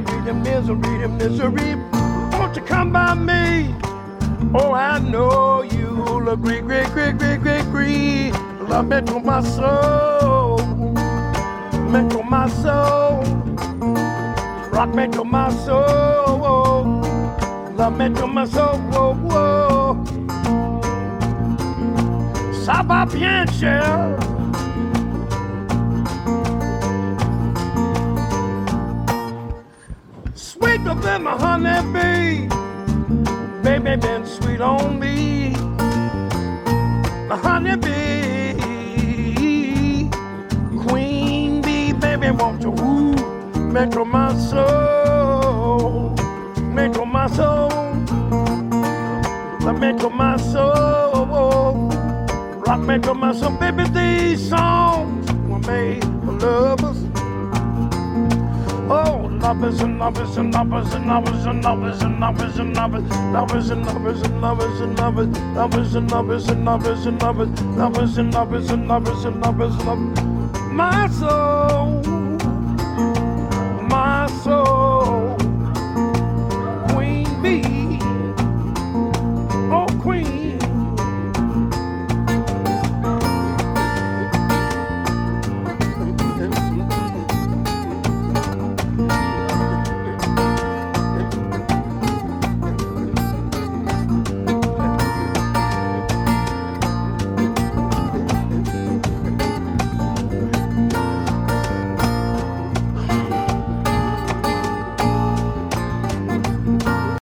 Misery, 0.00 0.20
the 0.24 0.34
misery, 0.34 0.98
the 0.98 1.08
misery. 1.08 1.74
Won't 2.38 2.56
you 2.56 2.62
come 2.62 2.92
by 2.92 3.14
me? 3.14 3.74
Oh, 4.54 4.72
I 4.72 4.98
know 4.98 5.62
you'll 5.62 6.28
agree, 6.28 6.60
great, 6.60 6.88
great, 6.88 7.18
great, 7.18 7.40
great, 7.40 7.64
great. 7.70 8.32
Love 8.68 8.86
me 8.86 9.00
to 9.02 9.20
my 9.20 9.42
soul, 9.42 10.58
me 11.90 12.08
to 12.10 12.22
my 12.22 12.48
soul. 12.48 13.24
Rock 14.70 14.94
me 14.94 15.08
to 15.08 15.24
my 15.24 15.50
soul, 15.50 17.00
love 17.76 17.98
me 17.98 18.14
to 18.14 18.26
my 18.26 18.44
soul. 18.44 18.78
Whoa, 18.92 19.14
whoa. 19.14 20.04
Ça 22.52 22.82
va 22.86 23.04
bien, 23.06 23.46
cher. 23.46 24.27
My 31.28 31.36
honey 31.36 31.80
bee. 31.92 32.48
Baby 33.62 33.96
been 33.96 34.24
sweet 34.24 34.60
on 34.60 34.98
me. 34.98 35.50
My 37.28 37.36
honey 37.36 37.76
bee, 37.76 38.54
queen 40.84 41.60
bee, 41.60 41.92
baby, 41.92 42.30
won't 42.30 42.62
you 42.62 42.70
woo? 42.70 43.14
Her 43.94 44.04
my 44.04 44.34
soul, 44.34 46.16
her 46.96 47.06
my 47.06 47.26
soul, 47.36 47.70
make 49.82 50.00
her 50.00 50.10
my 50.10 50.36
soul, 50.36 51.90
rock, 52.66 52.80
her 53.04 53.14
my 53.14 53.32
soul, 53.32 53.52
baby. 53.60 53.84
These 53.98 54.48
songs 54.48 55.30
were 55.48 55.60
made 55.60 56.04
for 56.24 56.32
lovers. 56.32 56.97
Oh, 59.48 59.52
lovers 59.52 59.80
and 59.80 59.98
lovers 59.98 60.36
and 60.36 60.52
lovers 60.52 60.92
and 60.92 61.06
lovers 61.06 61.46
and 61.46 61.64
lovers 61.64 62.02
and 62.02 62.20
lovers 62.20 62.58
and 62.58 62.76
lovers 62.76 63.00
and 63.00 63.32
lovers 63.32 63.70
and 63.70 63.82
lovers 63.82 64.20
and 64.20 64.42
lovers 64.42 64.82
and 64.82 65.00
lovers 65.00 65.96
and 65.96 66.10
lovers 66.10 66.46
and 66.46 66.60
lovers 66.60 67.06
and 67.06 67.22
lovers 67.22 67.56
and 67.56 67.78
lovers 67.78 68.18
and 68.18 68.34
lovers 68.34 68.70
and 68.70 68.86
lovers 68.86 69.24
and 69.24 69.40
lovers 69.40 69.74
and 69.74 69.80
lovers 69.80 70.20
my 70.70 71.08
soul 71.08 71.97